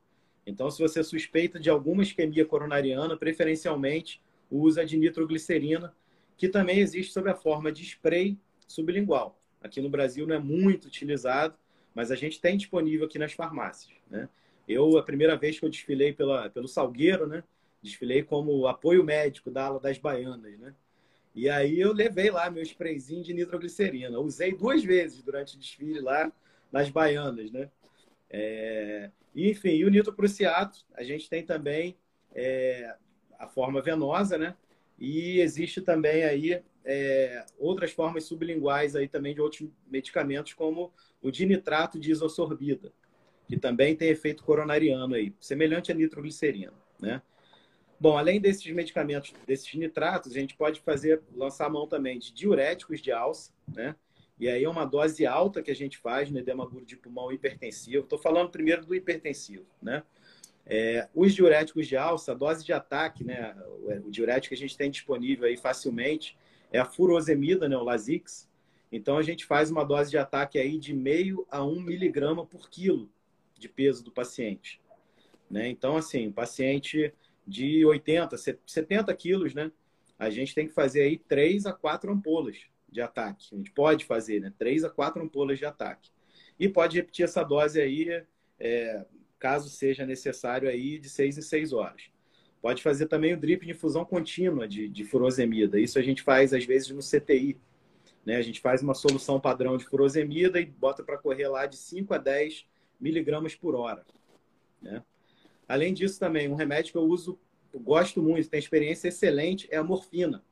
Então, 0.44 0.68
se 0.68 0.82
você 0.82 1.04
suspeita 1.04 1.60
de 1.60 1.70
alguma 1.70 2.02
isquemia 2.02 2.44
coronariana, 2.44 3.16
preferencialmente 3.16 4.20
usa 4.50 4.84
de 4.84 4.96
nitroglicerina, 4.96 5.94
que 6.36 6.48
também 6.48 6.80
existe 6.80 7.12
sob 7.12 7.30
a 7.30 7.36
forma 7.36 7.70
de 7.70 7.84
spray 7.84 8.36
sublingual. 8.66 9.40
Aqui 9.62 9.80
no 9.80 9.88
Brasil 9.88 10.26
não 10.26 10.34
é 10.34 10.40
muito 10.40 10.86
utilizado, 10.86 11.54
mas 11.94 12.10
a 12.10 12.16
gente 12.16 12.40
tem 12.40 12.56
disponível 12.56 13.06
aqui 13.06 13.18
nas 13.18 13.32
farmácias. 13.32 13.94
Né? 14.10 14.28
Eu, 14.66 14.98
a 14.98 15.04
primeira 15.04 15.36
vez 15.36 15.60
que 15.60 15.64
eu 15.64 15.70
desfilei 15.70 16.12
pela, 16.12 16.50
pelo 16.50 16.66
Salgueiro, 16.66 17.28
né? 17.28 17.44
Desfilei 17.82 18.22
como 18.22 18.66
apoio 18.66 19.04
médico 19.04 19.50
da 19.50 19.66
ala 19.66 19.80
das 19.80 19.98
baianas, 19.98 20.58
né? 20.58 20.74
E 21.34 21.48
aí 21.48 21.80
eu 21.80 21.92
levei 21.92 22.30
lá 22.30 22.50
meu 22.50 22.62
sprayzinho 22.62 23.22
de 23.22 23.32
nitroglicerina. 23.32 24.18
Usei 24.18 24.54
duas 24.54 24.82
vezes 24.82 25.22
durante 25.22 25.56
o 25.56 25.58
desfile 25.58 26.00
lá 26.00 26.30
nas 26.72 26.90
baianas, 26.90 27.50
né? 27.50 27.70
É... 28.28 29.10
Enfim, 29.34 29.70
e 29.70 29.84
o 29.84 29.90
nitroprussiato, 29.90 30.84
a 30.94 31.02
gente 31.02 31.30
tem 31.30 31.44
também 31.44 31.96
é... 32.34 32.94
a 33.38 33.46
forma 33.46 33.80
venosa, 33.80 34.36
né? 34.36 34.56
E 34.98 35.40
existe 35.40 35.80
também 35.80 36.24
aí 36.24 36.62
é, 36.84 37.44
outras 37.58 37.92
formas 37.92 38.24
sublinguais 38.24 38.96
aí 38.96 39.08
também 39.08 39.34
de 39.34 39.40
outros 39.40 39.68
medicamentos, 39.90 40.52
como 40.52 40.92
o 41.22 41.30
dinitrato 41.30 41.98
de 41.98 42.10
isosorbida, 42.10 42.92
que 43.46 43.56
também 43.56 43.96
tem 43.96 44.08
efeito 44.08 44.44
coronariano 44.44 45.14
aí, 45.14 45.34
semelhante 45.40 45.90
à 45.90 45.94
nitroglicerina, 45.94 46.72
né? 47.00 47.22
Bom, 48.00 48.16
além 48.16 48.40
desses 48.40 48.66
medicamentos, 48.72 49.34
desses 49.46 49.74
nitratos, 49.74 50.32
a 50.32 50.34
gente 50.34 50.56
pode 50.56 50.80
fazer, 50.80 51.20
lançar 51.34 51.68
mão 51.68 51.86
também 51.86 52.18
de 52.18 52.32
diuréticos 52.32 52.98
de 52.98 53.12
alça, 53.12 53.52
né? 53.76 53.94
E 54.38 54.48
aí 54.48 54.64
é 54.64 54.68
uma 54.70 54.86
dose 54.86 55.26
alta 55.26 55.62
que 55.62 55.70
a 55.70 55.76
gente 55.76 55.98
faz 55.98 56.30
no 56.30 56.38
edema 56.38 56.64
agudo 56.64 56.86
de 56.86 56.96
pulmão 56.96 57.30
hipertensivo. 57.30 58.04
Estou 58.04 58.18
falando 58.18 58.48
primeiro 58.48 58.86
do 58.86 58.94
hipertensivo, 58.94 59.66
né? 59.82 60.02
É, 60.64 61.08
os 61.14 61.34
diuréticos 61.34 61.86
de 61.86 61.94
alça, 61.94 62.32
a 62.32 62.34
dose 62.34 62.64
de 62.64 62.72
ataque, 62.72 63.22
né? 63.22 63.54
O 64.02 64.10
diurético 64.10 64.48
que 64.48 64.54
a 64.54 64.66
gente 64.66 64.78
tem 64.78 64.90
disponível 64.90 65.46
aí 65.46 65.58
facilmente 65.58 66.38
é 66.72 66.78
a 66.78 66.86
furosemida, 66.86 67.68
né? 67.68 67.76
O 67.76 67.84
Lasix. 67.84 68.48
Então 68.90 69.18
a 69.18 69.22
gente 69.22 69.44
faz 69.44 69.70
uma 69.70 69.84
dose 69.84 70.10
de 70.10 70.16
ataque 70.16 70.58
aí 70.58 70.78
de 70.78 70.94
meio 70.94 71.46
a 71.50 71.62
um 71.62 71.78
miligrama 71.78 72.46
por 72.46 72.70
quilo 72.70 73.10
de 73.58 73.68
peso 73.68 74.02
do 74.02 74.10
paciente, 74.10 74.80
né? 75.50 75.68
Então 75.68 75.98
assim, 75.98 76.28
o 76.28 76.32
paciente 76.32 77.12
de 77.46 77.85
80, 77.85 78.37
70 78.66 79.14
quilos, 79.14 79.55
né? 79.55 79.70
A 80.18 80.29
gente 80.31 80.55
tem 80.55 80.66
que 80.66 80.74
fazer 80.74 81.03
aí 81.03 81.16
3 81.16 81.66
a 81.66 81.72
4 81.72 82.12
ampolas 82.12 82.59
de 82.90 83.00
ataque. 83.00 83.48
A 83.53 83.57
gente 83.57 83.70
pode 83.70 84.05
fazer, 84.05 84.40
né? 84.40 84.53
3 84.59 84.85
a 84.85 84.90
4 84.90 85.22
ampolas 85.22 85.59
de 85.59 85.64
ataque. 85.64 86.11
E 86.59 86.68
pode 86.68 86.96
repetir 86.96 87.24
essa 87.24 87.42
dose 87.42 87.81
aí, 87.81 88.22
é, 88.59 89.07
caso 89.38 89.70
seja 89.70 90.05
necessário 90.05 90.68
aí, 90.68 90.98
de 90.98 91.09
6 91.09 91.38
em 91.38 91.42
6 91.42 91.72
horas. 91.72 92.03
Pode 92.61 92.83
fazer 92.83 93.07
também 93.07 93.33
o 93.33 93.40
drip 93.40 93.64
de 93.64 93.72
infusão 93.72 94.05
contínua 94.05 94.68
de, 94.68 94.87
de 94.88 95.05
furosemida. 95.05 95.81
Isso 95.81 95.98
a 95.98 96.03
gente 96.03 96.22
faz, 96.22 96.53
às 96.53 96.64
vezes, 96.64 96.90
no 96.90 97.00
CTI. 97.00 97.59
Né? 98.24 98.37
A 98.37 98.42
gente 98.42 98.61
faz 98.61 98.83
uma 98.83 98.92
solução 98.92 99.40
padrão 99.40 99.79
de 99.79 99.87
furosemida 99.87 100.61
e 100.61 100.66
bota 100.66 101.03
para 101.03 101.16
correr 101.16 101.48
lá 101.48 101.64
de 101.64 101.76
5 101.76 102.12
a 102.12 102.18
10 102.18 102.66
miligramas 103.00 103.55
por 103.55 103.74
hora. 103.74 104.05
Né? 104.83 105.03
Além 105.70 105.94
disso, 105.94 106.18
também, 106.18 106.48
um 106.48 106.56
remédio 106.56 106.90
que 106.90 106.98
eu 106.98 107.04
uso, 107.04 107.38
gosto 107.72 108.20
muito, 108.20 108.50
tem 108.50 108.59
experiência 108.59 109.06
excelente, 109.06 109.68
é 109.70 109.76
a 109.76 109.85
morfina. 109.85 110.42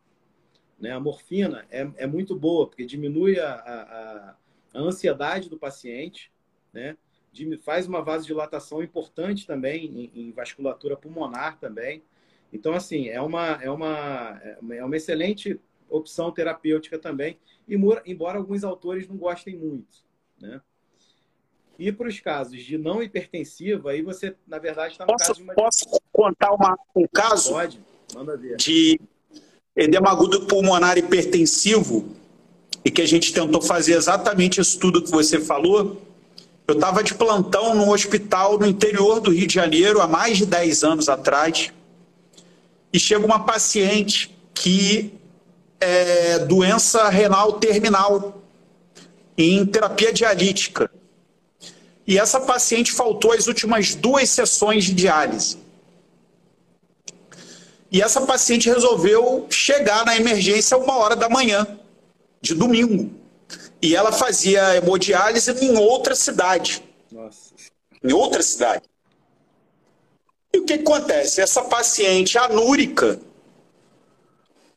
Né? 0.79 0.93
A 0.93 1.01
morfina 1.01 1.67
é, 1.71 1.91
é 1.97 2.07
muito 2.07 2.37
boa, 2.37 2.69
porque 2.69 2.87
diminui 2.87 3.41
a, 3.41 3.53
a, 3.53 4.37
a 4.75 4.81
ansiedade 4.81 5.51
do 5.51 5.59
paciente, 5.59 6.31
né? 6.73 6.97
faz 7.63 7.89
uma 7.89 8.01
vasodilatação 8.01 8.81
importante 8.81 9.45
também 9.45 9.87
em, 9.87 10.29
em, 10.29 10.31
vasculatura 10.31 10.97
pulmonar 10.97 11.59
também. 11.59 12.01
Então, 12.53 12.73
assim, 12.73 13.09
é 13.09 13.21
uma, 13.21 13.61
é 13.61 13.71
uma, 13.71 14.41
é 14.71 14.85
uma 14.85 14.97
excelente 14.97 15.61
opção 15.91 16.31
terapêutica 16.31 16.97
também, 16.97 17.41
embora 17.69 18.39
alguns 18.39 18.63
autores 18.63 19.09
não 19.09 19.17
gostem 19.17 19.57
muito, 19.57 20.05
né? 20.41 20.61
E 21.79 21.93
para 21.93 22.09
os 22.09 22.19
casos 22.19 22.61
de 22.61 22.77
não 22.77 23.01
hipertensiva, 23.01 23.93
aí 23.93 24.03
você, 24.03 24.35
na 24.47 24.59
verdade, 24.59 24.93
está 24.93 25.07
no 25.07 25.13
posso, 25.13 25.27
caso 25.27 25.35
de 25.39 25.43
uma... 25.45 25.55
Posso 25.55 25.87
contar 26.13 26.53
uma, 26.53 26.77
um 26.97 27.07
caso? 27.07 27.51
Pode, 27.51 27.81
manda 28.13 28.37
ver. 28.37 28.57
De 28.57 29.01
edema 29.77 30.11
agudo 30.11 30.45
pulmonar 30.47 30.99
hipertensivo 30.99 32.09
e 32.85 32.91
que 32.91 33.01
a 33.01 33.07
gente 33.07 33.33
tentou 33.33 33.63
fazer 33.63 33.93
exatamente 33.93 34.61
isso 34.61 34.77
tudo 34.81 35.03
que 35.03 35.11
você 35.11 35.39
falou. 35.39 36.03
Eu 36.67 36.75
estava 36.75 37.03
de 37.03 37.15
plantão 37.15 37.75
num 37.77 37.91
hospital 37.91 38.59
no 38.59 38.67
interior 38.67 39.21
do 39.21 39.31
Rio 39.31 39.47
de 39.47 39.55
Janeiro 39.55 40.01
há 40.01 40.09
mais 40.09 40.37
de 40.37 40.47
10 40.47 40.83
anos 40.83 41.09
atrás 41.09 41.73
e 42.93 42.99
chega 42.99 43.25
uma 43.25 43.45
paciente 43.45 44.37
que 44.53 45.13
é 45.81 46.41
doença 46.41 47.09
renal 47.09 47.53
terminal 47.55 48.43
em 49.37 49.65
terapia 49.65 50.13
dialítica. 50.13 50.91
E 52.09 52.19
essa 52.19 52.41
paciente 52.41 52.91
faltou 52.91 53.33
as 53.33 53.49
últimas 53.49 53.95
duas 53.95 54.31
sessões 54.31 54.85
de 54.85 54.95
diálise. 54.95 55.59
E 57.93 58.01
essa 58.01 58.23
paciente 58.23 58.67
resolveu 58.67 59.47
chegar 59.51 60.07
na 60.07 60.17
emergência 60.17 60.79
uma 60.79 60.97
hora 60.97 61.15
da 61.15 61.29
manhã, 61.29 61.79
de 62.41 62.55
domingo. 62.55 63.13
E 63.83 63.95
ela 63.95 64.11
fazia 64.11 64.77
hemodiálise 64.77 65.53
em 65.63 65.77
outra 65.77 66.15
cidade. 66.15 66.83
Nossa. 67.13 67.53
Em 68.03 68.13
outra 68.15 68.43
cidade. 68.43 68.89
E 70.51 70.61
o 70.61 70.65
que, 70.65 70.75
acontece? 70.75 71.43
Essa 71.43 71.63
paciente 71.65 72.39
anúrica, 72.39 73.21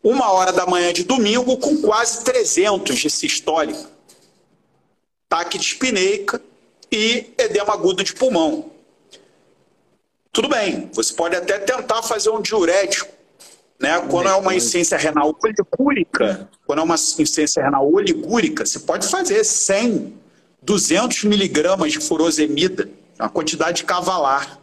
uma 0.04 0.34
hora 0.34 0.52
da 0.52 0.66
manhã 0.66 0.92
de 0.92 1.06
domingo, 1.06 1.56
com 1.58 1.82
quase 1.82 2.26
300 2.26 3.00
de 3.00 3.10
sistólica, 3.10 3.90
taque 5.30 5.58
de 5.58 5.64
espineica, 5.64 6.42
e 6.92 7.34
edema 7.38 7.74
agudo 7.74 8.04
de 8.04 8.14
pulmão. 8.14 8.72
Tudo 10.32 10.50
bem, 10.50 10.90
você 10.94 11.14
pode 11.14 11.36
até 11.36 11.60
tentar 11.60 12.04
fazer 12.04 12.30
um 12.30 12.42
diurético, 12.42 13.12
né? 13.80 14.00
Quando 14.10 14.30
é 14.30 14.36
uma 14.36 14.56
insuficiência 14.56 14.98
renal 14.98 15.36
oligúrica, 15.44 16.50
quando 16.66 16.80
é 16.80 16.84
uma 16.84 16.96
insuficiência 16.96 17.64
renal 17.64 17.92
oligúrica, 17.92 18.66
você 18.66 18.80
pode 18.80 19.08
fazer 19.08 19.44
100, 19.44 20.14
200 20.62 21.24
miligramas 21.26 21.92
de 21.92 22.00
furosemida, 22.00 22.90
uma 23.20 23.30
quantidade 23.30 23.84
cavalar. 23.84 24.60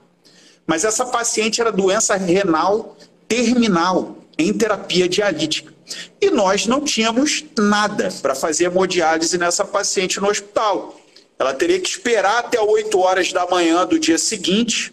Mas 0.66 0.84
essa 0.84 1.04
paciente 1.06 1.60
era 1.60 1.72
doença 1.72 2.16
renal 2.16 2.96
terminal, 3.26 4.16
em 4.38 4.52
terapia 4.52 5.08
dialítica. 5.08 5.72
E 6.20 6.30
nós 6.30 6.66
não 6.66 6.82
tínhamos 6.82 7.44
nada 7.58 8.08
para 8.22 8.34
fazer 8.34 8.64
hemodiálise 8.64 9.36
nessa 9.36 9.64
paciente 9.64 10.20
no 10.20 10.28
hospital. 10.28 10.98
Ela 11.38 11.54
teria 11.54 11.80
que 11.80 11.88
esperar 11.88 12.38
até 12.38 12.60
8 12.60 12.98
horas 12.98 13.32
da 13.32 13.46
manhã 13.46 13.86
do 13.86 13.98
dia 13.98 14.18
seguinte 14.18 14.92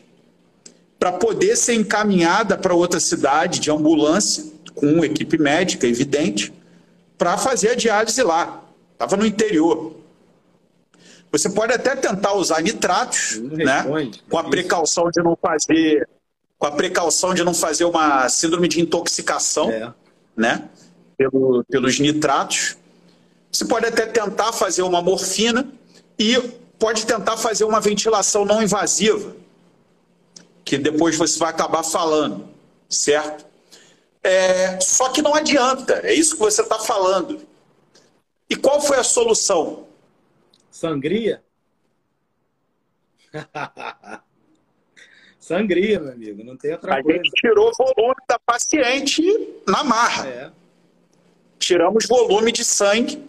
para 0.99 1.11
poder 1.11 1.55
ser 1.55 1.73
encaminhada 1.73 2.57
para 2.57 2.73
outra 2.73 2.99
cidade 2.99 3.59
de 3.59 3.71
ambulância, 3.71 4.45
com 4.73 5.03
equipe 5.03 5.37
médica, 5.37 5.87
evidente, 5.87 6.53
para 7.17 7.37
fazer 7.37 7.69
a 7.69 7.75
diálise 7.75 8.21
lá. 8.21 8.63
Estava 8.93 9.17
no 9.17 9.25
interior. 9.25 9.95
Você 11.31 11.49
pode 11.49 11.73
até 11.73 11.95
tentar 11.95 12.33
usar 12.33 12.61
nitratos, 12.61 13.37
né? 13.41 13.85
Com 14.29 14.37
a 14.37 14.43
precaução 14.43 15.09
de 15.11 15.21
não 15.21 15.35
fazer, 15.35 16.07
com 16.57 16.67
a 16.67 16.71
precaução 16.71 17.33
de 17.33 17.43
não 17.43 17.53
fazer 17.53 17.83
uma 17.85 18.29
síndrome 18.29 18.67
de 18.67 18.79
intoxicação, 18.79 19.69
é. 19.69 19.93
né? 20.35 20.69
Pelo, 21.17 21.63
pelos 21.65 21.99
nitratos. 21.99 22.77
Você 23.51 23.65
pode 23.65 23.85
até 23.85 24.05
tentar 24.05 24.53
fazer 24.53 24.81
uma 24.81 25.01
morfina, 25.01 25.67
e 26.17 26.39
pode 26.79 27.05
tentar 27.05 27.37
fazer 27.37 27.63
uma 27.63 27.79
ventilação 27.79 28.45
não 28.45 28.61
invasiva, 28.61 29.35
que 30.63 30.77
depois 30.77 31.15
você 31.15 31.37
vai 31.39 31.49
acabar 31.49 31.83
falando, 31.83 32.47
certo? 32.89 33.45
É, 34.23 34.79
só 34.79 35.09
que 35.09 35.21
não 35.21 35.35
adianta, 35.35 36.01
é 36.03 36.13
isso 36.13 36.33
que 36.35 36.39
você 36.39 36.61
está 36.61 36.79
falando. 36.79 37.41
E 38.49 38.55
qual 38.55 38.81
foi 38.81 38.97
a 38.97 39.03
solução? 39.03 39.87
Sangria? 40.71 41.43
Sangria, 45.39 45.99
meu 45.99 46.11
amigo, 46.11 46.43
não 46.43 46.57
tem 46.57 46.71
outra 46.71 46.95
a 46.95 47.03
coisa. 47.03 47.19
A 47.19 47.23
gente 47.23 47.31
tirou 47.35 47.71
volume 47.77 48.15
da 48.27 48.39
paciente 48.39 49.21
na 49.67 49.83
marra. 49.83 50.27
É. 50.27 50.51
Tiramos 51.59 52.07
volume 52.07 52.51
de 52.51 52.63
sangue, 52.63 53.23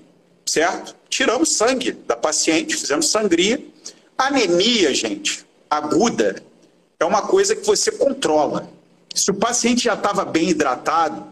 certo? 0.46 0.96
tiramos 1.16 1.56
sangue 1.56 1.92
da 1.92 2.14
paciente, 2.14 2.76
fizemos 2.76 3.08
sangria. 3.08 3.64
Anemia, 4.18 4.92
gente, 4.94 5.46
aguda, 5.68 6.42
é 7.00 7.04
uma 7.04 7.22
coisa 7.22 7.56
que 7.56 7.66
você 7.66 7.90
controla. 7.90 8.68
Se 9.14 9.30
o 9.30 9.34
paciente 9.34 9.84
já 9.84 9.94
estava 9.94 10.24
bem 10.24 10.50
hidratado, 10.50 11.24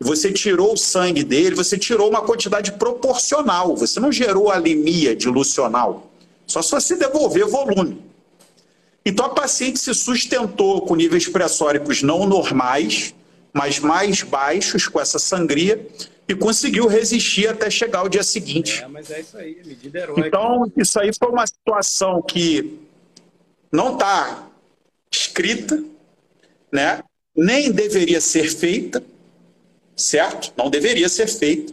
e 0.00 0.04
você 0.04 0.32
tirou 0.32 0.74
o 0.74 0.76
sangue 0.76 1.24
dele, 1.24 1.54
você 1.54 1.78
tirou 1.78 2.08
uma 2.08 2.22
quantidade 2.22 2.72
proporcional, 2.72 3.76
você 3.76 3.98
não 3.98 4.12
gerou 4.12 4.50
anemia 4.50 5.14
dilucional, 5.14 6.10
só 6.46 6.62
se 6.62 6.70
você 6.70 6.96
devolver 6.96 7.46
volume. 7.46 8.02
Então 9.04 9.26
a 9.26 9.30
paciente 9.30 9.78
se 9.78 9.92
sustentou 9.94 10.82
com 10.82 10.94
níveis 10.94 11.28
pressóricos 11.28 12.02
não 12.02 12.26
normais, 12.26 13.14
mas 13.54 13.78
mais 13.78 14.22
baixos 14.22 14.88
com 14.88 15.00
essa 15.00 15.18
sangria, 15.18 15.86
e 16.28 16.34
conseguiu 16.34 16.86
resistir 16.86 17.46
até 17.48 17.70
chegar 17.70 18.02
o 18.02 18.08
dia 18.08 18.24
seguinte. 18.24 18.82
É, 18.82 18.88
mas 18.88 19.10
é 19.10 19.20
isso 19.20 19.36
aí, 19.36 19.60
medida 19.64 20.00
heróica. 20.00 20.26
Então, 20.26 20.72
isso 20.76 20.98
aí 20.98 21.10
foi 21.16 21.28
uma 21.28 21.46
situação 21.46 22.20
que 22.22 22.78
não 23.70 23.94
está 23.94 24.48
escrita, 25.10 25.82
né? 26.72 27.02
nem 27.36 27.70
deveria 27.70 28.20
ser 28.20 28.48
feita, 28.48 29.02
certo? 29.96 30.52
Não 30.56 30.70
deveria 30.70 31.08
ser 31.08 31.26
feita, 31.26 31.72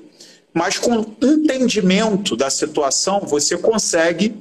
mas 0.54 0.78
com 0.78 1.00
entendimento 1.22 2.36
da 2.36 2.50
situação, 2.50 3.22
você 3.22 3.58
consegue 3.58 4.36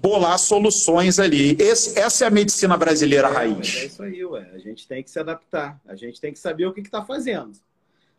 bolar 0.00 0.38
soluções 0.38 1.18
ali. 1.18 1.56
Esse, 1.58 1.98
essa 1.98 2.24
é 2.24 2.28
a 2.28 2.30
medicina 2.30 2.76
brasileira 2.76 3.28
é, 3.28 3.32
raiz. 3.32 3.76
é 3.76 3.86
isso 3.86 4.02
aí, 4.02 4.24
ué. 4.24 4.50
A 4.54 4.58
gente 4.58 4.86
tem 4.86 5.02
que 5.02 5.10
se 5.10 5.18
adaptar. 5.18 5.80
A 5.86 5.94
gente 5.94 6.20
tem 6.20 6.32
que 6.32 6.38
saber 6.38 6.66
o 6.66 6.72
que 6.72 6.80
está 6.80 7.04
fazendo. 7.04 7.52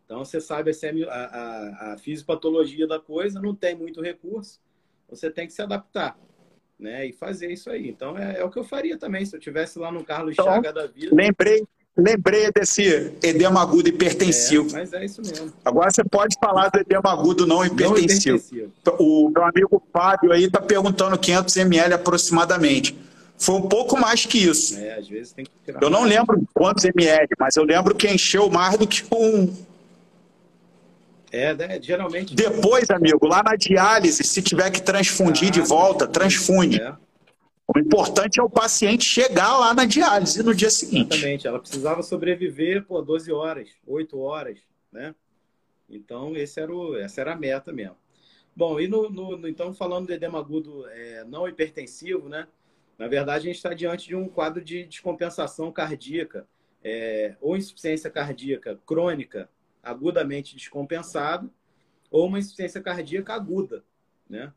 Então, 0.04 0.24
você 0.24 0.40
sabe 0.40 0.70
a, 1.08 1.12
a, 1.12 1.92
a 1.92 1.98
fisiopatologia 1.98 2.86
da 2.86 2.98
coisa, 2.98 3.40
não 3.40 3.54
tem 3.54 3.76
muito 3.76 4.00
recurso, 4.02 4.58
você 5.08 5.30
tem 5.30 5.46
que 5.46 5.52
se 5.52 5.62
adaptar 5.62 6.18
né? 6.80 7.06
E 7.06 7.12
fazer 7.12 7.52
isso 7.52 7.70
aí. 7.70 7.88
Então 7.88 8.16
é, 8.16 8.38
é 8.38 8.44
o 8.44 8.50
que 8.50 8.58
eu 8.58 8.64
faria 8.64 8.96
também 8.96 9.24
se 9.24 9.36
eu 9.36 9.40
tivesse 9.40 9.78
lá 9.78 9.92
no 9.92 10.02
Carlos 10.02 10.32
então, 10.32 10.46
Chaga 10.46 10.72
da 10.72 10.86
vida. 10.86 11.14
Lembrei, 11.14 11.66
lembrei 12.00 12.50
desse 12.52 13.12
edema 13.22 13.62
agudo 13.62 13.88
hipertensivo. 13.88 14.76
É, 14.76 14.80
mas 14.80 14.92
é 14.92 15.04
isso 15.04 15.22
mesmo. 15.22 15.52
Agora 15.64 15.90
você 15.90 16.04
pode 16.04 16.36
falar 16.42 16.68
do 16.68 16.78
edema 16.78 17.12
agudo 17.12 17.46
não 17.46 17.64
hipertensivo. 17.64 18.36
Não 18.36 18.66
hipertensivo. 18.66 18.72
O 18.98 19.30
meu 19.30 19.44
amigo 19.44 19.82
Fábio 19.92 20.32
aí 20.32 20.44
está 20.44 20.60
perguntando 20.60 21.18
500 21.18 21.56
ml 21.56 21.94
aproximadamente. 21.94 22.96
Foi 23.38 23.54
um 23.54 23.62
pouco 23.62 23.98
mais 23.98 24.26
que 24.26 24.38
isso. 24.38 24.76
É, 24.76 24.98
às 24.98 25.08
vezes 25.08 25.32
tem 25.32 25.44
que 25.44 25.50
tirar 25.64 25.82
Eu 25.82 25.88
não 25.88 26.04
lembro 26.04 26.42
quantos 26.52 26.84
ml, 26.84 27.28
mas 27.38 27.56
eu 27.56 27.64
lembro 27.64 27.94
que 27.94 28.06
encheu 28.06 28.50
mais 28.50 28.76
do 28.76 28.86
que 28.86 29.02
um, 29.12 29.50
é, 31.32 31.54
né? 31.54 31.78
geralmente. 31.80 32.34
Depois, 32.34 32.90
amigo, 32.90 33.26
lá 33.26 33.42
na 33.42 33.54
diálise, 33.54 34.24
se 34.24 34.42
tiver 34.42 34.70
que 34.70 34.82
transfundir 34.82 35.48
ah, 35.48 35.52
de 35.52 35.60
volta, 35.60 36.06
transfunde. 36.06 36.80
É. 36.80 36.92
O 37.72 37.78
importante 37.78 38.40
é 38.40 38.42
o 38.42 38.50
paciente 38.50 39.04
chegar 39.04 39.56
lá 39.56 39.72
na 39.72 39.84
diálise 39.84 40.42
no 40.42 40.52
dia 40.52 40.70
seguinte. 40.70 41.14
Exatamente. 41.14 41.46
Ela 41.46 41.58
precisava 41.60 42.02
sobreviver 42.02 42.84
por 42.84 43.04
12 43.04 43.32
horas, 43.32 43.70
8 43.86 44.18
horas, 44.18 44.58
né? 44.90 45.14
Então, 45.88 46.36
esse 46.36 46.60
era 46.60 46.74
o, 46.74 46.96
essa 46.96 47.20
era 47.20 47.32
a 47.32 47.36
meta 47.36 47.72
mesmo. 47.72 47.96
Bom, 48.56 48.80
e 48.80 48.88
no, 48.88 49.08
no, 49.08 49.48
então, 49.48 49.72
falando 49.72 50.08
de 50.08 50.14
edema 50.14 50.40
agudo 50.40 50.84
é, 50.88 51.24
não 51.24 51.46
hipertensivo, 51.46 52.28
né? 52.28 52.48
Na 52.98 53.06
verdade, 53.06 53.44
a 53.44 53.46
gente 53.46 53.56
está 53.56 53.72
diante 53.72 54.08
de 54.08 54.16
um 54.16 54.28
quadro 54.28 54.62
de 54.62 54.84
descompensação 54.84 55.70
cardíaca 55.70 56.48
é, 56.82 57.36
ou 57.40 57.56
insuficiência 57.56 58.10
cardíaca 58.10 58.80
crônica 58.84 59.48
agudamente 59.80 60.56
descompensado 60.56 61.50
ou 62.10 62.26
uma 62.26 62.40
insuficiência 62.40 62.80
cardíaca 62.80 63.32
aguda, 63.32 63.84
né? 64.28 64.52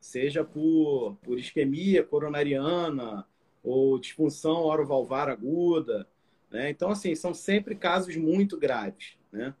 Seja 0.00 0.44
por, 0.44 1.16
por 1.22 1.38
isquemia 1.38 2.02
coronariana 2.02 3.26
ou 3.62 3.98
disfunção 3.98 4.62
orovalvar 4.62 5.28
aguda, 5.28 6.06
né? 6.50 6.70
Então, 6.70 6.90
assim, 6.90 7.14
são 7.14 7.34
sempre 7.34 7.74
casos 7.74 8.16
muito 8.16 8.56
graves, 8.56 9.16
né? 9.30 9.54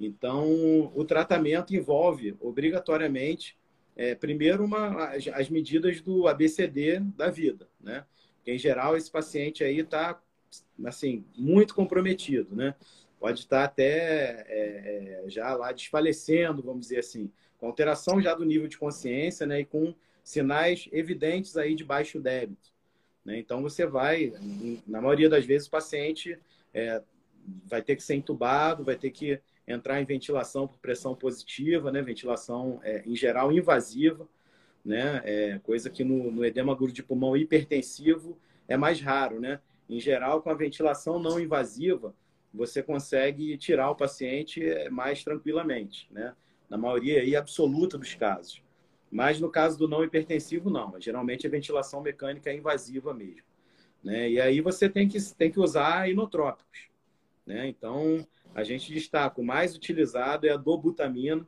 Então, 0.00 0.92
o 0.94 1.04
tratamento 1.04 1.74
envolve, 1.74 2.36
obrigatoriamente, 2.40 3.56
é, 3.96 4.14
primeiro, 4.14 4.64
uma, 4.64 5.08
as, 5.08 5.26
as, 5.28 5.48
medidas 5.48 6.00
do 6.00 6.28
ABCD 6.28 7.00
da 7.16 7.30
vida, 7.30 7.68
né? 7.80 8.04
Em 8.46 8.58
geral, 8.58 8.96
esse 8.96 9.10
paciente 9.10 9.64
aí 9.64 9.80
está, 9.80 10.20
assim, 10.84 11.24
muito 11.36 11.74
comprometido, 11.74 12.54
né? 12.54 12.74
pode 13.18 13.40
estar 13.40 13.64
até 13.64 14.44
é, 14.48 15.22
é, 15.24 15.28
já 15.28 15.54
lá 15.54 15.72
desfalecendo, 15.72 16.62
vamos 16.62 16.82
dizer 16.82 17.00
assim, 17.00 17.30
com 17.58 17.66
alteração 17.66 18.20
já 18.20 18.34
do 18.34 18.44
nível 18.44 18.68
de 18.68 18.78
consciência, 18.78 19.46
né, 19.46 19.60
e 19.60 19.64
com 19.64 19.94
sinais 20.22 20.88
evidentes 20.92 21.56
aí 21.56 21.74
de 21.74 21.84
baixo 21.84 22.20
débito. 22.20 22.70
Né? 23.24 23.38
Então 23.38 23.62
você 23.62 23.86
vai, 23.86 24.32
na 24.86 25.00
maioria 25.00 25.28
das 25.28 25.44
vezes, 25.44 25.68
o 25.68 25.70
paciente 25.70 26.38
é, 26.72 27.02
vai 27.66 27.82
ter 27.82 27.96
que 27.96 28.02
ser 28.02 28.14
entubado, 28.14 28.84
vai 28.84 28.96
ter 28.96 29.10
que 29.10 29.40
entrar 29.66 30.00
em 30.00 30.04
ventilação 30.04 30.66
por 30.66 30.78
pressão 30.78 31.14
positiva, 31.14 31.92
né, 31.92 32.00
ventilação 32.00 32.80
é, 32.82 33.02
em 33.06 33.14
geral 33.14 33.52
invasiva, 33.52 34.26
né, 34.84 35.20
é, 35.24 35.58
coisa 35.58 35.90
que 35.90 36.04
no, 36.04 36.30
no 36.30 36.44
edema 36.44 36.72
agudo 36.72 36.92
de 36.92 37.02
pulmão 37.02 37.36
hipertensivo 37.36 38.38
é 38.66 38.76
mais 38.76 39.00
raro, 39.00 39.40
né. 39.40 39.60
Em 39.88 39.98
geral, 39.98 40.42
com 40.42 40.50
a 40.50 40.54
ventilação 40.54 41.18
não 41.18 41.40
invasiva, 41.40 42.14
você 42.52 42.82
consegue 42.82 43.56
tirar 43.56 43.90
o 43.90 43.94
paciente 43.94 44.62
eh, 44.62 44.90
mais 44.90 45.22
tranquilamente, 45.24 46.08
né? 46.10 46.34
Na 46.68 46.76
maioria 46.76 47.20
aí 47.20 47.34
absoluta 47.34 47.96
dos 47.96 48.14
casos. 48.14 48.62
Mas 49.10 49.40
no 49.40 49.50
caso 49.50 49.78
do 49.78 49.88
não 49.88 50.04
hipertensivo, 50.04 50.68
não. 50.68 51.00
Geralmente 51.00 51.46
a 51.46 51.50
ventilação 51.50 52.02
mecânica 52.02 52.50
é 52.50 52.56
invasiva 52.56 53.14
mesmo. 53.14 53.42
Né? 54.04 54.30
E 54.30 54.40
aí 54.40 54.60
você 54.60 54.88
tem 54.88 55.08
que, 55.08 55.18
tem 55.34 55.50
que 55.50 55.58
usar 55.58 56.10
inotrópicos. 56.10 56.88
Né? 57.46 57.68
Então, 57.68 58.26
a 58.54 58.62
gente 58.62 58.92
destaca 58.92 59.40
o 59.40 59.44
mais 59.44 59.74
utilizado 59.74 60.46
é 60.46 60.50
a 60.50 60.56
dobutamina, 60.56 61.46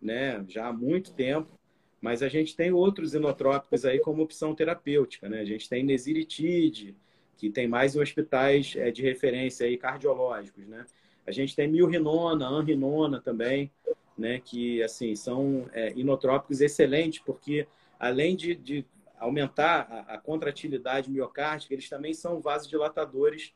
né? 0.00 0.44
já 0.48 0.68
há 0.68 0.72
muito 0.72 1.12
tempo. 1.12 1.58
Mas 2.00 2.22
a 2.22 2.28
gente 2.28 2.56
tem 2.56 2.72
outros 2.72 3.12
inotrópicos 3.12 3.84
aí 3.84 3.98
como 3.98 4.22
opção 4.22 4.54
terapêutica. 4.54 5.28
Né? 5.28 5.40
A 5.40 5.44
gente 5.44 5.68
tem 5.68 5.84
nesiritide, 5.84 6.96
que 7.40 7.48
tem 7.48 7.66
mais 7.66 7.96
em 7.96 8.00
hospitais 8.00 8.74
é, 8.76 8.90
de 8.90 9.00
referência 9.00 9.66
aí, 9.66 9.78
cardiológicos, 9.78 10.66
né? 10.66 10.84
A 11.26 11.32
gente 11.32 11.56
tem 11.56 11.66
milrinona, 11.66 12.46
anrinona 12.46 13.18
também, 13.18 13.70
né? 14.16 14.40
Que, 14.40 14.82
assim, 14.82 15.14
são 15.14 15.68
é, 15.72 15.92
inotrópicos 15.94 16.60
excelentes, 16.60 17.20
porque 17.20 17.66
além 17.98 18.36
de, 18.36 18.54
de 18.54 18.84
aumentar 19.18 19.86
a, 19.90 20.14
a, 20.14 20.18
contratilidade 20.18 21.10
miocárdica, 21.10 21.74
eles 21.74 21.88
também 21.88 22.14
são 22.14 22.40
vasodilatadores 22.40 23.52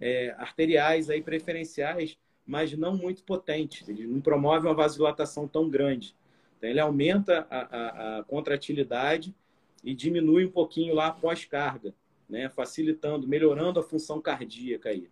é, 0.00 0.34
arteriais 0.38 1.08
aí 1.08 1.22
preferenciais, 1.22 2.18
mas 2.46 2.72
não 2.76 2.96
muito 2.96 3.24
potentes. 3.24 3.88
Eles 3.88 4.08
não 4.08 4.20
promovem 4.20 4.68
uma 4.68 4.76
vasodilatação 4.76 5.48
tão 5.48 5.68
grande. 5.68 6.14
Então, 6.58 6.70
ele 6.70 6.80
aumenta 6.80 7.46
a, 7.50 7.58
a, 7.58 8.18
a 8.18 8.24
contratilidade 8.24 9.34
e 9.82 9.94
diminui 9.94 10.44
um 10.46 10.50
pouquinho 10.50 10.94
lá 10.94 11.10
pós-carga 11.10 11.94
né? 12.28 12.48
facilitando, 12.48 13.26
melhorando 13.26 13.80
a 13.80 13.82
função 13.82 14.20
cardíaca 14.20 14.90
aí. 14.90 15.08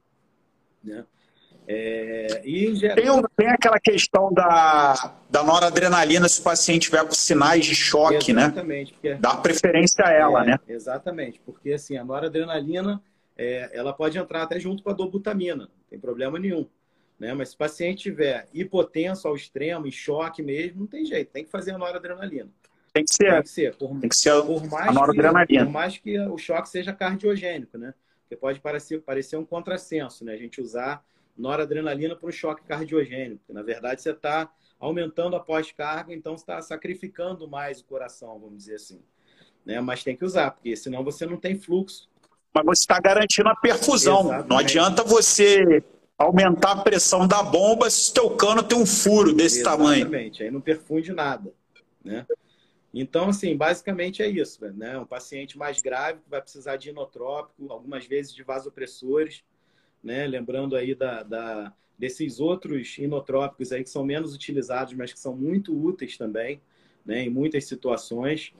Né? 0.83 1.07
É, 1.66 2.42
e 2.44 2.74
geral... 2.74 2.96
tem, 2.96 3.22
tem, 3.37 3.48
aquela 3.48 3.81
questão 3.81 4.31
da, 4.33 5.14
da 5.31 5.42
noradrenalina 5.42 6.29
se 6.29 6.40
o 6.40 6.42
paciente 6.42 6.83
tiver 6.83 7.03
com 7.05 7.12
sinais 7.12 7.64
de 7.64 7.74
choque, 7.74 8.35
né? 8.35 8.42
exatamente, 8.42 8.92
né? 8.92 8.98
Porque, 9.00 9.14
Dá 9.14 9.37
preferência 9.37 10.05
a 10.07 10.12
ela, 10.12 10.42
é, 10.42 10.46
né? 10.46 10.59
Exatamente, 10.68 11.40
porque 11.44 11.72
assim, 11.72 11.96
a 11.96 12.05
noradrenalina 12.05 13.03
é, 13.37 13.70
ela 13.72 13.94
pode 13.94 14.18
entrar 14.18 14.42
até 14.42 14.61
junto 14.61 14.83
com 14.83 14.90
a 14.90 14.92
dobutamina, 14.92 15.64
não 15.64 15.85
tem 15.88 15.98
problema 15.98 16.38
nenhum. 16.38 16.66
Né? 17.18 17.33
Mas 17.33 17.50
se 17.50 17.55
o 17.55 17.59
paciente 17.59 18.03
tiver 18.03 18.46
hipotenso 18.53 19.27
ao 19.27 19.35
extremo, 19.35 19.87
em 19.87 19.90
choque 19.90 20.42
mesmo, 20.42 20.81
não 20.81 20.87
tem 20.87 21.07
jeito, 21.07 21.31
tem 21.31 21.44
que 21.44 21.50
fazer 21.50 21.72
a 21.72 21.79
noradrenalina. 21.79 22.50
Tem 22.92 23.05
que 23.05 23.14
ser. 23.14 23.33
Tem 23.33 23.42
que 23.42 23.48
ser. 23.48 23.77
Por, 23.77 24.00
tem 24.00 24.09
que 24.09 24.16
ser 24.16 24.42
por 24.42 24.68
mais 24.68 24.88
a 24.88 24.92
noradrenalina. 24.92 25.46
Que, 25.46 25.64
por 25.64 25.72
mais 25.72 25.98
que 25.98 26.20
o 26.20 26.38
choque 26.38 26.68
seja 26.68 26.92
cardiogênico, 26.92 27.79
né? 27.79 27.94
Porque 28.22 28.37
pode 28.37 28.61
parecer, 28.61 29.00
parecer 29.00 29.37
um 29.37 29.44
contrassenso, 29.44 30.24
né? 30.24 30.35
A 30.35 30.37
gente 30.37 30.61
usar 30.61 31.05
noradrenalina 31.37 32.16
para 32.16 32.29
um 32.29 32.33
choque 32.33 32.62
cardiogênico. 32.64 33.38
Porque, 33.38 33.53
na 33.53 33.62
verdade, 33.62 34.03
você 34.03 34.11
está 34.11 34.51
aumentando 34.79 35.37
a 35.37 35.40
pós-carga, 35.40 36.12
então 36.12 36.37
você 36.37 36.42
está 36.42 36.61
sacrificando 36.61 37.49
mais 37.49 37.81
o 37.81 37.85
coração, 37.85 38.38
vamos 38.38 38.59
dizer 38.59 38.77
assim. 38.77 39.01
Né? 39.64 39.81
Mas 39.81 40.05
tem 40.05 40.16
que 40.16 40.25
usar, 40.25 40.51
porque 40.51 40.77
senão 40.77 41.03
você 41.03 41.27
não 41.27 41.37
tem 41.37 41.59
fluxo. 41.59 42.09
Mas 42.53 42.64
você 42.64 42.83
está 42.83 43.01
garantindo 43.01 43.49
a 43.49 43.57
perfusão. 43.57 44.20
Exatamente. 44.20 44.49
Não 44.49 44.59
adianta 44.59 45.03
você 45.03 45.83
aumentar 46.16 46.73
a 46.73 46.83
pressão 46.83 47.27
da 47.27 47.42
bomba 47.42 47.90
se 47.90 48.11
o 48.11 48.14
teu 48.14 48.31
cano 48.37 48.62
tem 48.62 48.79
um 48.79 48.87
furo 48.87 49.33
desse 49.33 49.61
Exatamente. 49.61 49.83
tamanho. 49.83 50.03
Exatamente, 50.03 50.42
aí 50.42 50.51
não 50.51 50.61
perfunde 50.61 51.12
nada. 51.12 51.53
Né? 52.05 52.27
Então, 52.92 53.31
assim, 53.31 53.57
basicamente 53.57 54.23
é 54.23 54.29
isso, 54.29 54.64
né? 54.73 54.97
Um 54.97 55.05
paciente 55.05 55.59
mais 55.59 55.81
grave 55.81 56.20
que 56.20 56.31
vai 56.31 56.40
precisar 56.40 56.77
de 56.77 56.90
inotrópico, 56.90 57.73
algumas 57.73 58.07
vezes 58.07 58.33
de 58.33 58.44
vasopressores, 58.44 59.42
né? 60.05 60.27
Lembrando 60.27 60.77
aí 60.77 60.95
da, 60.95 61.23
da, 61.23 61.73
desses 61.99 62.38
outros 62.38 62.99
inotrópicos 62.99 63.73
aí 63.73 63.83
que 63.83 63.90
são 63.90 64.05
menos 64.05 64.35
utilizados, 64.35 64.93
mas 64.93 65.12
que 65.12 65.19
são 65.19 65.35
muito 65.35 65.75
úteis 65.75 66.19
também, 66.19 66.61
né? 67.05 67.23
Em 67.23 67.31
muitas 67.31 67.64
situações, 67.64 68.53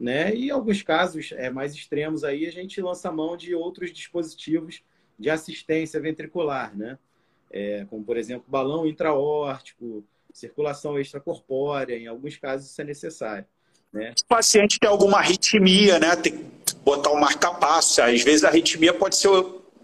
né? 0.00 0.34
E 0.34 0.50
alguns 0.50 0.82
casos 0.82 1.32
é, 1.32 1.50
mais 1.50 1.74
extremos 1.74 2.24
aí, 2.24 2.46
a 2.46 2.50
gente 2.50 2.80
lança 2.80 3.12
mão 3.12 3.36
de 3.36 3.54
outros 3.54 3.92
dispositivos 3.92 4.82
de 5.18 5.28
assistência 5.28 6.00
ventricular, 6.00 6.76
né? 6.76 6.98
É, 7.50 7.84
como, 7.88 8.02
por 8.04 8.16
exemplo, 8.16 8.44
balão 8.48 8.86
intraórtico, 8.86 10.02
circulação 10.32 10.98
extracorpórea, 10.98 11.96
em 11.96 12.06
alguns 12.06 12.36
casos 12.36 12.70
isso 12.70 12.80
é 12.80 12.84
necessário. 12.84 13.46
Né? 13.92 14.12
O 14.22 14.26
paciente 14.26 14.78
tem 14.78 14.90
alguma 14.90 15.18
arritmia, 15.18 15.98
né? 15.98 16.14
Tem 16.16 16.36
que 16.36 16.74
botar 16.84 17.10
um 17.10 17.20
marca-passo. 17.20 18.02
Às 18.02 18.22
vezes 18.22 18.44
a 18.44 18.48
arritmia 18.48 18.92
pode 18.92 19.16
ser 19.16 19.28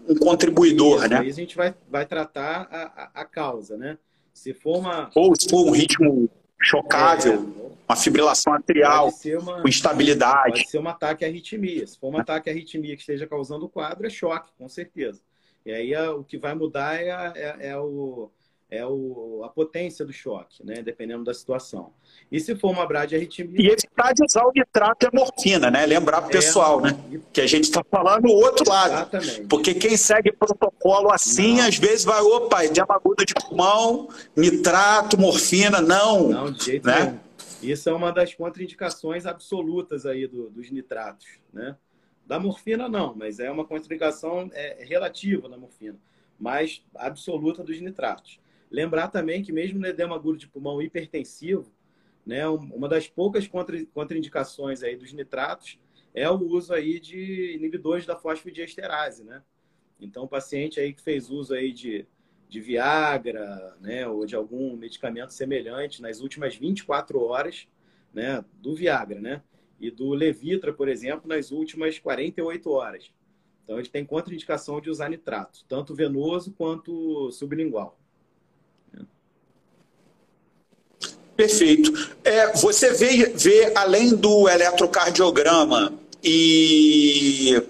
um 0.07 0.15
contribuidor, 0.15 0.99
Isso, 0.99 1.09
né? 1.09 1.19
Aí 1.19 1.29
a 1.29 1.33
gente 1.33 1.55
vai, 1.55 1.73
vai 1.89 2.05
tratar 2.05 2.67
a, 2.71 3.21
a, 3.21 3.25
causa, 3.25 3.77
né? 3.77 3.97
Se 4.33 4.53
for 4.53 4.79
uma... 4.79 5.09
Ou 5.15 5.35
se 5.35 5.49
for 5.49 5.65
um 5.65 5.71
ritmo 5.71 6.29
chocável, 6.61 7.33
é, 7.33 7.73
uma 7.87 7.95
fibrilação 7.95 8.53
arterial, 8.53 9.11
uma, 9.41 9.61
com 9.61 9.67
instabilidade. 9.67 10.51
Pode 10.51 10.69
ser 10.69 10.79
um 10.79 10.87
ataque 10.87 11.25
à 11.25 11.27
arritmia. 11.27 11.85
Se 11.85 11.99
for 11.99 12.13
um 12.13 12.17
ataque 12.17 12.49
à 12.49 12.53
arritmia 12.53 12.95
que 12.95 13.01
esteja 13.01 13.27
causando 13.27 13.65
o 13.65 13.69
quadro, 13.69 14.07
é 14.07 14.09
choque, 14.09 14.49
com 14.57 14.67
certeza. 14.69 15.21
E 15.65 15.71
aí 15.71 15.95
o 16.09 16.23
que 16.23 16.37
vai 16.37 16.53
mudar 16.53 16.95
é, 16.95 17.09
é, 17.35 17.67
é 17.69 17.77
o 17.77 18.29
é 18.73 18.85
o, 18.85 19.41
a 19.43 19.49
potência 19.49 20.03
do 20.03 20.11
choque, 20.11 20.65
né? 20.65 20.81
Dependendo 20.81 21.23
da 21.23 21.33
situação. 21.33 21.93
E 22.31 22.39
se 22.39 22.55
for 22.55 22.71
uma 22.71 22.87
bradiarritmia... 22.87 23.61
E 23.61 23.67
evitar 23.67 24.13
de 24.13 24.25
usar 24.25 24.43
o 24.45 24.51
nitrato 24.55 25.05
e 25.05 25.07
a 25.07 25.11
morfina, 25.13 25.69
né? 25.69 25.85
Lembrar 25.85 26.21
pro 26.21 26.31
é, 26.31 26.33
pessoal, 26.33 26.81
né? 26.81 26.97
Que 27.31 27.41
a 27.41 27.47
gente 27.47 27.65
está 27.65 27.83
falando 27.83 28.25
o 28.25 28.31
outro 28.31 28.67
lado. 28.67 28.93
Exatamente. 28.93 29.41
Porque 29.41 29.75
quem 29.75 29.95
segue 29.95 30.31
protocolo 30.31 31.11
assim, 31.11 31.57
não. 31.57 31.67
às 31.67 31.77
vezes 31.77 32.03
vai, 32.03 32.19
opa, 32.19 32.65
edema 32.65 32.95
agudo 32.95 33.23
de 33.23 33.33
pulmão, 33.35 34.09
nitrato, 34.35 35.19
morfina, 35.19 35.79
não. 35.79 36.29
Não, 36.29 36.51
de 36.51 36.65
jeito 36.65 36.87
né? 36.87 37.03
nenhum. 37.03 37.19
Isso 37.61 37.89
é 37.89 37.93
uma 37.93 38.11
das 38.11 38.33
contraindicações 38.33 39.27
absolutas 39.27 40.05
aí 40.05 40.25
do, 40.25 40.49
dos 40.49 40.71
nitratos, 40.71 41.27
né? 41.53 41.77
Da 42.25 42.39
morfina 42.39 42.89
não, 42.89 43.13
mas 43.13 43.39
é 43.39 43.51
uma 43.51 43.65
contraindicação 43.65 44.49
é, 44.53 44.83
relativa 44.83 45.47
da 45.47 45.57
morfina, 45.57 45.99
mas 46.39 46.83
absoluta 46.95 47.63
dos 47.63 47.79
nitratos. 47.79 48.39
Lembrar 48.73 49.09
também 49.09 49.43
que 49.43 49.51
mesmo 49.51 49.79
no 49.79 49.85
edema 49.85 50.15
agudo 50.15 50.35
de 50.35 50.47
pulmão 50.47 50.81
hipertensivo, 50.81 51.71
né, 52.25 52.47
uma 52.47 52.89
das 52.89 53.07
poucas 53.07 53.47
contra, 53.47 53.85
contraindicações 53.93 54.81
aí 54.81 54.95
dos 54.95 55.13
nitratos 55.13 55.77
é 56.11 56.27
o 56.27 56.39
uso 56.39 56.73
aí 56.73 56.99
de 56.99 57.53
inibidores 57.53 58.07
da 58.07 58.17
fosfodiesterase, 58.17 59.23
né? 59.23 59.43
Então, 59.99 60.23
o 60.23 60.27
paciente 60.27 60.79
aí 60.79 60.91
que 60.91 61.03
fez 61.03 61.29
uso 61.29 61.53
aí 61.53 61.71
de, 61.71 62.07
de 62.49 62.59
Viagra, 62.59 63.77
né, 63.79 64.07
ou 64.07 64.25
de 64.25 64.35
algum 64.35 64.75
medicamento 64.75 65.33
semelhante 65.33 66.01
nas 66.01 66.19
últimas 66.19 66.55
24 66.55 67.21
horas, 67.21 67.67
né, 68.11 68.43
do 68.55 68.73
Viagra, 68.75 69.21
né, 69.21 69.43
e 69.79 69.91
do 69.91 70.09
Levitra, 70.13 70.73
por 70.73 70.87
exemplo, 70.87 71.27
nas 71.27 71.51
últimas 71.51 71.99
48 71.99 72.71
horas. 72.71 73.13
Então, 73.63 73.77
ele 73.77 73.87
tem 73.87 74.03
contraindicação 74.03 74.81
de 74.81 74.89
usar 74.89 75.09
nitrato, 75.09 75.63
tanto 75.67 75.93
venoso 75.93 76.51
quanto 76.53 77.31
sublingual. 77.31 78.02
Perfeito. 81.35 81.91
É, 82.23 82.53
você 82.53 82.93
vê, 82.93 83.27
vê, 83.29 83.71
além 83.75 84.15
do 84.15 84.47
eletrocardiograma 84.47 85.93
e 86.23 87.61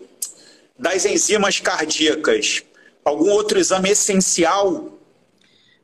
das 0.78 1.06
enzimas 1.06 1.60
cardíacas, 1.60 2.63
algum 3.06 3.30
outro 3.30 3.58
exame 3.58 3.89
essencial? 3.89 4.99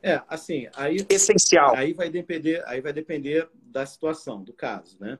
É, 0.02 0.20
assim, 0.28 0.66
aí 0.74 1.04
essencial. 1.08 1.74
Aí 1.74 1.92
vai 1.92 2.10
depender, 2.10 2.62
aí 2.66 2.80
vai 2.80 2.92
depender 2.92 3.48
da 3.62 3.84
situação, 3.86 4.42
do 4.42 4.52
caso, 4.52 4.96
né? 5.00 5.18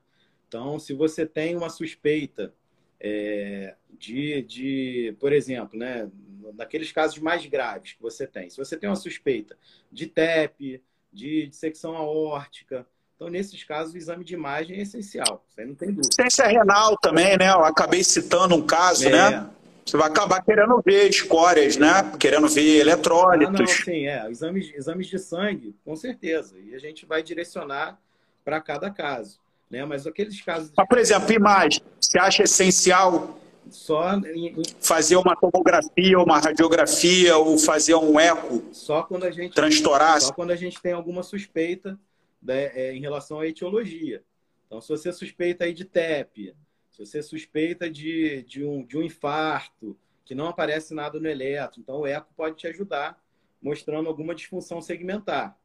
Então, 0.49 0.79
se 0.79 0.93
você 0.93 1.25
tem 1.25 1.57
uma 1.57 1.71
suspeita 1.71 2.53
é, 2.99 3.75
de, 3.99 4.43
de, 4.43 5.17
por 5.21 5.33
exemplo, 5.33 5.79
né, 5.79 6.11
naqueles 6.55 6.91
casos 6.93 7.19
mais 7.19 7.47
graves 7.47 7.93
que 7.93 8.03
você 8.03 8.27
tem, 8.27 8.51
se 8.51 8.57
você 8.57 8.77
tem 8.77 8.89
uma 8.89 8.97
suspeita 8.97 9.57
de 9.93 10.07
TEP, 10.07 10.83
de 11.13 11.47
dissecção 11.47 11.97
aórtica. 11.97 12.87
Então, 13.17 13.29
nesses 13.29 13.63
casos, 13.65 13.93
o 13.93 13.99
exame 13.99 14.25
de 14.25 14.35
imagem 14.35 14.79
é 14.79 14.83
essencial, 14.83 15.45
isso 15.49 15.61
aí 15.61 15.67
não 15.67 15.75
tem 15.75 15.89
dúvida. 15.89 16.09
Ciência 16.15 16.47
renal 16.47 16.97
também, 16.99 17.37
né? 17.37 17.51
Eu 17.51 17.65
acabei 17.65 18.03
citando 18.03 18.55
um 18.55 18.67
caso, 18.67 19.09
é. 19.09 19.11
né? 19.11 19.51
Você 19.85 19.97
vai 19.97 20.09
acabar 20.09 20.43
querendo 20.43 20.81
ver 20.85 21.11
escórias, 21.11 21.77
né? 21.77 22.13
Querendo 22.19 22.49
ver 22.49 22.79
eletrólitos. 22.79 23.61
Ah, 23.61 23.63
não, 23.63 23.67
sim, 23.67 24.07
é. 24.07 24.31
Exames, 24.31 24.73
exames 24.75 25.07
de 25.09 25.19
sangue, 25.19 25.75
com 25.85 25.97
certeza. 25.97 26.57
E 26.59 26.75
a 26.75 26.79
gente 26.79 27.05
vai 27.05 27.23
direcionar 27.23 27.99
para 28.45 28.61
cada 28.61 28.91
caso. 28.91 29.41
Né? 29.69 29.85
Mas 29.85 30.07
aqueles 30.07 30.41
casos. 30.41 30.73
Mas, 30.77 30.89
por 30.89 30.99
exemplo, 30.99 31.33
imagem. 31.33 31.83
Você 32.01 32.19
acha 32.19 32.45
essencial 32.45 33.39
só 33.71 34.15
em... 34.15 34.55
fazer 34.81 35.17
uma 35.17 35.37
tomografia, 35.37 36.19
uma 36.19 36.39
radiografia 36.39 37.37
ou 37.37 37.59
fazer 37.59 37.95
um 37.95 38.19
eco 38.19 38.63
só 38.73 39.03
quando 39.03 39.25
a 39.25 39.31
gente 39.31 39.55
transtorar 39.55 40.21
só 40.21 40.33
quando 40.33 40.51
a 40.51 40.57
gente 40.57 40.81
tem 40.81 40.93
alguma 40.93 41.23
suspeita 41.23 41.99
né, 42.43 42.71
é, 42.75 42.95
em 42.95 43.01
relação 43.01 43.41
à 43.41 43.47
etiologia. 43.47 44.23
Então, 44.67 44.81
se 44.81 44.89
você 44.89 45.13
suspeita 45.13 45.65
aí 45.65 45.73
de 45.73 45.85
TEP, 45.85 46.55
se 46.91 47.05
você 47.05 47.23
suspeita 47.23 47.91
de, 47.91 48.43
de, 48.45 48.65
um, 48.65 48.85
de 48.85 48.97
um 48.97 49.03
infarto, 49.03 49.97
que 50.25 50.35
não 50.35 50.47
aparece 50.47 50.95
nada 50.95 51.19
no 51.19 51.29
eletro, 51.29 51.81
então 51.81 52.01
o 52.01 52.07
eco 52.07 52.29
pode 52.37 52.57
te 52.57 52.67
ajudar 52.69 53.21
mostrando 53.61 54.09
alguma 54.09 54.35
disfunção 54.35 54.81
segmentar, 54.81 55.57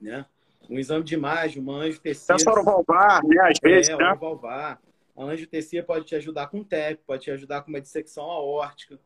né? 0.00 0.26
Um 0.68 0.78
exame 0.78 1.04
de 1.04 1.14
imagem, 1.14 1.62
uma 1.62 1.76
angiotensina... 1.76 2.38
Sensor 2.38 2.64
valvar, 2.64 3.22
né? 3.22 3.36
Às 3.42 3.58
vezes, 3.62 3.90
é, 3.90 3.96
né? 3.96 4.14
valvar. 4.18 4.80
A 5.16 5.24
angiotensina 5.24 5.82
pode 5.82 6.04
te 6.04 6.14
ajudar 6.14 6.48
com 6.48 6.64
TEP, 6.64 7.02
pode 7.06 7.24
te 7.24 7.30
ajudar 7.30 7.62
com 7.62 7.70
uma 7.70 7.80
dissecção 7.80 8.24
aórtica. 8.24 8.98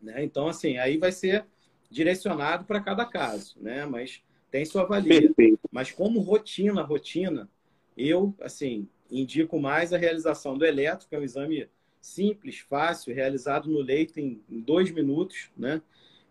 Né? 0.00 0.22
Então, 0.22 0.48
assim, 0.48 0.76
aí 0.76 0.98
vai 0.98 1.12
ser 1.12 1.46
direcionado 1.90 2.64
para 2.64 2.80
cada 2.80 3.04
caso, 3.06 3.56
né? 3.60 3.86
Mas 3.86 4.22
tem 4.50 4.64
sua 4.64 4.84
valia. 4.84 5.20
Perfeito. 5.20 5.60
Mas 5.70 5.90
como 5.90 6.20
rotina, 6.20 6.82
rotina, 6.82 7.48
eu, 7.96 8.34
assim, 8.40 8.88
indico 9.10 9.58
mais 9.58 9.92
a 9.92 9.98
realização 9.98 10.58
do 10.58 10.66
eletro, 10.66 11.08
que 11.08 11.14
é 11.14 11.18
um 11.18 11.22
exame 11.22 11.68
simples, 12.00 12.58
fácil, 12.58 13.14
realizado 13.14 13.70
no 13.70 13.80
leito 13.80 14.20
em 14.20 14.42
dois 14.48 14.90
minutos, 14.90 15.50
né? 15.56 15.80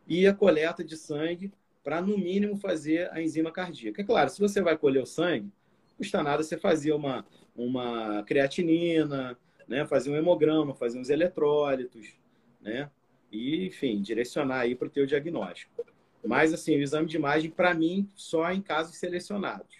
E 0.08 0.27
a 0.27 0.34
coleta 0.34 0.84
de 0.84 0.95
sangue 0.95 1.51
para, 1.84 2.01
no 2.01 2.17
mínimo, 2.17 2.56
fazer 2.58 3.12
a 3.12 3.21
enzima 3.21 3.51
cardíaca. 3.51 4.01
É 4.01 4.06
claro, 4.06 4.29
se 4.29 4.39
você 4.39 4.62
vai 4.62 4.77
colher 4.77 5.01
o 5.01 5.06
sangue, 5.08 5.51
custa 5.97 6.21
nada 6.21 6.43
você 6.43 6.58
fazer 6.58 6.91
uma 6.91 7.25
uma 7.56 8.24
creatinina, 8.24 9.38
né? 9.68 9.86
fazer 9.86 10.10
um 10.10 10.16
hemograma, 10.16 10.74
fazer 10.74 11.00
uns 11.00 11.10
eletrólitos, 11.10 12.13
né? 12.62 12.89
E, 13.32 13.66
enfim, 13.66 14.02
direcionar 14.02 14.60
aí 14.60 14.76
para 14.76 14.88
o 14.88 14.92
teu 14.92 15.06
diagnóstico. 15.06 15.86
Mas, 16.24 16.54
assim, 16.54 16.78
o 16.78 16.82
exame 16.82 17.08
de 17.08 17.18
imagem, 17.18 17.50
para 17.50 17.74
mim, 17.74 18.08
só 18.16 18.52
em 18.52 18.62
casos 18.62 18.96
selecionados. 18.96 19.76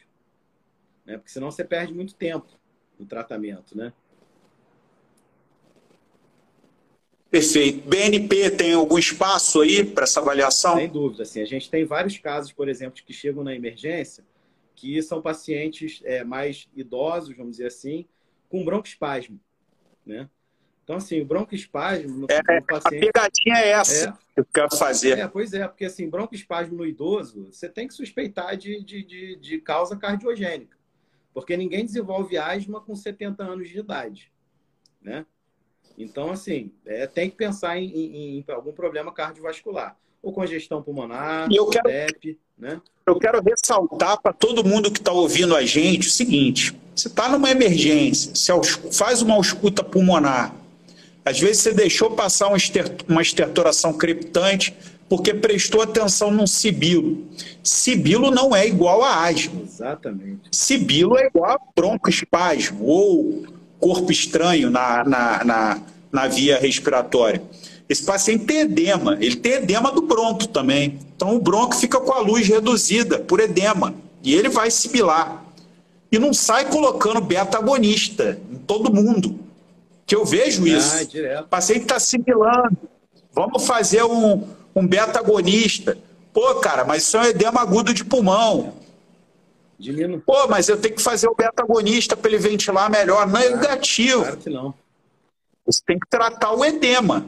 Né? 1.06 1.18
Porque 1.18 1.32
senão 1.32 1.52
você 1.52 1.64
perde 1.64 1.94
muito 1.94 2.16
tempo 2.16 2.48
no 3.00 3.06
tratamento, 3.06 3.78
né? 3.78 3.94
Perfeito. 7.30 7.88
BNP 7.88 8.52
tem 8.52 8.74
algum 8.74 8.98
espaço 8.98 9.62
aí 9.62 9.84
para 9.84 10.04
essa 10.04 10.20
avaliação? 10.20 10.76
Sem 10.76 10.90
dúvida. 10.90 11.24
Assim, 11.24 11.42
a 11.42 11.46
gente 11.46 11.70
tem 11.70 11.86
vários 11.86 12.18
casos, 12.18 12.52
por 12.52 12.68
exemplo, 12.68 13.02
que 13.04 13.14
chegam 13.14 13.44
na 13.44 13.56
emergência 13.56 14.24
que 14.76 15.02
são 15.02 15.22
pacientes 15.22 16.02
é, 16.04 16.24
mais 16.24 16.68
idosos, 16.76 17.36
vamos 17.36 17.54
dizer 17.54 17.68
assim, 17.68 18.06
com 18.50 18.64
broncoespasmo, 18.64 19.40
né? 20.06 20.30
Então, 20.84 20.98
assim, 20.98 21.22
o 21.22 21.26
broncoespasmo... 21.26 22.20
No, 22.20 22.28
é, 22.30 22.60
no 22.60 22.66
paciente, 22.66 23.08
a 23.08 23.12
pegadinha 23.14 23.56
é 23.56 23.70
essa 23.70 24.10
é, 24.10 24.12
que 24.12 24.40
eu 24.42 24.46
quero 24.46 24.76
fazer. 24.76 25.18
É, 25.18 25.28
pois 25.28 25.54
é, 25.54 25.66
porque, 25.66 25.86
assim, 25.86 26.10
broncoespasmo 26.10 26.76
no 26.76 26.86
idoso, 26.86 27.46
você 27.52 27.70
tem 27.70 27.88
que 27.88 27.94
suspeitar 27.94 28.58
de, 28.58 28.84
de, 28.84 29.04
de, 29.04 29.36
de 29.38 29.62
causa 29.62 29.96
cardiogênica, 29.96 30.78
porque 31.34 31.56
ninguém 31.56 31.86
desenvolve 31.86 32.38
asma 32.38 32.82
com 32.82 32.96
70 32.96 33.44
anos 33.44 33.70
de 33.70 33.80
idade, 33.80 34.32
né? 35.02 35.26
Então, 35.98 36.32
assim, 36.32 36.74
é, 36.86 37.08
tem 37.08 37.30
que 37.30 37.38
pensar 37.38 37.78
em, 37.78 37.90
em, 37.90 38.40
em, 38.40 38.46
algum 38.50 38.74
problema 38.74 39.14
cardiovascular, 39.14 39.98
ou 40.22 40.34
congestão 40.34 40.82
pulmonar, 40.82 41.48
eu 41.52 41.70
quero, 41.70 41.86
TEP, 41.86 42.40
né? 42.58 42.80
Eu 43.06 43.20
quero 43.20 43.42
ressaltar 43.42 44.22
para 44.22 44.32
todo 44.32 44.64
mundo 44.64 44.92
que 44.92 45.00
está 45.00 45.12
ouvindo 45.12 45.56
a 45.56 45.66
gente 45.66 46.08
o 46.08 46.12
seguinte: 46.12 46.74
você 46.96 47.08
está 47.08 47.28
numa 47.28 47.50
emergência, 47.50 48.34
você 48.34 48.54
faz 48.92 49.22
uma 49.22 49.36
ausculta 49.36 49.84
pulmonar, 49.84 50.54
às 51.26 51.40
vezes 51.40 51.62
você 51.62 51.74
deixou 51.74 52.12
passar 52.12 52.50
uma 53.08 53.22
estertoração 53.22 53.94
crepitante 53.94 54.74
porque 55.08 55.34
prestou 55.34 55.82
atenção 55.82 56.32
num 56.32 56.48
sibilo. 56.48 57.26
Sibilo 57.64 58.32
não 58.32 58.56
é 58.56 58.68
igual 58.68 59.04
a 59.04 59.26
asma. 59.28 59.62
Exatamente. 59.62 60.42
Sibilo 60.52 61.18
é 61.18 61.28
igual 61.28 61.52
a 61.52 61.60
broncoespasmo 61.76 62.84
ou 62.84 63.46
corpo 63.80 64.12
estranho 64.12 64.70
na, 64.70 65.04
na, 65.04 65.44
na, 65.44 65.82
na 66.12 66.28
via 66.28 66.58
respiratória. 66.58 67.42
Esse 67.94 68.04
paciente 68.04 68.46
tem 68.46 68.62
edema, 68.62 69.20
ele 69.22 69.36
tem 69.36 69.52
edema 69.52 69.92
do 69.92 70.02
bronco 70.02 70.48
também. 70.48 70.98
Então 71.16 71.36
o 71.36 71.40
bronco 71.40 71.76
fica 71.76 72.00
com 72.00 72.12
a 72.12 72.22
luz 72.22 72.48
reduzida 72.48 73.20
por 73.20 73.40
edema 73.40 73.94
e 74.24 74.34
ele 74.34 74.50
vai 74.50 74.72
sibilar. 74.72 75.46
E 76.12 76.18
não 76.18 76.34
sai 76.34 76.72
colocando 76.72 77.22
beta-agonista 77.22 78.40
em 78.52 78.58
todo 78.58 78.92
mundo. 78.92 79.40
Que 80.08 80.16
eu 80.16 80.26
vejo 80.26 80.64
ah, 80.64 80.70
isso. 80.70 80.96
Ah, 81.38 81.42
o 81.42 81.48
paciente 81.48 81.84
está 81.84 82.00
sibilando. 82.00 82.76
Vamos 83.32 83.64
fazer 83.64 84.04
um, 84.04 84.42
um 84.76 84.88
beta-agonista. 84.88 85.96
Pô, 86.34 86.56
cara, 86.56 86.84
mas 86.84 87.04
isso 87.04 87.16
é 87.18 87.20
um 87.22 87.26
edema 87.26 87.62
agudo 87.62 87.94
de 87.94 88.04
pulmão. 88.04 88.74
Diminu... 89.78 90.20
Pô, 90.26 90.48
mas 90.48 90.68
eu 90.68 90.78
tenho 90.78 90.96
que 90.96 91.02
fazer 91.02 91.28
o 91.28 91.36
beta-agonista 91.36 92.18
para 92.18 92.32
ele 92.32 92.40
ventilar 92.40 92.90
melhor. 92.90 93.28
Não 93.28 93.40
é 93.40 93.52
negativo. 93.52 94.22
Claro 94.22 94.38
que 94.38 94.50
não. 94.50 94.74
Você 95.64 95.80
tem 95.86 96.00
que 96.00 96.08
tratar 96.10 96.54
o 96.54 96.66
edema. 96.66 97.24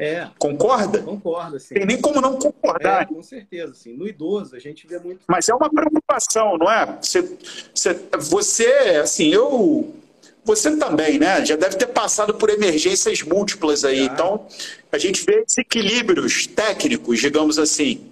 É. 0.00 0.26
Concorda? 0.38 1.02
Concordo, 1.02 1.60
sim. 1.60 1.74
Tem 1.74 1.84
nem 1.84 2.00
como 2.00 2.22
não 2.22 2.36
concordar. 2.36 3.02
É, 3.02 3.04
com 3.04 3.22
certeza, 3.22 3.74
sim. 3.74 3.94
No 3.94 4.08
idoso, 4.08 4.56
a 4.56 4.58
gente 4.58 4.86
vê 4.86 4.98
muito. 4.98 5.20
Mas 5.28 5.46
é 5.50 5.54
uma 5.54 5.68
preocupação, 5.68 6.56
não 6.56 6.72
é? 6.72 6.98
Você, 7.02 7.36
você, 7.74 8.00
você 8.18 8.66
assim, 9.02 9.28
eu. 9.28 9.94
Você 10.42 10.74
também, 10.78 11.18
né? 11.18 11.44
Já 11.44 11.54
deve 11.54 11.76
ter 11.76 11.88
passado 11.88 12.32
por 12.32 12.48
emergências 12.48 13.20
múltiplas 13.20 13.84
aí. 13.84 14.00
Então, 14.00 14.46
a 14.90 14.96
gente 14.96 15.22
vê 15.22 15.44
desequilíbrios 15.44 16.46
técnicos, 16.46 17.20
digamos 17.20 17.58
assim. 17.58 18.10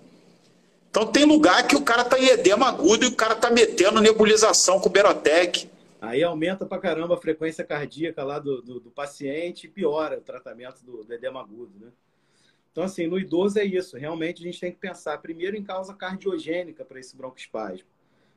Então 0.90 1.06
tem 1.06 1.24
lugar 1.24 1.66
que 1.66 1.74
o 1.74 1.80
cara 1.80 2.04
tá 2.04 2.18
em 2.18 2.26
edema 2.26 2.68
agudo 2.68 3.06
e 3.06 3.08
o 3.08 3.16
cara 3.16 3.34
tá 3.34 3.50
metendo 3.50 4.00
nebulização 4.00 4.78
com 4.78 4.90
o 4.90 4.92
Berotec. 4.92 5.68
Aí 6.00 6.22
aumenta 6.22 6.64
pra 6.64 6.78
caramba 6.78 7.14
a 7.14 7.20
frequência 7.20 7.64
cardíaca 7.64 8.22
lá 8.22 8.38
do, 8.38 8.62
do, 8.62 8.80
do 8.80 8.90
paciente 8.90 9.66
e 9.66 9.70
piora 9.70 10.18
o 10.18 10.22
tratamento 10.22 10.84
do, 10.84 11.02
do, 11.02 11.12
edema 11.12 11.40
agudo, 11.40 11.72
né? 11.78 11.92
Então, 12.70 12.84
assim, 12.84 13.08
no 13.08 13.18
idoso 13.18 13.58
é 13.58 13.64
isso. 13.64 13.96
Realmente 13.96 14.40
a 14.40 14.44
gente 14.44 14.60
tem 14.60 14.70
que 14.70 14.78
pensar 14.78 15.18
primeiro 15.18 15.56
em 15.56 15.64
causa 15.64 15.92
cardiogênica 15.94 16.84
para 16.84 17.00
esse 17.00 17.16
broncoespasmo, 17.16 17.88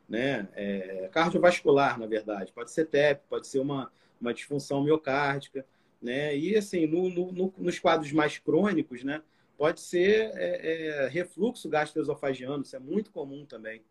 né? 0.09 0.47
É, 0.53 1.09
cardiovascular, 1.11 1.99
na 1.99 2.07
verdade. 2.07 2.51
Pode 2.51 2.71
ser 2.71 2.85
TEP, 2.85 3.21
pode 3.29 3.45
ser 3.47 3.59
uma, 3.59 3.91
uma 4.19 4.33
disfunção 4.33 4.83
miocárdica, 4.83 5.63
né? 6.01 6.35
E, 6.35 6.57
assim, 6.57 6.87
no, 6.87 7.09
no, 7.09 7.53
nos 7.55 7.77
quadros 7.77 8.11
mais 8.11 8.39
crônicos, 8.39 9.03
né? 9.03 9.21
Pode 9.55 9.79
ser 9.79 10.31
é, 10.33 11.03
é, 11.03 11.07
refluxo 11.07 11.69
gastroesofagiano, 11.69 12.63
isso 12.63 12.75
é 12.75 12.79
muito 12.79 13.11
comum 13.11 13.45
também, 13.45 13.83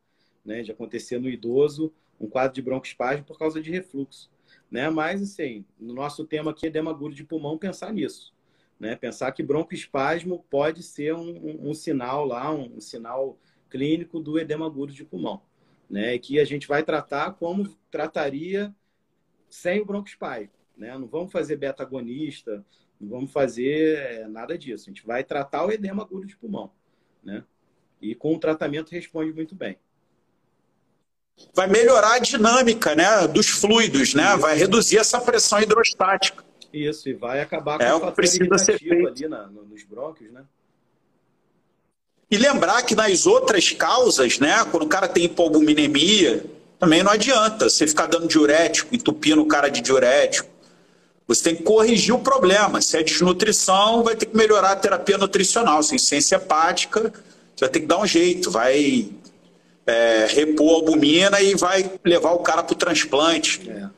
né? 0.44 0.62
De 0.62 0.72
acontecer 0.72 1.20
no 1.20 1.28
idoso 1.28 1.92
um 2.20 2.28
quadro 2.28 2.54
de 2.54 2.62
broncoespasmo 2.62 3.24
por 3.24 3.38
causa 3.38 3.60
de 3.60 3.70
refluxo. 3.70 4.30
Né? 4.70 4.88
Mas, 4.90 5.22
assim, 5.22 5.64
no 5.78 5.94
nosso 5.94 6.24
tema 6.24 6.50
aqui, 6.50 6.66
edema 6.66 6.90
agudo 6.90 7.14
de 7.14 7.24
pulmão, 7.24 7.56
pensar 7.56 7.92
nisso. 7.92 8.34
Né? 8.78 8.94
Pensar 8.94 9.32
que 9.32 9.42
broncoespasmo 9.42 10.44
pode 10.50 10.82
ser 10.82 11.14
um, 11.14 11.30
um, 11.30 11.70
um 11.70 11.74
sinal 11.74 12.24
lá, 12.26 12.52
um, 12.52 12.76
um, 12.76 12.80
sinal 12.80 13.38
clínico 13.70 14.20
do 14.20 14.38
edema 14.38 14.66
agudo 14.66 14.92
de 14.92 15.04
pulmão. 15.04 15.42
Né? 15.88 16.14
E 16.14 16.18
que 16.18 16.38
a 16.38 16.44
gente 16.44 16.68
vai 16.68 16.82
tratar 16.82 17.32
como 17.32 17.68
trataria 17.90 18.74
sem 19.48 19.80
o 19.80 19.86
broncoespasmo. 19.86 20.50
Né? 20.76 20.96
Não 20.96 21.08
vamos 21.08 21.32
fazer 21.32 21.56
beta-agonista, 21.56 22.64
não 23.00 23.08
vamos 23.08 23.32
fazer 23.32 23.98
é, 23.98 24.28
nada 24.28 24.56
disso. 24.56 24.88
A 24.88 24.92
gente 24.92 25.06
vai 25.06 25.24
tratar 25.24 25.64
o 25.64 25.72
edema 25.72 26.02
agudo 26.02 26.26
de 26.26 26.36
pulmão. 26.36 26.70
Né? 27.22 27.44
E 28.00 28.14
com 28.14 28.34
o 28.34 28.38
tratamento 28.38 28.90
responde 28.90 29.32
muito 29.32 29.54
bem 29.54 29.78
vai 31.54 31.66
melhorar 31.66 32.14
a 32.14 32.18
dinâmica 32.18 32.94
né, 32.94 33.26
dos 33.28 33.48
fluidos, 33.48 34.14
né? 34.14 34.36
vai 34.36 34.56
reduzir 34.56 34.98
essa 34.98 35.20
pressão 35.20 35.60
hidrostática. 35.60 36.44
Isso, 36.72 37.08
e 37.08 37.14
vai 37.14 37.40
acabar 37.40 37.78
com 37.78 37.84
é, 37.84 37.94
o 37.94 38.12
precisa 38.12 38.56
ser 38.56 38.78
feito. 38.78 39.08
ali 39.08 39.28
na, 39.28 39.46
nos 39.46 39.82
brônquios, 39.82 40.32
né? 40.32 40.42
E 42.30 42.36
lembrar 42.36 42.82
que 42.82 42.94
nas 42.94 43.26
outras 43.26 43.72
causas, 43.72 44.38
né, 44.38 44.64
quando 44.70 44.84
o 44.84 44.88
cara 44.88 45.08
tem 45.08 45.24
hipoalbuminemia, 45.24 46.44
também 46.78 47.02
não 47.02 47.10
adianta 47.10 47.68
você 47.68 47.88
ficar 47.88 48.06
dando 48.06 48.28
diurético, 48.28 48.94
entupindo 48.94 49.42
o 49.42 49.46
cara 49.46 49.68
de 49.68 49.80
diurético. 49.80 50.48
Você 51.26 51.42
tem 51.42 51.56
que 51.56 51.64
corrigir 51.64 52.14
o 52.14 52.20
problema. 52.20 52.80
Se 52.80 52.96
é 52.96 53.02
desnutrição, 53.02 54.04
vai 54.04 54.14
ter 54.14 54.26
que 54.26 54.36
melhorar 54.36 54.72
a 54.72 54.76
terapia 54.76 55.18
nutricional. 55.18 55.82
Se 55.82 55.92
é 55.92 55.96
insuficiência 55.96 56.36
hepática, 56.36 57.12
você 57.54 57.64
vai 57.64 57.68
ter 57.68 57.80
que 57.80 57.86
dar 57.86 57.98
um 57.98 58.06
jeito, 58.06 58.50
vai 58.50 59.10
é, 59.90 60.26
repor 60.26 60.76
albumina 60.76 61.40
e 61.40 61.54
vai 61.54 61.90
levar 62.04 62.32
o 62.32 62.38
cara 62.38 62.62
para 62.62 62.72
o 62.72 62.76
transplante. 62.76 63.68
É. 63.68 63.88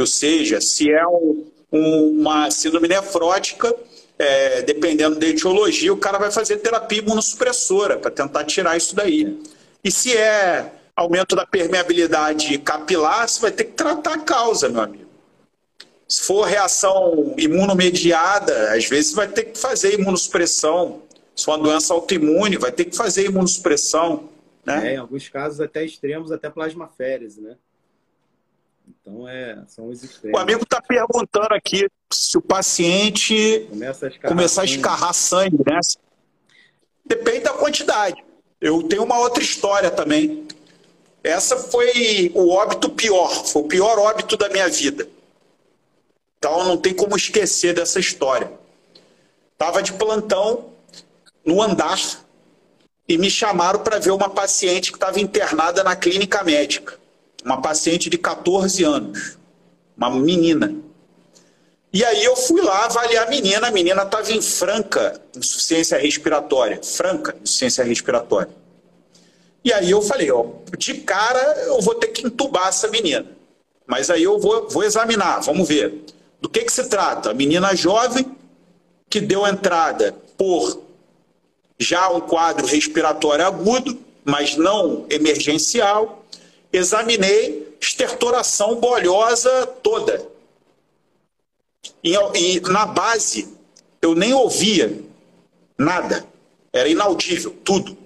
Ou 0.00 0.06
seja, 0.06 0.60
se 0.60 0.90
é 0.90 1.06
um, 1.06 1.44
um, 1.70 2.20
uma 2.20 2.50
síndrome 2.50 2.88
nefrótica, 2.88 3.74
é, 4.18 4.62
dependendo 4.62 5.18
da 5.18 5.26
etiologia, 5.26 5.92
o 5.92 5.96
cara 5.96 6.18
vai 6.18 6.30
fazer 6.30 6.56
terapia 6.56 6.98
imunossupressora 7.00 7.98
para 7.98 8.10
tentar 8.10 8.44
tirar 8.44 8.76
isso 8.76 8.96
daí. 8.96 9.38
E 9.84 9.90
se 9.90 10.16
é 10.16 10.72
aumento 10.96 11.36
da 11.36 11.44
permeabilidade 11.44 12.56
capilar, 12.58 13.28
você 13.28 13.40
vai 13.40 13.50
ter 13.50 13.64
que 13.64 13.72
tratar 13.72 14.14
a 14.14 14.18
causa, 14.18 14.68
meu 14.68 14.82
amigo. 14.82 15.02
Se 16.08 16.22
for 16.22 16.46
reação 16.46 17.34
imunomediada, 17.36 18.72
às 18.74 18.86
vezes 18.86 19.12
vai 19.12 19.28
ter 19.28 19.44
que 19.44 19.58
fazer 19.58 19.98
imunossupressão. 19.98 21.02
Se 21.34 21.44
for 21.44 21.52
uma 21.52 21.64
doença 21.64 21.94
autoimune, 21.94 22.58
vai 22.58 22.70
ter 22.70 22.84
que 22.84 22.96
fazer 22.96 23.26
imunossupressão. 23.26 24.31
Né? 24.64 24.90
É, 24.90 24.94
em 24.94 24.98
alguns 24.98 25.28
casos 25.28 25.60
até 25.60 25.84
extremos, 25.84 26.30
até 26.30 26.48
plasmaférese, 26.48 27.40
né? 27.40 27.56
Então, 28.88 29.28
é, 29.28 29.64
são 29.66 29.88
os 29.88 30.02
extremos. 30.02 30.38
O 30.38 30.42
amigo 30.42 30.62
está 30.62 30.80
perguntando 30.80 31.52
aqui 31.54 31.88
se 32.12 32.36
o 32.36 32.42
paciente 32.42 33.66
Começa 33.68 34.06
a 34.06 34.28
começar 34.28 34.62
a 34.62 34.64
escarrar 34.64 35.12
sangue, 35.12 35.58
né? 35.66 35.80
Depende 37.04 37.40
da 37.40 37.52
quantidade. 37.52 38.22
Eu 38.60 38.82
tenho 38.84 39.02
uma 39.02 39.18
outra 39.18 39.42
história 39.42 39.90
também. 39.90 40.46
Essa 41.22 41.56
foi 41.56 42.30
o 42.34 42.50
óbito 42.50 42.90
pior, 42.90 43.28
foi 43.46 43.62
o 43.62 43.68
pior 43.68 43.98
óbito 43.98 44.36
da 44.36 44.48
minha 44.48 44.68
vida. 44.68 45.08
Então 46.38 46.64
não 46.64 46.76
tem 46.76 46.94
como 46.94 47.16
esquecer 47.16 47.74
dessa 47.74 48.00
história. 48.00 48.50
Estava 49.52 49.82
de 49.82 49.92
plantão 49.92 50.72
no 51.44 51.62
andar 51.62 51.98
e 53.12 53.18
me 53.18 53.30
chamaram 53.30 53.80
para 53.80 53.98
ver 53.98 54.10
uma 54.10 54.30
paciente 54.30 54.90
que 54.90 54.96
estava 54.96 55.20
internada 55.20 55.84
na 55.84 55.94
clínica 55.94 56.42
médica. 56.42 56.98
Uma 57.44 57.60
paciente 57.60 58.08
de 58.08 58.16
14 58.16 58.82
anos, 58.84 59.36
uma 59.94 60.08
menina. 60.10 60.74
E 61.92 62.02
aí 62.02 62.24
eu 62.24 62.34
fui 62.34 62.62
lá 62.62 62.86
avaliar 62.86 63.26
a 63.26 63.30
menina, 63.30 63.66
a 63.66 63.70
menina 63.70 64.02
estava 64.02 64.32
em 64.32 64.40
franca 64.40 65.20
insuficiência 65.36 65.98
respiratória, 65.98 66.80
franca 66.82 67.36
insuficiência 67.42 67.84
respiratória. 67.84 68.50
E 69.62 69.70
aí 69.72 69.90
eu 69.90 70.00
falei, 70.00 70.30
ó, 70.30 70.46
de 70.78 70.94
cara 70.94 71.38
eu 71.66 71.82
vou 71.82 71.94
ter 71.96 72.08
que 72.08 72.26
entubar 72.26 72.68
essa 72.68 72.88
menina. 72.88 73.26
Mas 73.86 74.08
aí 74.08 74.22
eu 74.22 74.38
vou, 74.38 74.70
vou 74.70 74.84
examinar, 74.84 75.40
vamos 75.40 75.68
ver. 75.68 76.02
Do 76.40 76.48
que, 76.48 76.60
que 76.60 76.72
se 76.72 76.88
trata? 76.88 77.30
A 77.30 77.34
menina 77.34 77.76
jovem 77.76 78.24
que 79.10 79.20
deu 79.20 79.46
entrada 79.46 80.14
por 80.38 80.91
já 81.82 82.08
um 82.10 82.20
quadro 82.20 82.66
respiratório 82.66 83.44
agudo, 83.44 83.98
mas 84.24 84.56
não 84.56 85.06
emergencial. 85.10 86.24
Examinei 86.72 87.76
estertoração 87.80 88.76
bolhosa 88.76 89.66
toda. 89.82 90.26
E, 92.02 92.14
e 92.14 92.60
na 92.60 92.86
base, 92.86 93.48
eu 94.00 94.14
nem 94.14 94.32
ouvia 94.32 95.02
nada. 95.76 96.24
Era 96.72 96.88
inaudível, 96.88 97.54
tudo. 97.64 97.96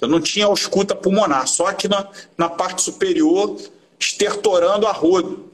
Eu 0.00 0.08
não 0.08 0.20
tinha 0.20 0.46
ausculta 0.46 0.94
pulmonar, 0.94 1.46
só 1.46 1.66
aqui 1.66 1.88
na, 1.88 2.08
na 2.36 2.48
parte 2.48 2.82
superior, 2.82 3.56
estertorando 3.98 4.86
a 4.86 4.92
rodo. 4.92 5.50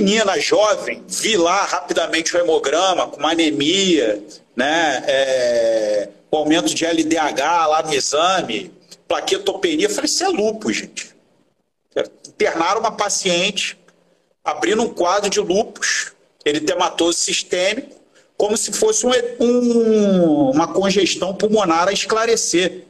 Menina 0.00 0.40
jovem, 0.40 1.04
vi 1.06 1.36
lá 1.36 1.62
rapidamente 1.66 2.34
o 2.34 2.40
hemograma, 2.40 3.06
com 3.08 3.18
uma 3.18 3.32
anemia, 3.32 4.24
né? 4.56 5.04
É, 5.06 6.08
o 6.30 6.38
aumento 6.38 6.74
de 6.74 6.86
LDH 6.86 7.66
lá 7.68 7.82
no 7.82 7.92
exame, 7.92 8.72
plaquetopenia. 9.06 9.90
Falei, 9.90 10.06
isso 10.06 10.24
é 10.24 10.28
lúpus, 10.28 10.76
gente. 10.76 11.14
Internaram 12.28 12.80
uma 12.80 12.92
paciente, 12.92 13.78
abrindo 14.42 14.80
um 14.80 14.88
quadro 14.88 15.28
de 15.28 15.38
lúpus, 15.38 16.12
eritematoso 16.46 17.18
sistêmico, 17.18 17.94
como 18.38 18.56
se 18.56 18.72
fosse 18.72 19.04
um, 19.06 19.10
um, 19.38 20.50
uma 20.50 20.72
congestão 20.72 21.34
pulmonar 21.34 21.88
a 21.88 21.92
esclarecer. 21.92 22.84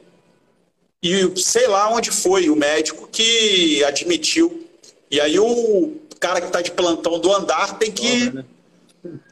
E 1.02 1.28
sei 1.40 1.66
lá 1.66 1.92
onde 1.92 2.12
foi 2.12 2.48
o 2.48 2.54
médico 2.54 3.08
que 3.08 3.82
admitiu. 3.82 4.64
E 5.10 5.20
aí 5.20 5.40
o 5.40 5.99
cara 6.20 6.40
que 6.40 6.48
está 6.48 6.60
de 6.60 6.70
plantão 6.70 7.18
do 7.18 7.34
andar 7.34 7.78
tem 7.78 7.90
que 7.90 8.30
né? 8.30 8.44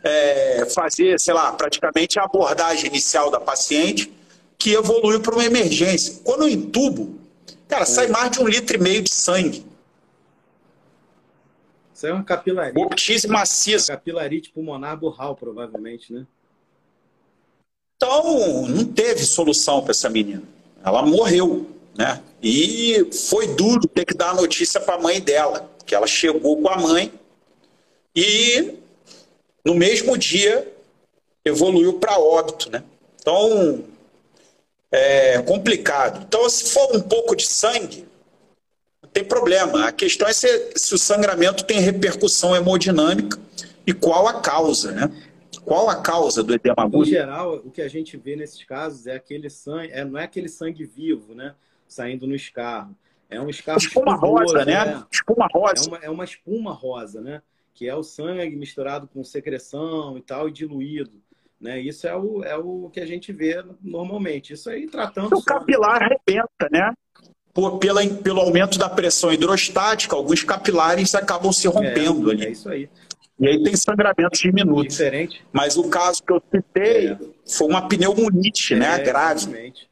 é, 0.02 0.66
fazer, 0.74 1.20
sei 1.20 1.34
lá, 1.34 1.52
praticamente 1.52 2.18
a 2.18 2.24
abordagem 2.24 2.86
inicial 2.86 3.30
da 3.30 3.38
paciente, 3.38 4.10
que 4.56 4.72
evolui 4.72 5.20
para 5.20 5.34
uma 5.34 5.44
emergência. 5.44 6.20
Quando 6.24 6.44
eu 6.44 6.48
entubo, 6.48 7.20
cara, 7.68 7.84
sai 7.84 8.06
é. 8.06 8.08
mais 8.08 8.30
de 8.30 8.40
um 8.40 8.48
litro 8.48 8.74
e 8.74 8.80
meio 8.80 9.02
de 9.02 9.12
sangue. 9.12 9.66
Isso 11.94 12.06
é 12.06 12.12
uma 12.12 12.24
capilarite. 12.24 12.80
Optise 12.80 13.28
maciça. 13.28 13.92
Capilarite 13.92 14.50
pulmonar 14.50 14.96
burral, 14.96 15.36
provavelmente, 15.36 16.12
né? 16.12 16.26
Então, 17.96 18.66
não 18.68 18.84
teve 18.84 19.24
solução 19.24 19.82
para 19.82 19.90
essa 19.90 20.08
menina. 20.08 20.42
Ela 20.84 21.02
morreu, 21.02 21.68
né? 21.96 22.22
E 22.40 23.08
foi 23.28 23.48
duro 23.48 23.86
ter 23.88 24.04
que 24.04 24.14
dar 24.14 24.30
a 24.30 24.34
notícia 24.34 24.80
para 24.80 24.94
a 24.94 24.98
mãe 25.00 25.20
dela 25.20 25.68
que 25.88 25.94
ela 25.94 26.06
chegou 26.06 26.60
com 26.60 26.68
a 26.68 26.76
mãe 26.76 27.10
e 28.14 28.74
no 29.64 29.74
mesmo 29.74 30.18
dia 30.18 30.70
evoluiu 31.44 31.94
para 31.94 32.18
óbito, 32.18 32.70
né? 32.70 32.84
Então 33.18 33.84
é 34.92 35.40
complicado. 35.42 36.24
Então 36.28 36.48
se 36.48 36.70
for 36.72 36.94
um 36.94 37.00
pouco 37.00 37.34
de 37.34 37.46
sangue 37.46 38.06
não 39.02 39.08
tem 39.10 39.24
problema. 39.24 39.86
A 39.86 39.92
questão 39.92 40.28
é 40.28 40.32
se, 40.32 40.72
se 40.76 40.94
o 40.94 40.98
sangramento 40.98 41.64
tem 41.64 41.80
repercussão 41.80 42.54
hemodinâmica 42.54 43.38
e 43.86 43.94
qual 43.94 44.28
a 44.28 44.42
causa, 44.42 44.92
né? 44.92 45.10
Qual 45.64 45.88
a 45.88 45.96
causa 45.96 46.42
do 46.42 46.54
edema 46.54 46.82
agudo? 46.82 47.04
Em 47.04 47.10
geral, 47.10 47.56
o 47.56 47.70
que 47.70 47.80
a 47.80 47.88
gente 47.88 48.16
vê 48.16 48.36
nesses 48.36 48.62
casos 48.64 49.06
é 49.06 49.16
aquele 49.16 49.48
sangue, 49.48 49.90
é, 49.92 50.04
não 50.04 50.18
é 50.18 50.24
aquele 50.24 50.48
sangue 50.48 50.84
vivo, 50.84 51.34
né? 51.34 51.54
Saindo 51.86 52.26
no 52.26 52.34
escarro. 52.34 52.94
É 53.30 53.40
um 53.40 53.48
escarro 53.48 53.78
espuma 53.78 54.14
rosa, 54.14 54.64
né? 54.64 54.84
né? 54.84 55.04
Espuma 55.10 55.46
rosa. 55.52 55.84
É 55.84 55.88
uma, 55.88 55.98
é 56.04 56.10
uma 56.10 56.24
espuma 56.24 56.72
rosa, 56.72 57.20
né? 57.20 57.42
Que 57.74 57.88
é 57.88 57.94
o 57.94 58.02
sangue 58.02 58.56
misturado 58.56 59.06
com 59.06 59.22
secreção 59.22 60.16
e 60.16 60.22
tal, 60.22 60.48
e 60.48 60.52
diluído. 60.52 61.20
Né? 61.60 61.80
Isso 61.80 62.06
é 62.06 62.16
o, 62.16 62.42
é 62.44 62.56
o 62.56 62.88
que 62.92 63.00
a 63.00 63.06
gente 63.06 63.32
vê 63.32 63.62
normalmente. 63.82 64.52
Isso 64.52 64.70
aí 64.70 64.86
tratando. 64.86 65.36
O 65.36 65.42
capilar 65.42 66.02
arrebenta, 66.02 66.68
né? 66.70 66.92
Por, 67.52 67.78
pela, 67.78 68.06
pelo 68.06 68.40
aumento 68.40 68.78
da 68.78 68.88
pressão 68.88 69.32
hidrostática, 69.32 70.14
alguns 70.14 70.44
capilares 70.44 71.14
acabam 71.14 71.52
se 71.52 71.66
rompendo 71.66 72.30
é, 72.30 72.34
ali. 72.34 72.46
É 72.46 72.50
isso 72.50 72.68
aí. 72.68 72.88
E 73.40 73.46
aí 73.46 73.62
tem 73.62 73.76
sangramentos 73.76 74.40
diminutos. 74.40 74.96
Diferente. 74.96 75.44
Mas 75.52 75.76
o 75.76 75.88
caso 75.88 76.22
que 76.22 76.32
eu 76.32 76.42
citei 76.52 77.08
é. 77.08 77.18
foi 77.46 77.68
uma 77.68 77.88
pneumonite, 77.88 78.74
né? 78.74 79.00
É, 79.00 79.02
Grave. 79.02 79.42
Exatamente. 79.42 79.88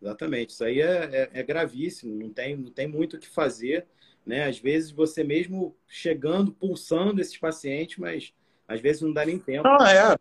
Exatamente. 0.00 0.50
Isso 0.50 0.64
aí 0.64 0.80
é, 0.80 1.30
é, 1.32 1.40
é, 1.40 1.42
gravíssimo. 1.42 2.14
Não 2.14 2.30
tem, 2.30 2.56
não 2.56 2.70
tem 2.70 2.86
muito 2.86 3.16
o 3.16 3.18
que 3.18 3.28
fazer. 3.28 3.86
Né? 4.24 4.44
Às 4.44 4.58
vezes 4.58 4.90
você 4.90 5.24
mesmo 5.24 5.76
chegando, 5.86 6.52
pulsando 6.52 7.20
esses 7.20 7.36
pacientes, 7.36 7.98
mas 7.98 8.32
às 8.66 8.80
vezes 8.80 9.02
não 9.02 9.12
dá 9.12 9.24
nem 9.24 9.38
tempo. 9.38 9.66
Não, 9.66 9.86
é. 9.86 10.16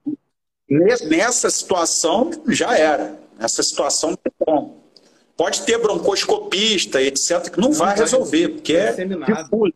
Nessa 0.69 1.49
situação 1.49 2.31
já 2.49 2.77
era. 2.77 3.19
Nessa 3.39 3.61
situação 3.61 4.15
tem 4.15 4.33
como. 4.39 4.83
Pode 5.35 5.63
ter 5.65 5.77
broncoscopista, 5.77 7.01
etc., 7.01 7.51
que 7.51 7.59
não, 7.59 7.69
não 7.69 7.77
vai, 7.77 7.89
vai 7.89 7.97
resolver, 7.97 8.49
porque 8.49 8.73
é, 8.73 8.87
é 8.87 8.89
disseminado. 8.89 9.73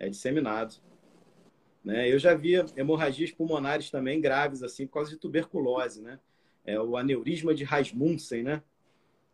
É 0.00 0.08
disseminado. 0.08 0.74
Né? 1.84 2.10
Eu 2.10 2.18
já 2.18 2.34
via 2.34 2.66
hemorragias 2.76 3.30
pulmonares 3.30 3.90
também 3.90 4.20
graves, 4.20 4.62
assim, 4.62 4.86
por 4.86 4.94
causa 4.94 5.10
de 5.10 5.16
tuberculose, 5.16 6.00
né? 6.00 6.18
É 6.64 6.80
o 6.80 6.96
aneurisma 6.96 7.54
de 7.54 7.62
Rasmussen, 7.62 8.42
né? 8.42 8.62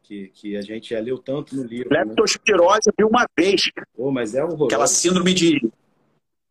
Que, 0.03 0.29
que 0.29 0.57
a 0.57 0.63
gente 0.63 0.91
já 0.91 1.01
leu 1.01 1.19
tanto 1.19 1.55
no 1.55 1.63
livro. 1.63 1.89
Leptospirose 1.93 2.81
né? 2.87 2.93
eu 2.93 2.95
vi 2.99 3.05
uma 3.05 3.27
vez. 3.39 3.71
Oh, 3.97 4.11
mas 4.11 4.35
é 4.35 4.43
horroroso. 4.43 4.67
Aquela 4.67 4.87
síndrome 4.87 5.33
de 5.33 5.71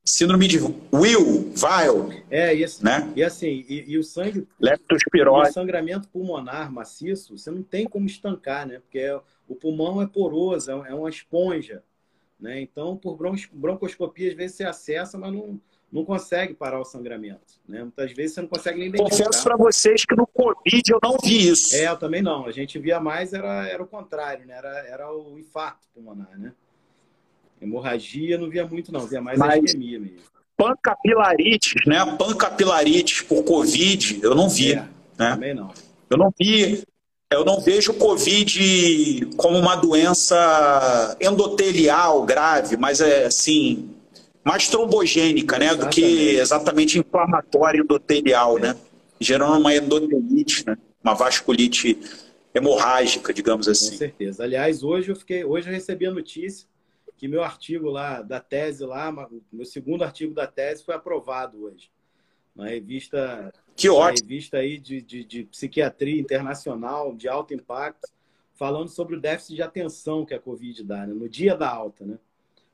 síndrome 0.06 0.48
de 0.48 0.60
Will, 0.94 1.54
Weil. 1.62 2.24
É, 2.32 2.56
e 2.56 2.64
assim, 2.64 2.84
né? 2.84 3.12
e, 3.16 3.24
assim 3.24 3.66
e, 3.68 3.92
e 3.92 3.98
o 3.98 4.04
sangue. 4.04 4.48
Leptospirose. 4.60 5.52
O 5.52 5.54
sangramento 5.54 6.08
pulmonar 6.08 6.72
maciço, 6.72 7.38
você 7.38 7.52
não 7.52 7.62
tem 7.62 7.88
como 7.88 8.06
estancar, 8.06 8.66
né? 8.66 8.80
Porque 8.80 9.00
é, 9.00 9.20
o 9.48 9.56
pulmão 9.56 10.02
é 10.02 10.08
poroso, 10.08 10.72
é, 10.72 10.92
é 10.92 10.94
uma 10.94 11.10
esponja. 11.10 11.84
Né? 12.40 12.62
Então, 12.62 12.96
por 12.96 13.18
broncoscopia, 13.52 14.30
às 14.30 14.36
vezes 14.36 14.56
você 14.56 14.64
acessa, 14.64 15.18
mas 15.18 15.34
não, 15.34 15.60
não 15.92 16.06
consegue 16.06 16.54
parar 16.54 16.80
o 16.80 16.86
sangramento. 16.86 17.60
Né? 17.68 17.82
Muitas 17.82 18.12
vezes 18.12 18.36
você 18.36 18.42
não 18.42 18.48
consegue 18.48 18.80
nem 18.80 18.90
identificar. 18.90 19.26
Confesso 19.26 19.44
para 19.44 19.58
vocês 19.58 20.06
que 20.06 20.16
no 20.16 20.28
Covid 20.28 20.84
eu 20.92 21.00
não 21.02 21.18
vi 21.22 21.50
isso. 21.50 21.76
É, 21.76 21.88
eu 21.88 21.98
também 21.98 22.22
não. 22.22 22.46
A 22.46 22.52
gente 22.52 22.78
via 22.78 23.00
mais, 23.00 23.34
era, 23.34 23.68
era 23.68 23.82
o 23.82 23.88
contrário, 23.88 24.46
né? 24.46 24.56
era, 24.56 24.70
era 24.88 25.14
o 25.14 25.38
infarto 25.40 25.88
pulmonar. 25.94 26.38
Né? 26.38 26.54
Hemorragia 27.62 28.38
não 28.38 28.50
via 28.50 28.66
muito, 28.66 28.92
não. 28.92 29.02
Via 29.08 29.22
mais 29.22 29.40
Mas... 29.40 29.54
a 29.54 29.58
isquemia 29.58 30.00
mesmo. 30.00 30.30
Pancapilarites, 30.56 31.86
né? 31.88 32.06
Pancapilarites 32.18 33.22
por 33.22 33.44
Covid, 33.44 34.20
eu 34.22 34.36
não 34.36 34.50
vi. 34.50 34.74
É, 34.74 34.76
né? 35.18 35.32
Também 35.32 35.54
não. 35.54 35.72
Eu 36.10 36.18
não 36.18 36.34
vi. 36.38 36.84
Eu 37.32 37.46
não 37.46 37.62
vejo 37.62 37.92
o 37.92 37.96
Covid 37.96 39.30
como 39.38 39.58
uma 39.58 39.76
doença 39.76 41.16
endotelial 41.22 42.26
grave, 42.26 42.76
mas 42.76 43.00
é 43.00 43.26
assim, 43.26 43.96
mais 44.44 44.68
trombogênica, 44.68 45.60
né, 45.60 45.76
do 45.76 45.90
que 45.90 46.36
exatamente 46.36 46.98
inflamatória 46.98 47.80
endotelial, 47.80 48.58
né, 48.58 48.76
gerando 49.20 49.60
uma 49.60 49.76
endotelite, 49.76 50.66
né, 50.66 50.78
uma 51.04 51.14
vasculite 51.14 52.00
hemorrágica, 52.54 53.34
digamos 53.34 53.68
assim. 53.68 53.92
Com 53.92 53.98
certeza. 53.98 54.44
Aliás, 54.44 54.84
hoje 54.84 55.12
eu 55.12 55.16
fiquei, 55.16 55.44
hoje 55.44 55.68
eu 55.68 55.74
recebi 55.74 56.06
a 56.06 56.12
notícia 56.12 56.68
que 57.18 57.28
meu 57.28 57.44
artigo 57.44 57.90
lá 57.90 58.22
da 58.22 58.40
tese 58.40 58.86
lá, 58.86 59.14
meu 59.52 59.66
segundo 59.66 60.04
artigo 60.04 60.34
da 60.34 60.48
tese 60.48 60.86
foi 60.86 60.96
aprovado 60.96 61.66
hoje 61.66 61.92
na 62.56 62.68
revista 62.68 63.54
que 63.76 63.90
ótimo. 63.90 64.28
revista 64.28 64.58
aí 64.58 64.78
de, 64.78 65.02
de, 65.02 65.24
de 65.24 65.44
psiquiatria 65.46 66.20
internacional 66.20 67.16
de 67.16 67.28
alto 67.28 67.54
impacto, 67.54 68.10
falando 68.54 68.90
sobre 68.90 69.16
o 69.16 69.22
déficit 69.22 69.56
de 69.56 69.62
atenção 69.62 70.26
que 70.26 70.34
a 70.34 70.40
Covid 70.40 70.84
dá, 70.84 71.08
né? 71.08 71.14
no 71.14 71.30
dia 71.30 71.56
da 71.56 71.70
alta, 71.70 72.06
né? 72.06 72.20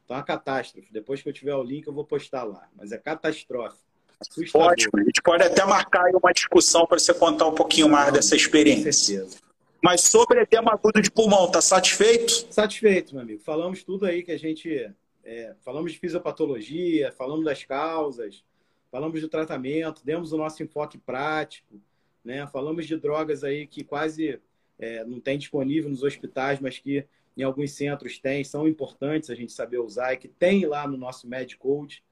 Então 0.06 0.16
é 0.16 0.20
uma 0.20 0.26
catástrofe. 0.26 0.88
Depois 0.91 1.22
que 1.22 1.28
eu 1.28 1.34
tiver 1.34 1.56
o 1.56 1.64
link, 1.64 1.86
eu 1.86 1.93
vou 1.93 2.06
postar 2.06 2.43
lá. 2.43 2.70
Mas 2.76 2.91
é 2.91 2.97
catastrófico. 2.97 3.84
Assustador. 4.22 4.70
Ótimo. 4.70 4.91
A 4.95 5.03
gente 5.03 5.22
pode 5.22 5.43
até 5.43 5.66
marcar 5.66 6.06
uma 6.14 6.32
discussão 6.32 6.86
para 6.86 6.99
você 6.99 7.14
contar 7.14 7.47
um 7.47 7.56
pouquinho 7.56 7.89
mais 7.89 8.14
dessa 8.14 8.36
experiência. 8.36 8.86
Com 8.86 8.91
certeza. 8.91 9.45
Mas 9.84 10.01
sobre 10.01 10.41
edema 10.41 10.72
agudo 10.74 11.01
de 11.01 11.12
pulmão, 11.12 11.51
tá 11.51 11.62
satisfeito? 11.62 12.47
Satisfeito, 12.51 13.14
meu 13.14 13.24
amigo. 13.24 13.41
Falamos 13.41 13.84
tudo 13.84 14.06
aí 14.06 14.24
que 14.24 14.32
a 14.32 14.38
gente. 14.38 14.91
É, 15.24 15.56
falamos 15.64 15.91
de 15.91 15.99
fisiopatologia, 15.99 17.12
falamos 17.12 17.43
das 17.43 17.64
causas, 17.64 18.43
falamos 18.91 19.20
do 19.22 19.28
tratamento, 19.28 20.06
demos 20.06 20.32
o 20.32 20.38
nosso 20.38 20.62
enfoque 20.62 20.99
prático, 20.99 21.82
né? 22.24 22.45
Falamos 22.47 22.86
de 22.86 22.95
drogas 22.95 23.43
aí 23.43 23.66
que 23.66 23.84
quase 23.84 24.39
é, 24.78 25.03
não 25.03 25.20
tem 25.20 25.38
disponível 25.38 25.89
nos 25.89 26.03
hospitais, 26.03 26.60
mas 26.60 26.78
que 26.78 27.06
em 27.38 27.43
alguns 27.43 27.71
centros 27.71 28.17
tem, 28.17 28.43
são 28.43 28.67
importantes 28.67 29.29
a 29.29 29.36
gente 29.36 29.51
saber 29.51 29.79
usar 29.79 30.13
e 30.13 30.17
que 30.17 30.27
tem 30.27 30.65
lá 30.65 30.88
no 30.88 30.97
nosso 30.97 31.27
MedCode, 31.27 32.03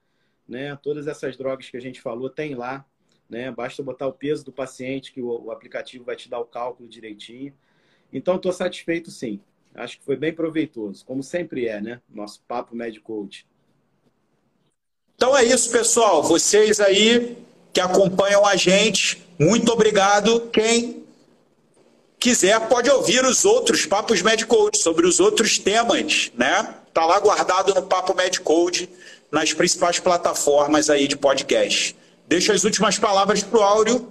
né? 0.47 0.75
Todas 0.81 1.07
essas 1.07 1.37
drogas 1.37 1.69
que 1.69 1.77
a 1.77 1.81
gente 1.81 2.01
falou 2.01 2.29
tem 2.29 2.55
lá, 2.55 2.85
né? 3.29 3.49
Basta 3.51 3.81
botar 3.81 4.07
o 4.07 4.13
peso 4.13 4.43
do 4.43 4.51
paciente 4.51 5.13
que 5.13 5.21
o, 5.21 5.45
o 5.45 5.51
aplicativo 5.51 6.03
vai 6.03 6.15
te 6.15 6.29
dar 6.29 6.39
o 6.39 6.45
cálculo 6.45 6.89
direitinho. 6.89 7.53
Então, 8.11 8.35
estou 8.35 8.51
satisfeito 8.51 9.09
sim. 9.09 9.39
Acho 9.73 9.97
que 9.97 10.05
foi 10.05 10.15
bem 10.15 10.33
proveitoso, 10.33 11.03
como 11.05 11.23
sempre 11.23 11.67
é, 11.67 11.81
né? 11.81 12.01
Nosso 12.07 12.41
papo 12.47 12.75
MedCode. 12.75 13.47
Então 15.15 15.35
é 15.35 15.43
isso, 15.43 15.71
pessoal. 15.71 16.21
Vocês 16.21 16.79
aí 16.79 17.37
que 17.71 17.79
acompanham 17.79 18.45
a 18.45 18.55
gente, 18.55 19.25
muito 19.39 19.71
obrigado. 19.71 20.49
Quem 20.51 21.02
quiser, 22.23 22.69
pode 22.69 22.89
ouvir 22.89 23.21
os 23.25 23.43
outros 23.43 23.85
papos 23.85 24.21
Medcode 24.21 24.77
sobre 24.77 25.05
os 25.05 25.19
outros 25.19 25.59
temas, 25.59 26.31
né? 26.33 26.73
Tá 26.93 27.05
lá 27.05 27.19
guardado 27.19 27.73
no 27.73 27.85
Papo 27.85 28.15
Medcode 28.15 28.89
nas 29.29 29.53
principais 29.53 29.99
plataformas 29.99 30.89
aí 30.89 31.05
de 31.05 31.17
podcast. 31.17 31.97
Deixa 32.25 32.53
as 32.53 32.63
últimas 32.63 32.97
palavras 32.97 33.43
para 33.43 33.59
o 33.59 33.61
Áureo. 33.61 34.07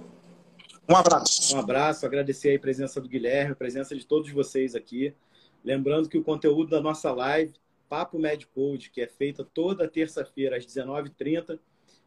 Um 0.87 0.95
abraço. 0.95 1.55
Um 1.55 1.59
abraço, 1.59 2.05
agradecer 2.05 2.55
a 2.55 2.59
presença 2.59 3.01
do 3.01 3.09
Guilherme, 3.09 3.53
a 3.53 3.55
presença 3.55 3.95
de 3.95 4.05
todos 4.05 4.29
vocês 4.31 4.75
aqui. 4.75 5.11
Lembrando 5.65 6.07
que 6.07 6.17
o 6.19 6.23
conteúdo 6.23 6.69
da 6.69 6.79
nossa 6.79 7.11
live, 7.11 7.55
Papo 7.89 8.19
Medcode, 8.19 8.91
que 8.91 9.01
é 9.01 9.07
feita 9.07 9.43
toda 9.43 9.87
terça-feira 9.87 10.55
às 10.55 10.67
19h30, 10.67 11.57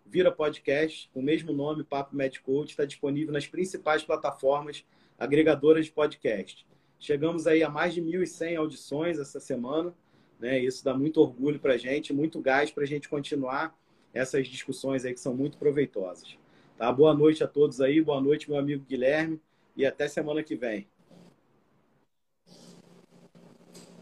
vira 0.05 0.31
podcast, 0.31 1.11
com 1.13 1.19
o 1.19 1.23
mesmo 1.25 1.53
nome, 1.53 1.83
Papo 1.83 2.15
Medcode, 2.15 2.71
está 2.71 2.85
disponível 2.85 3.33
nas 3.33 3.49
principais 3.49 4.05
plataformas 4.05 4.85
agregadoras 5.19 5.87
de 5.87 5.93
podcast. 5.93 6.67
Chegamos 6.99 7.47
aí 7.47 7.63
a 7.63 7.69
mais 7.69 7.95
de 7.95 8.03
1.100 8.03 8.59
audições 8.59 9.19
essa 9.19 9.39
semana, 9.39 9.95
né? 10.39 10.59
Isso 10.59 10.85
dá 10.85 10.95
muito 10.95 11.21
orgulho 11.21 11.59
para 11.59 11.75
a 11.75 11.77
gente, 11.79 12.13
muito 12.13 12.41
gás 12.41 12.71
para 12.71 12.85
a 12.85 12.87
gente 12.87 13.09
continuar 13.09 13.77
essas 14.13 14.49
discussões 14.49 15.05
aí 15.05 15.13
que 15.13 15.21
são 15.21 15.35
muito 15.35 15.59
proveitosas. 15.59 16.39
Tá? 16.77 16.91
Boa 16.91 17.15
noite 17.15 17.45
a 17.45 17.47
todos 17.47 17.81
aí, 17.81 18.01
boa 18.01 18.21
noite, 18.21 18.51
meu 18.51 18.59
amigo 18.59 18.85
Guilherme, 18.89 19.41
e 19.77 19.85
até 19.85 20.09
semana 20.09 20.43
que 20.43 20.57
vem. 20.57 20.87